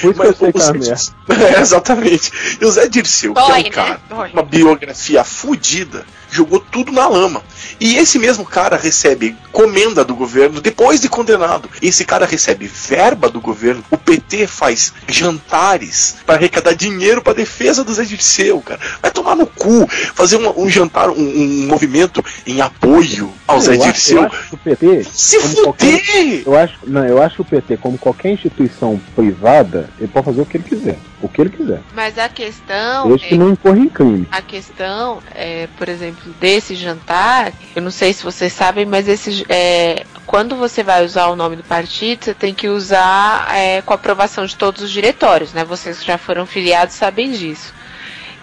Por 0.02 0.14
que 0.14 0.20
eu 0.22 0.34
sei 0.34 0.52
que 0.52 0.58
é 0.58 0.62
o 0.62 0.66
uma 0.66 0.66
Zé 0.66 0.72
merda. 0.74 0.86
Dirceu- 0.96 1.14
É, 1.58 1.62
exatamente. 1.62 2.32
E 2.60 2.66
o 2.66 2.72
Zé 2.72 2.88
Dirceu, 2.88 3.34
que 3.34 3.40
é 3.40 3.44
um 3.44 3.50
né? 3.52 3.64
cara, 3.70 4.02
uma 4.34 4.44
biografia 4.44 5.24
fudida, 5.24 6.06
jogou 6.32 6.60
tudo 6.60 6.92
na 6.92 7.08
lama. 7.08 7.42
E 7.80 7.98
esse 7.98 8.20
mesmo 8.20 8.46
cara 8.46 8.78
recebe 8.78 9.36
comenda 9.52 10.04
do 10.04 10.16
governo 10.16 10.62
depois 10.62 11.02
de 11.02 11.10
condenado. 11.10 11.70
Esse 11.82 12.06
cara 12.06 12.26
recebe 12.26 12.68
verba 12.68 13.30
do 13.30 13.40
governo. 13.42 13.84
O 13.90 13.98
PT 13.98 14.48
faz 14.48 14.94
jantares 15.08 16.18
para 16.26 16.36
arrecadar 16.36 16.74
dinheiro 16.74 17.22
para 17.22 17.34
defesa 17.34 17.84
do 17.84 17.94
Zé 17.94 18.04
Dirceu, 18.04 18.60
cara. 18.62 18.80
Vai 19.02 19.12
tomar 19.12 19.36
no 19.36 19.46
cu, 19.48 19.88
fazer 20.14 20.38
um, 20.38 20.64
um 20.64 20.70
jantar, 20.70 21.10
um, 21.10 21.14
um 21.16 21.68
movimento 21.68 22.24
em 22.46 22.62
apoio 22.62 23.32
ao 23.48 23.60
Zé 23.60 23.76
eu, 23.76 23.82
acho, 23.84 23.92
Dirceu. 23.92 24.18
eu 24.22 24.28
acho 24.28 24.50
que 24.50 24.56
o 24.56 24.58
PT. 24.58 25.04
Se 25.12 25.40
fuder! 25.40 25.64
qualquer- 25.64 26.44
eu 26.46 26.58
acho, 26.58 26.76
não, 26.86 27.06
eu 27.06 27.22
acho 27.22 27.36
que 27.36 27.42
o 27.42 27.46
PT, 27.46 27.78
como 27.78 27.98
qualquer 27.98 28.32
instituição 28.32 29.00
privada, 29.16 29.90
ele 29.98 30.08
pode 30.08 30.26
fazer 30.26 30.42
o 30.42 30.46
que 30.46 30.58
ele 30.58 30.64
quiser. 30.64 30.98
O 31.22 31.28
que 31.28 31.42
ele 31.42 31.50
quiser. 31.50 31.82
Mas 31.94 32.18
a 32.18 32.30
questão 32.30 33.08
Desde 33.10 33.26
é 33.26 33.30
que 33.30 33.38
não 33.38 33.50
incorra 33.50 33.78
em 33.78 33.90
crime. 33.90 34.26
A 34.32 34.42
questão, 34.42 35.20
é, 35.36 35.68
por 35.78 35.90
exemplo, 35.90 36.19
desse 36.40 36.76
jantar, 36.76 37.54
eu 37.76 37.82
não 37.82 37.92
sei 37.92 38.14
se 38.14 38.24
vocês 38.24 38.54
sabem, 38.54 38.86
mas 38.86 39.08
esse, 39.08 39.46
é, 39.50 40.06
quando 40.26 40.56
você 40.56 40.84
vai 40.84 41.04
usar 41.04 41.28
o 41.28 41.36
nome 41.36 41.56
do 41.56 41.64
partido, 41.64 42.26
você 42.26 42.34
tem 42.34 42.54
que 42.54 42.68
usar 42.68 43.48
é, 43.56 43.82
com 43.82 43.94
a 43.94 43.96
aprovação 43.96 44.46
de 44.46 44.56
todos 44.56 44.84
os 44.84 44.92
diretórios, 44.92 45.54
né? 45.54 45.64
Vocês 45.64 46.00
que 46.00 46.08
já 46.08 46.18
foram 46.18 46.46
filiados 46.46 46.96
sabem 46.96 47.32
disso. 47.32 47.74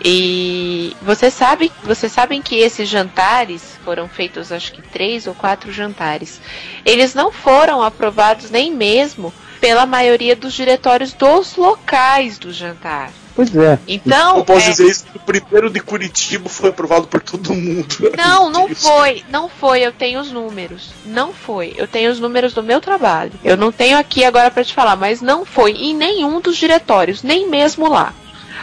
E 0.05 0.95
você 1.01 1.31
sabe, 1.31 1.73
vocês 1.83 2.13
sabem 2.13 2.43
que 2.43 2.57
esses 2.57 2.89
jantares 2.89 3.79
foram 3.85 4.09
feitos, 4.09 4.53
acho 4.53 4.73
que 4.73 4.83
três 4.83 5.27
ou 5.27 5.35
quatro 5.35 5.73
jantares. 5.73 6.41
Eles 6.85 7.15
não 7.15 7.33
foram 7.33 7.83
aprovados 7.83 8.51
nem 8.51 8.73
mesmo 8.73 9.33
pela 9.61 9.87
maioria 9.87 10.37
dos 10.37 10.53
diretórios 10.53 11.13
dos 11.13 11.57
locais 11.57 12.39
do 12.39 12.53
jantar. 12.53 13.11
Pois 13.37 13.55
é. 13.55 13.79
Então, 13.87 14.39
Eu 14.39 14.45
posso 14.45 14.67
é- 14.67 14.71
dizer 14.71 14.87
isso 14.87 15.05
que 15.05 15.17
o 15.19 15.21
primeiro 15.21 15.69
de 15.69 15.79
Curitiba 15.79 16.49
foi 16.49 16.71
aprovado 16.71 17.07
por 17.07 17.21
todo 17.23 17.55
mundo. 17.55 17.87
Não, 18.17 18.51
não 18.51 18.69
foi, 18.75 19.23
não 19.31 19.49
foi. 19.49 19.81
Eu 19.81 19.93
tenho 19.93 20.19
os 20.21 20.33
números. 20.33 20.91
Não 21.05 21.33
foi. 21.35 21.75
Eu 21.77 21.87
tenho 21.87 22.11
os 22.11 22.19
números 22.19 22.55
do 22.55 22.63
meu 22.63 22.81
trabalho. 22.81 23.33
Eu 23.45 23.57
não 23.57 23.71
tenho 23.71 23.99
aqui 23.99 24.25
agora 24.25 24.51
pra 24.51 24.65
te 24.65 24.73
falar, 24.73 24.97
mas 24.97 25.21
não 25.21 25.45
foi 25.45 25.73
em 25.73 25.95
nenhum 25.95 26.41
dos 26.41 26.57
diretórios, 26.57 27.23
nem 27.23 27.49
mesmo 27.49 27.89
lá. 27.89 28.15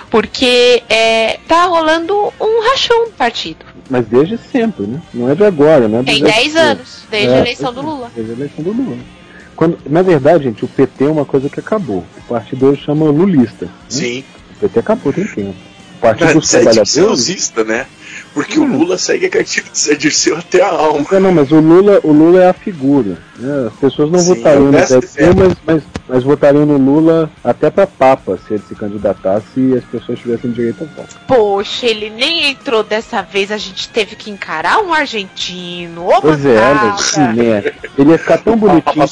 Porque 0.10 0.84
é, 0.90 1.40
tá 1.48 1.66
rolando 1.66 2.16
um 2.40 2.64
rachão 2.70 3.06
no 3.06 3.12
partido. 3.12 3.66
Mas 3.90 4.06
desde 4.08 4.38
sempre, 4.38 4.86
né? 4.88 5.02
Não 5.14 5.30
é 5.30 5.36
de 5.36 5.44
agora, 5.44 5.88
né? 5.88 6.04
Tem 6.04 6.22
Desde 6.22 6.24
10 6.24 6.44
sempre. 6.54 6.60
anos, 6.60 7.04
desde 7.10 7.34
a 7.34 7.38
eleição 7.40 7.74
do 7.74 7.82
Lula. 7.82 8.12
Desde 8.16 8.32
a 8.32 8.36
eleição 8.36 8.64
do 8.64 8.72
Lula. 8.72 8.98
Quando, 9.56 9.78
na 9.86 10.02
verdade, 10.02 10.46
gente, 10.46 10.66
o 10.66 10.68
PT 10.68 11.04
é 11.06 11.10
uma 11.10 11.26
coisa 11.26 11.50
que 11.50 11.60
acabou. 11.60 12.04
O 12.18 12.22
partido 12.28 12.68
hoje 12.68 12.82
chama 12.84 13.06
Lulista. 13.06 13.66
né? 13.66 13.72
Sim. 13.88 14.24
PT 14.68 14.80
acabou 14.80 15.12
tem 15.14 15.26
tempo. 15.26 15.56
O 15.98 16.02
Partido 16.04 16.28
Não, 16.34 16.40
dos 16.40 16.50
Trabalhadores. 16.50 16.90
saudosista, 16.90 17.64
né? 17.64 17.86
Porque 18.34 18.60
o 18.60 18.66
Lula 18.66 18.98
segue 18.98 19.28
a 19.28 19.30
cartilha 19.30 19.66
do 19.72 19.78
Zé 19.78 19.96
Dirceu 19.96 20.36
até 20.38 20.62
a 20.62 20.68
alma. 20.70 21.06
Não, 21.12 21.20
não, 21.20 21.32
mas 21.32 21.52
o 21.52 21.60
Lula, 21.60 22.00
o 22.04 22.12
Lula 22.12 22.44
é 22.44 22.50
a 22.50 22.54
figura. 22.54 23.18
né? 23.38 23.68
As 23.68 23.80
pessoas 23.80 24.12
não 24.12 24.20
Sim, 24.20 24.34
votariam 24.36 24.66
no 24.66 24.72
dessa 24.72 25.00
PT, 25.00 25.34
mas, 25.34 25.54
mas, 25.66 25.84
mas 26.10 26.24
votariam 26.24 26.66
no 26.66 26.78
Lula 26.78 27.30
até 27.44 27.70
pra 27.70 27.86
Papa, 27.88 28.38
se 28.46 28.56
ele 28.56 28.64
se 28.68 28.76
candidatasse 28.76 29.60
e 29.60 29.78
as 29.78 29.84
pessoas 29.86 30.20
tivessem 30.20 30.52
direito 30.52 30.84
a 30.84 30.88
voto. 31.02 31.16
Poxa, 31.28 31.86
ele 31.86 32.10
nem 32.10 32.50
entrou 32.52 32.84
dessa 32.84 33.22
vez, 33.22 33.52
a 33.52 33.58
gente 33.58 33.88
teve 33.90 34.16
que 34.16 34.30
encarar 34.32 34.80
um 34.80 34.92
argentino. 34.94 36.08
Ô, 36.08 36.20
Pois 36.22 36.44
é, 36.46 36.58
olha, 36.60 36.96
que 36.96 37.40
merda. 37.42 37.74
Ele 37.98 38.12
ia 38.12 38.18
ficar 38.18 38.40
tão 38.40 38.58
bonitinho. 38.58 39.06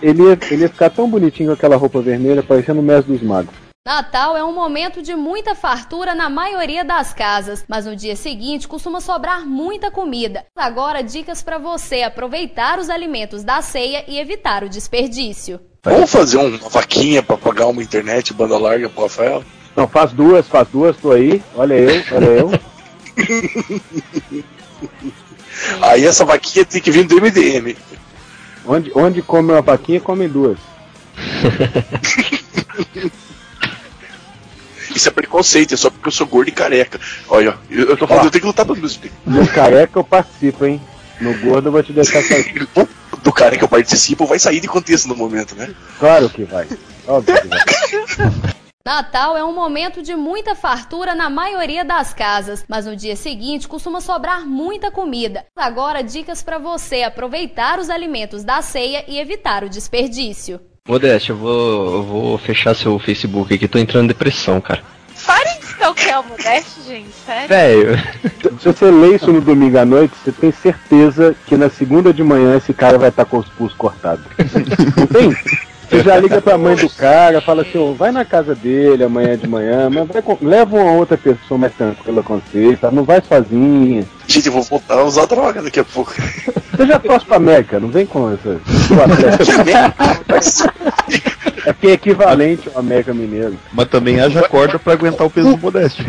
Ele 0.00 0.22
ia, 0.22 0.38
ele 0.50 0.62
ia 0.62 0.68
ficar 0.68 0.90
tão 0.90 1.08
bonitinho 1.10 1.48
com 1.48 1.54
aquela 1.54 1.76
roupa 1.76 2.00
vermelha, 2.00 2.42
parecendo 2.42 2.80
o 2.80 2.84
mestre 2.84 3.12
dos 3.12 3.22
magos. 3.22 3.52
Natal 3.94 4.36
é 4.36 4.44
um 4.44 4.54
momento 4.54 5.02
de 5.02 5.16
muita 5.16 5.52
fartura 5.56 6.14
na 6.14 6.30
maioria 6.30 6.84
das 6.84 7.12
casas, 7.12 7.64
mas 7.66 7.86
no 7.86 7.96
dia 7.96 8.14
seguinte 8.14 8.68
costuma 8.68 9.00
sobrar 9.00 9.44
muita 9.44 9.90
comida. 9.90 10.44
Agora, 10.56 11.02
dicas 11.02 11.42
para 11.42 11.58
você 11.58 12.02
aproveitar 12.02 12.78
os 12.78 12.88
alimentos 12.88 13.42
da 13.42 13.60
ceia 13.60 14.04
e 14.06 14.16
evitar 14.20 14.62
o 14.62 14.68
desperdício. 14.68 15.58
Vamos 15.82 16.08
fazer 16.08 16.36
um- 16.38 16.56
uma 16.56 16.68
vaquinha 16.68 17.20
pra 17.20 17.36
pagar 17.36 17.66
uma 17.66 17.82
internet 17.82 18.32
banda 18.32 18.56
larga 18.56 18.88
pro 18.88 19.02
Rafael? 19.02 19.42
Não, 19.74 19.88
faz 19.88 20.12
duas, 20.12 20.46
faz 20.46 20.68
duas, 20.68 20.96
tô 20.96 21.10
aí. 21.10 21.42
Olha 21.56 21.74
eu, 21.74 22.04
olha 22.12 22.26
eu. 22.26 22.50
Aí 25.82 26.06
essa 26.06 26.24
vaquinha 26.24 26.64
tem 26.64 26.80
que 26.80 26.92
vir 26.92 27.08
do 27.08 27.16
MDM. 27.20 27.76
Onde, 28.64 28.92
onde 28.94 29.20
come 29.20 29.50
uma 29.50 29.60
vaquinha, 29.60 30.00
come 30.00 30.28
duas. 30.28 30.58
Isso 34.94 35.08
é 35.08 35.12
preconceito, 35.12 35.74
é 35.74 35.76
só 35.76 35.90
porque 35.90 36.08
eu 36.08 36.12
sou 36.12 36.26
gordo 36.26 36.48
e 36.48 36.52
careca. 36.52 37.00
Olha, 37.28 37.56
eu, 37.70 37.90
eu 37.90 37.96
tô 37.96 38.06
falando, 38.06 38.26
eu 38.26 38.30
tenho 38.30 38.42
que 38.42 38.46
lutar 38.46 38.66
pelos 38.66 38.80
meus 38.80 39.00
No 39.24 39.46
careca 39.48 39.98
eu 39.98 40.04
participo, 40.04 40.64
hein? 40.64 40.80
No 41.20 41.34
gordo 41.38 41.68
eu 41.68 41.72
vou 41.72 41.82
te 41.82 41.92
deixar 41.92 42.22
sozinho. 42.22 42.66
Do 43.22 43.32
cara 43.32 43.56
que 43.56 43.62
eu 43.62 43.68
participo 43.68 44.24
vai 44.24 44.38
sair 44.38 44.60
de 44.60 44.68
contexto 44.68 45.06
no 45.06 45.14
momento, 45.14 45.54
né? 45.54 45.74
Claro 45.98 46.30
que 46.30 46.44
vai. 46.44 46.66
Óbvio 47.06 47.34
que 47.42 47.48
vai. 47.48 47.60
Natal 48.82 49.36
é 49.36 49.44
um 49.44 49.54
momento 49.54 50.02
de 50.02 50.16
muita 50.16 50.54
fartura 50.54 51.14
na 51.14 51.28
maioria 51.28 51.84
das 51.84 52.14
casas, 52.14 52.64
mas 52.66 52.86
no 52.86 52.96
dia 52.96 53.14
seguinte 53.14 53.68
costuma 53.68 54.00
sobrar 54.00 54.46
muita 54.46 54.90
comida. 54.90 55.44
Agora, 55.54 56.02
dicas 56.02 56.42
para 56.42 56.58
você 56.58 57.02
aproveitar 57.02 57.78
os 57.78 57.90
alimentos 57.90 58.42
da 58.42 58.62
ceia 58.62 59.04
e 59.06 59.18
evitar 59.18 59.62
o 59.62 59.68
desperdício. 59.68 60.58
Modéstia, 60.88 61.32
eu 61.32 61.36
vou, 61.36 61.94
eu 61.94 62.02
vou 62.02 62.38
fechar 62.38 62.74
seu 62.74 62.98
Facebook 62.98 63.54
aqui, 63.54 63.68
tô 63.68 63.78
entrando 63.78 64.04
em 64.04 64.08
depressão, 64.08 64.60
cara. 64.60 64.82
Parem 65.26 65.58
de 65.60 65.66
stalkear 65.66 66.20
o 66.20 66.28
Modeste, 66.28 66.82
gente, 66.86 67.10
sério. 67.26 67.48
Velho. 67.48 67.98
Se 68.58 68.66
você 68.72 68.90
lê 68.90 69.16
isso 69.16 69.32
no 69.32 69.40
domingo 69.40 69.78
à 69.78 69.84
noite, 69.84 70.14
você 70.22 70.32
tem 70.32 70.50
certeza 70.50 71.36
que 71.46 71.56
na 71.56 71.68
segunda 71.68 72.12
de 72.12 72.22
manhã 72.22 72.56
esse 72.56 72.72
cara 72.72 72.98
vai 72.98 73.10
estar 73.10 73.24
com 73.26 73.38
os 73.38 73.48
pulsos 73.50 73.76
cortados. 73.76 74.24
Não 74.96 75.06
tem? 75.06 75.36
Você 75.90 76.02
já 76.04 76.16
liga 76.18 76.40
pra 76.40 76.56
mãe 76.56 76.76
do 76.76 76.88
cara, 76.88 77.40
fala 77.40 77.62
assim, 77.62 77.76
ó, 77.78 77.92
vai 77.92 78.12
na 78.12 78.24
casa 78.24 78.54
dele 78.54 79.02
amanhã 79.02 79.36
de 79.36 79.48
manhã, 79.48 79.90
mas 79.90 80.06
vai 80.06 80.22
com- 80.22 80.38
leva 80.40 80.76
uma 80.76 80.92
outra 80.92 81.18
pessoa 81.18 81.58
mais 81.58 81.74
tranquila 81.74 82.22
com 82.22 82.38
você, 82.40 82.76
tá? 82.80 82.90
não 82.92 83.02
vai 83.02 83.20
sozinha. 83.26 84.06
Gente, 84.28 84.46
eu 84.46 84.52
vou 84.52 84.62
voltar 84.62 84.94
a 84.94 85.04
usar 85.04 85.26
droga 85.26 85.60
daqui 85.60 85.80
a 85.80 85.84
pouco. 85.84 86.14
Você 86.14 86.86
já 86.86 86.98
torce 87.00 87.26
pra 87.26 87.36
América, 87.36 87.80
não 87.80 87.88
vem 87.88 88.06
com 88.06 88.32
essa. 88.32 88.60
É 91.66 91.72
que 91.74 91.88
é 91.88 91.92
equivalente 91.92 92.70
ao 92.74 92.80
América 92.80 93.12
Mineiro. 93.12 93.56
Mas 93.72 93.88
também 93.88 94.18
haja 94.18 94.42
corda 94.48 94.78
pra 94.78 94.94
aguentar 94.94 95.26
o 95.26 95.30
peso 95.30 95.50
do 95.56 95.58
Modeste. 95.58 96.02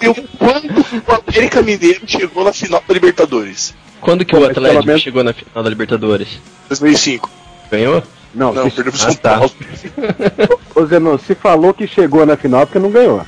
Eu, 0.00 0.14
quando 0.38 0.68
o 0.68 1.30
América 1.30 1.62
Mineiro 1.62 2.00
chegou 2.06 2.42
na 2.44 2.52
final 2.52 2.82
da 2.86 2.92
Libertadores? 2.92 3.72
Quando 4.00 4.24
que 4.24 4.34
Pô, 4.34 4.42
o 4.42 4.46
Atlético 4.46 4.84
menos- 4.86 5.02
chegou 5.02 5.22
na 5.22 5.32
final 5.32 5.62
da 5.62 5.70
Libertadores? 5.70 6.40
2005. 6.68 7.30
Ganhou? 7.70 8.02
Não, 8.34 8.52
Não, 8.52 8.68
se- 8.68 8.76
perdeu 8.76 8.92
pro 8.92 9.02
Ah, 9.02 9.04
São 9.04 9.14
tá. 9.16 9.38
Paulo. 9.38 9.52
Ô 10.74 10.84
Zenon, 10.86 11.18
se 11.18 11.34
falou 11.34 11.72
que 11.72 11.86
chegou 11.86 12.26
na 12.26 12.36
final 12.36 12.62
é 12.62 12.66
porque 12.66 12.78
não 12.78 12.90
ganhou. 12.90 13.24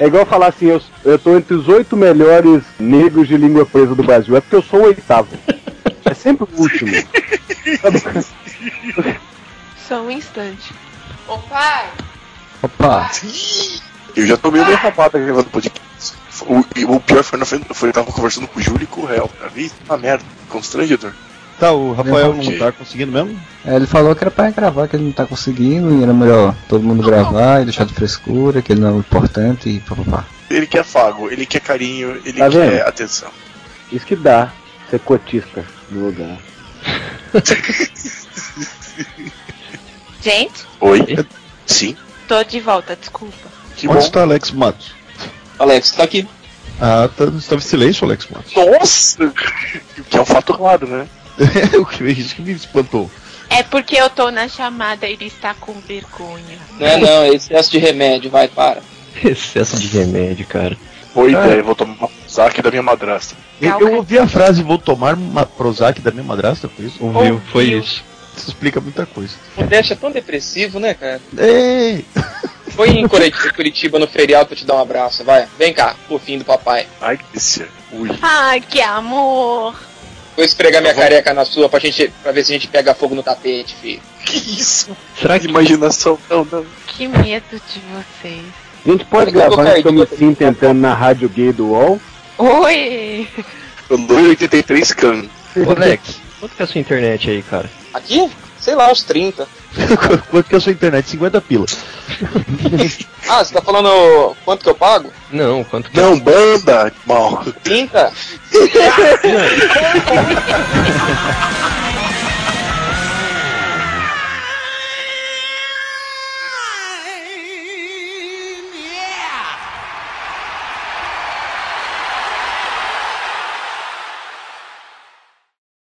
É 0.00 0.06
igual 0.06 0.24
falar 0.24 0.48
assim, 0.48 0.66
eu, 0.66 0.80
eu 1.04 1.18
tô 1.18 1.36
entre 1.36 1.54
os 1.54 1.66
oito 1.68 1.96
melhores 1.96 2.62
negros 2.78 3.26
de 3.26 3.36
língua 3.36 3.66
presa 3.66 3.94
do 3.94 4.02
Brasil. 4.04 4.36
É 4.36 4.40
porque 4.40 4.54
eu 4.56 4.62
sou 4.62 4.80
o 4.80 4.84
oitavo. 4.84 5.28
É 6.04 6.14
sempre 6.14 6.46
o 6.52 6.60
último. 6.60 6.92
Só 9.88 10.00
um 10.02 10.10
instante. 10.10 10.72
Ô 11.26 11.38
pai, 11.38 11.88
Opa! 12.62 13.10
Eu 14.16 14.26
já 14.26 14.36
tô 14.36 14.50
meio 14.50 14.64
derrapado 14.64 15.18
gravando 15.18 15.50
podcast. 15.50 15.80
O, 16.46 16.94
o 16.94 17.00
pior 17.00 17.22
foi 17.22 17.38
na 17.38 17.44
frente, 17.44 17.66
foi, 17.72 17.88
eu 17.88 17.92
tava 17.92 18.10
conversando 18.12 18.46
com 18.48 18.58
o 18.58 18.62
Júlio 18.62 18.82
e 18.84 18.86
com 18.86 19.02
o 19.02 19.06
Réu. 19.06 19.30
Uma 19.88 19.96
merda, 19.98 20.24
constrangedor. 20.48 21.12
Tá, 21.64 21.72
o 21.72 21.94
Rafael 21.94 22.34
não 22.34 22.58
tá 22.58 22.72
conseguindo 22.72 23.10
mesmo? 23.12 23.40
É, 23.64 23.76
ele 23.76 23.86
falou 23.86 24.14
que 24.14 24.22
era 24.22 24.30
pra 24.30 24.50
gravar, 24.50 24.86
que 24.86 24.96
ele 24.96 25.04
não 25.04 25.12
tá 25.12 25.24
conseguindo, 25.24 25.98
e 25.98 26.02
era 26.02 26.12
melhor 26.12 26.54
todo 26.68 26.84
mundo 26.84 27.02
gravar 27.02 27.62
e 27.62 27.64
deixar 27.64 27.86
de 27.86 27.94
frescura, 27.94 28.60
que 28.60 28.72
ele 28.72 28.82
não 28.82 28.96
é 28.96 28.98
importante 28.98 29.70
e 29.70 29.80
papapá. 29.80 30.26
Ele 30.50 30.66
quer 30.66 30.80
afago, 30.80 31.30
ele 31.30 31.46
quer 31.46 31.60
carinho, 31.60 32.20
ele 32.24 32.38
Tá 32.38 32.50
quer 32.50 32.70
vendo? 32.70 32.82
atenção. 32.86 33.30
Isso 33.90 34.04
que 34.04 34.14
dá 34.14 34.52
ser 34.90 34.98
cotista 35.00 35.64
no 35.90 36.04
lugar. 36.06 36.36
gente, 40.22 40.66
Oi? 40.80 41.26
Sim. 41.66 41.96
tô 42.28 42.44
de 42.44 42.60
volta, 42.60 42.94
desculpa. 42.94 43.48
Que 43.76 43.88
Onde 43.88 43.98
bom. 44.00 44.04
está 44.04 44.20
Alex 44.20 44.50
Matos? 44.50 44.94
Alex, 45.58 45.92
tá 45.92 46.02
aqui. 46.04 46.28
Ah, 46.78 47.08
tá, 47.16 47.24
estava 47.24 47.62
em 47.62 47.64
silêncio, 47.64 48.04
Alex 48.04 48.26
Matos. 48.30 48.52
Nossa! 48.54 49.32
Que 50.10 50.18
é 50.18 50.20
um 50.20 50.26
fato 50.26 50.52
claro, 50.52 50.86
né? 50.86 51.06
o 51.80 51.84
que 51.86 52.04
isso 52.04 52.34
que 52.34 52.42
me 52.42 52.52
espantou. 52.52 53.10
É 53.50 53.62
porque 53.62 53.96
eu 53.96 54.08
tô 54.10 54.30
na 54.30 54.48
chamada 54.48 55.06
e 55.06 55.12
ele 55.12 55.26
está 55.26 55.54
com 55.54 55.74
vergonha. 55.80 56.58
Não 56.78 56.86
é 56.86 56.96
não, 56.98 57.22
é 57.22 57.28
excesso 57.28 57.70
de 57.70 57.78
remédio, 57.78 58.30
vai, 58.30 58.48
para. 58.48 58.80
Excesso 59.22 59.78
de 59.78 59.86
remédio, 59.86 60.46
cara. 60.46 60.76
Boa 61.14 61.28
Ah. 61.28 61.30
ideia, 61.30 61.62
vou 61.62 61.74
tomar 61.76 62.08
saque 62.26 62.60
da 62.60 62.70
minha 62.70 62.82
madrasta. 62.82 63.36
Eu, 63.60 63.78
eu 63.80 63.94
ouvi 63.94 64.18
a 64.18 64.26
frase, 64.26 64.62
vou 64.62 64.76
tomar 64.78 65.14
uma 65.14 65.46
Prozac 65.46 66.00
da 66.00 66.10
minha 66.10 66.24
madrasta, 66.24 66.68
foi 66.68 66.86
isso? 66.86 66.96
Ouviu? 67.04 67.40
Foi 67.52 67.64
isso. 67.66 68.02
Isso 68.36 68.48
explica 68.48 68.80
muita 68.80 69.06
coisa. 69.06 69.34
O 69.56 69.62
Dash 69.62 69.92
é 69.92 69.94
tão 69.94 70.10
depressivo, 70.10 70.80
né, 70.80 70.94
cara? 70.94 71.20
Ei! 71.38 72.04
Foi 72.70 72.88
em 72.90 73.06
Curitiba, 73.06 73.52
Curitiba 73.54 73.98
no 74.00 74.08
feriado 74.08 74.46
pra 74.48 74.56
te 74.56 74.64
dar 74.64 74.74
um 74.74 74.80
abraço, 74.82 75.22
vai. 75.22 75.46
Vem 75.56 75.72
cá, 75.72 75.94
fofinho 76.08 76.40
do 76.40 76.44
papai. 76.44 76.88
Ai, 77.00 77.16
que 77.16 77.24
delícia. 77.26 77.68
Ui. 77.92 78.10
Ai, 78.20 78.60
que 78.60 78.80
amor. 78.80 79.76
Vou 80.36 80.44
esfregar 80.44 80.82
minha 80.82 80.94
careca 80.94 81.32
na 81.32 81.44
sua 81.44 81.68
pra, 81.68 81.78
gente, 81.78 82.12
pra 82.22 82.32
ver 82.32 82.44
se 82.44 82.52
a 82.52 82.54
gente 82.54 82.68
pega 82.68 82.94
fogo 82.94 83.14
no 83.14 83.22
tapete, 83.22 83.76
filho. 83.80 84.02
Que 84.24 84.36
isso? 84.36 84.96
Será 85.20 85.38
que 85.38 85.46
Imaginação, 85.46 86.18
não, 86.28 86.44
não. 86.50 86.66
Que 86.86 87.06
medo 87.06 87.50
de 87.50 87.80
vocês. 87.92 88.44
A 88.84 88.90
gente 88.90 89.04
pode 89.04 89.30
gravar 89.30 89.64
Cardinho. 89.64 90.06
sinta 90.06 90.44
entrando 90.44 90.80
na 90.80 90.92
rádio 90.92 91.28
gay 91.28 91.52
do 91.52 91.68
UOL? 91.68 92.00
Oi! 92.36 93.28
Eu 93.88 93.98
283 93.98 94.92
can. 94.92 95.26
Ô, 95.56 95.70
Alex, 95.70 96.20
quanto 96.40 96.56
que 96.56 96.62
é 96.62 96.64
a 96.64 96.66
sua 96.66 96.80
internet 96.80 97.30
aí, 97.30 97.42
cara? 97.42 97.70
Aqui? 97.92 98.30
Sei 98.64 98.74
lá, 98.74 98.90
uns 98.90 99.02
30. 99.02 99.46
Quanto 100.30 100.48
que 100.48 100.54
é 100.54 100.56
a 100.56 100.60
sua 100.60 100.72
internet? 100.72 101.06
50 101.10 101.40
pila. 101.42 101.66
Ah, 103.26 103.42
você 103.42 103.54
tá 103.54 103.62
falando 103.62 104.36
quanto 104.44 104.62
que 104.62 104.68
eu 104.68 104.74
pago? 104.74 105.10
Não, 105.32 105.64
quanto 105.64 105.90
que 105.90 105.96
Não, 105.98 106.20
banda, 106.20 106.92
mal. 107.06 107.42
30? 107.64 108.12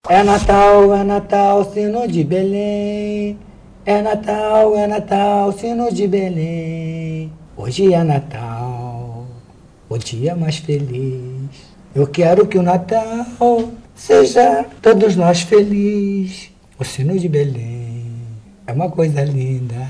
É 0.06 0.22
Natal, 0.22 0.94
é 0.94 1.02
Natal, 1.02 1.64
sino 1.72 2.06
de 2.06 2.22
Belém. 2.22 3.38
É 3.86 4.02
Natal, 4.02 4.76
é 4.76 4.86
Natal, 4.86 5.50
sino 5.52 5.90
de 5.90 6.06
Belém. 6.06 7.32
Hoje 7.56 7.94
é 7.94 8.04
Natal, 8.04 9.24
o 9.88 9.96
dia 9.96 10.36
mais 10.36 10.58
feliz. 10.58 11.48
Eu 11.94 12.06
quero 12.06 12.46
que 12.46 12.58
o 12.58 12.62
Natal 12.62 13.70
seja 13.94 14.66
todos 14.82 15.16
nós 15.16 15.40
felizes. 15.40 16.50
O 16.78 16.84
sino 16.84 17.18
de 17.18 17.26
Belém 17.26 18.04
é 18.66 18.72
uma 18.74 18.90
coisa 18.90 19.22
linda. 19.24 19.88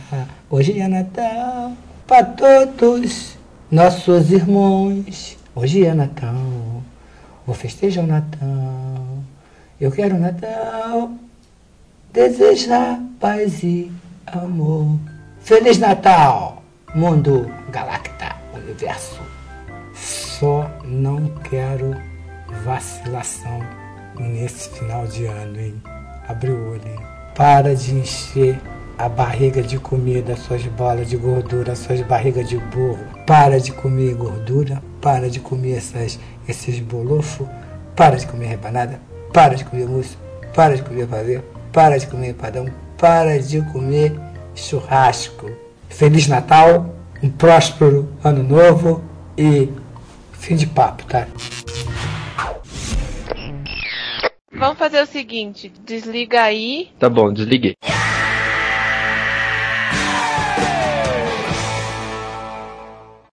Hoje 0.48 0.78
é 0.78 0.86
Natal 0.86 1.72
para 2.06 2.24
todos 2.24 3.36
nossos 3.68 4.30
irmãos. 4.30 5.36
Hoje 5.56 5.84
é 5.84 5.92
Natal, 5.92 6.36
vou 7.44 7.56
festejar 7.56 8.04
o 8.04 8.06
Natal. 8.06 9.13
Eu 9.80 9.90
quero 9.90 10.16
Natal, 10.16 11.10
desejar 12.12 13.00
paz 13.18 13.60
e 13.64 13.90
amor. 14.24 15.00
Feliz 15.40 15.78
Natal, 15.78 16.62
mundo, 16.94 17.50
galacta, 17.70 18.36
universo. 18.54 19.20
Só 19.92 20.70
não 20.84 21.26
quero 21.50 21.96
vacilação 22.64 23.60
nesse 24.16 24.68
final 24.70 25.08
de 25.08 25.26
ano, 25.26 25.58
hein? 25.58 25.82
Abre 26.28 26.52
o 26.52 26.70
olho, 26.70 26.86
hein? 26.86 27.00
Para 27.34 27.74
de 27.74 27.96
encher 27.96 28.60
a 28.96 29.08
barriga 29.08 29.60
de 29.60 29.76
comida, 29.80 30.36
suas 30.36 30.64
bolas 30.66 31.10
de 31.10 31.16
gordura, 31.16 31.74
suas 31.74 32.00
barrigas 32.02 32.48
de 32.48 32.58
burro. 32.58 33.04
Para 33.26 33.58
de 33.58 33.72
comer 33.72 34.14
gordura, 34.14 34.80
para 35.00 35.28
de 35.28 35.40
comer 35.40 35.78
essas, 35.78 36.16
esses 36.48 36.78
bolofos, 36.78 37.48
para 37.96 38.16
de 38.16 38.26
comer 38.28 38.46
rebanada, 38.46 39.00
para 39.34 39.56
de 39.56 39.64
comer 39.64 39.88
mousse, 39.88 40.16
para 40.54 40.76
de 40.76 40.82
comer 40.82 41.08
pavê, 41.08 41.42
para 41.72 41.98
de 41.98 42.06
comer 42.06 42.34
padão, 42.34 42.66
para 42.96 43.36
de 43.42 43.60
comer 43.72 44.14
churrasco. 44.54 45.50
Feliz 45.88 46.28
Natal, 46.28 46.94
um 47.20 47.28
próspero 47.28 48.08
ano 48.22 48.44
novo 48.44 49.02
e 49.36 49.68
fim 50.32 50.54
de 50.54 50.68
papo, 50.68 51.04
tá? 51.06 51.26
Vamos 54.52 54.78
fazer 54.78 55.02
o 55.02 55.06
seguinte, 55.06 55.72
desliga 55.84 56.42
aí. 56.42 56.90
Tá 57.00 57.10
bom, 57.10 57.32
desliguei. 57.32 57.74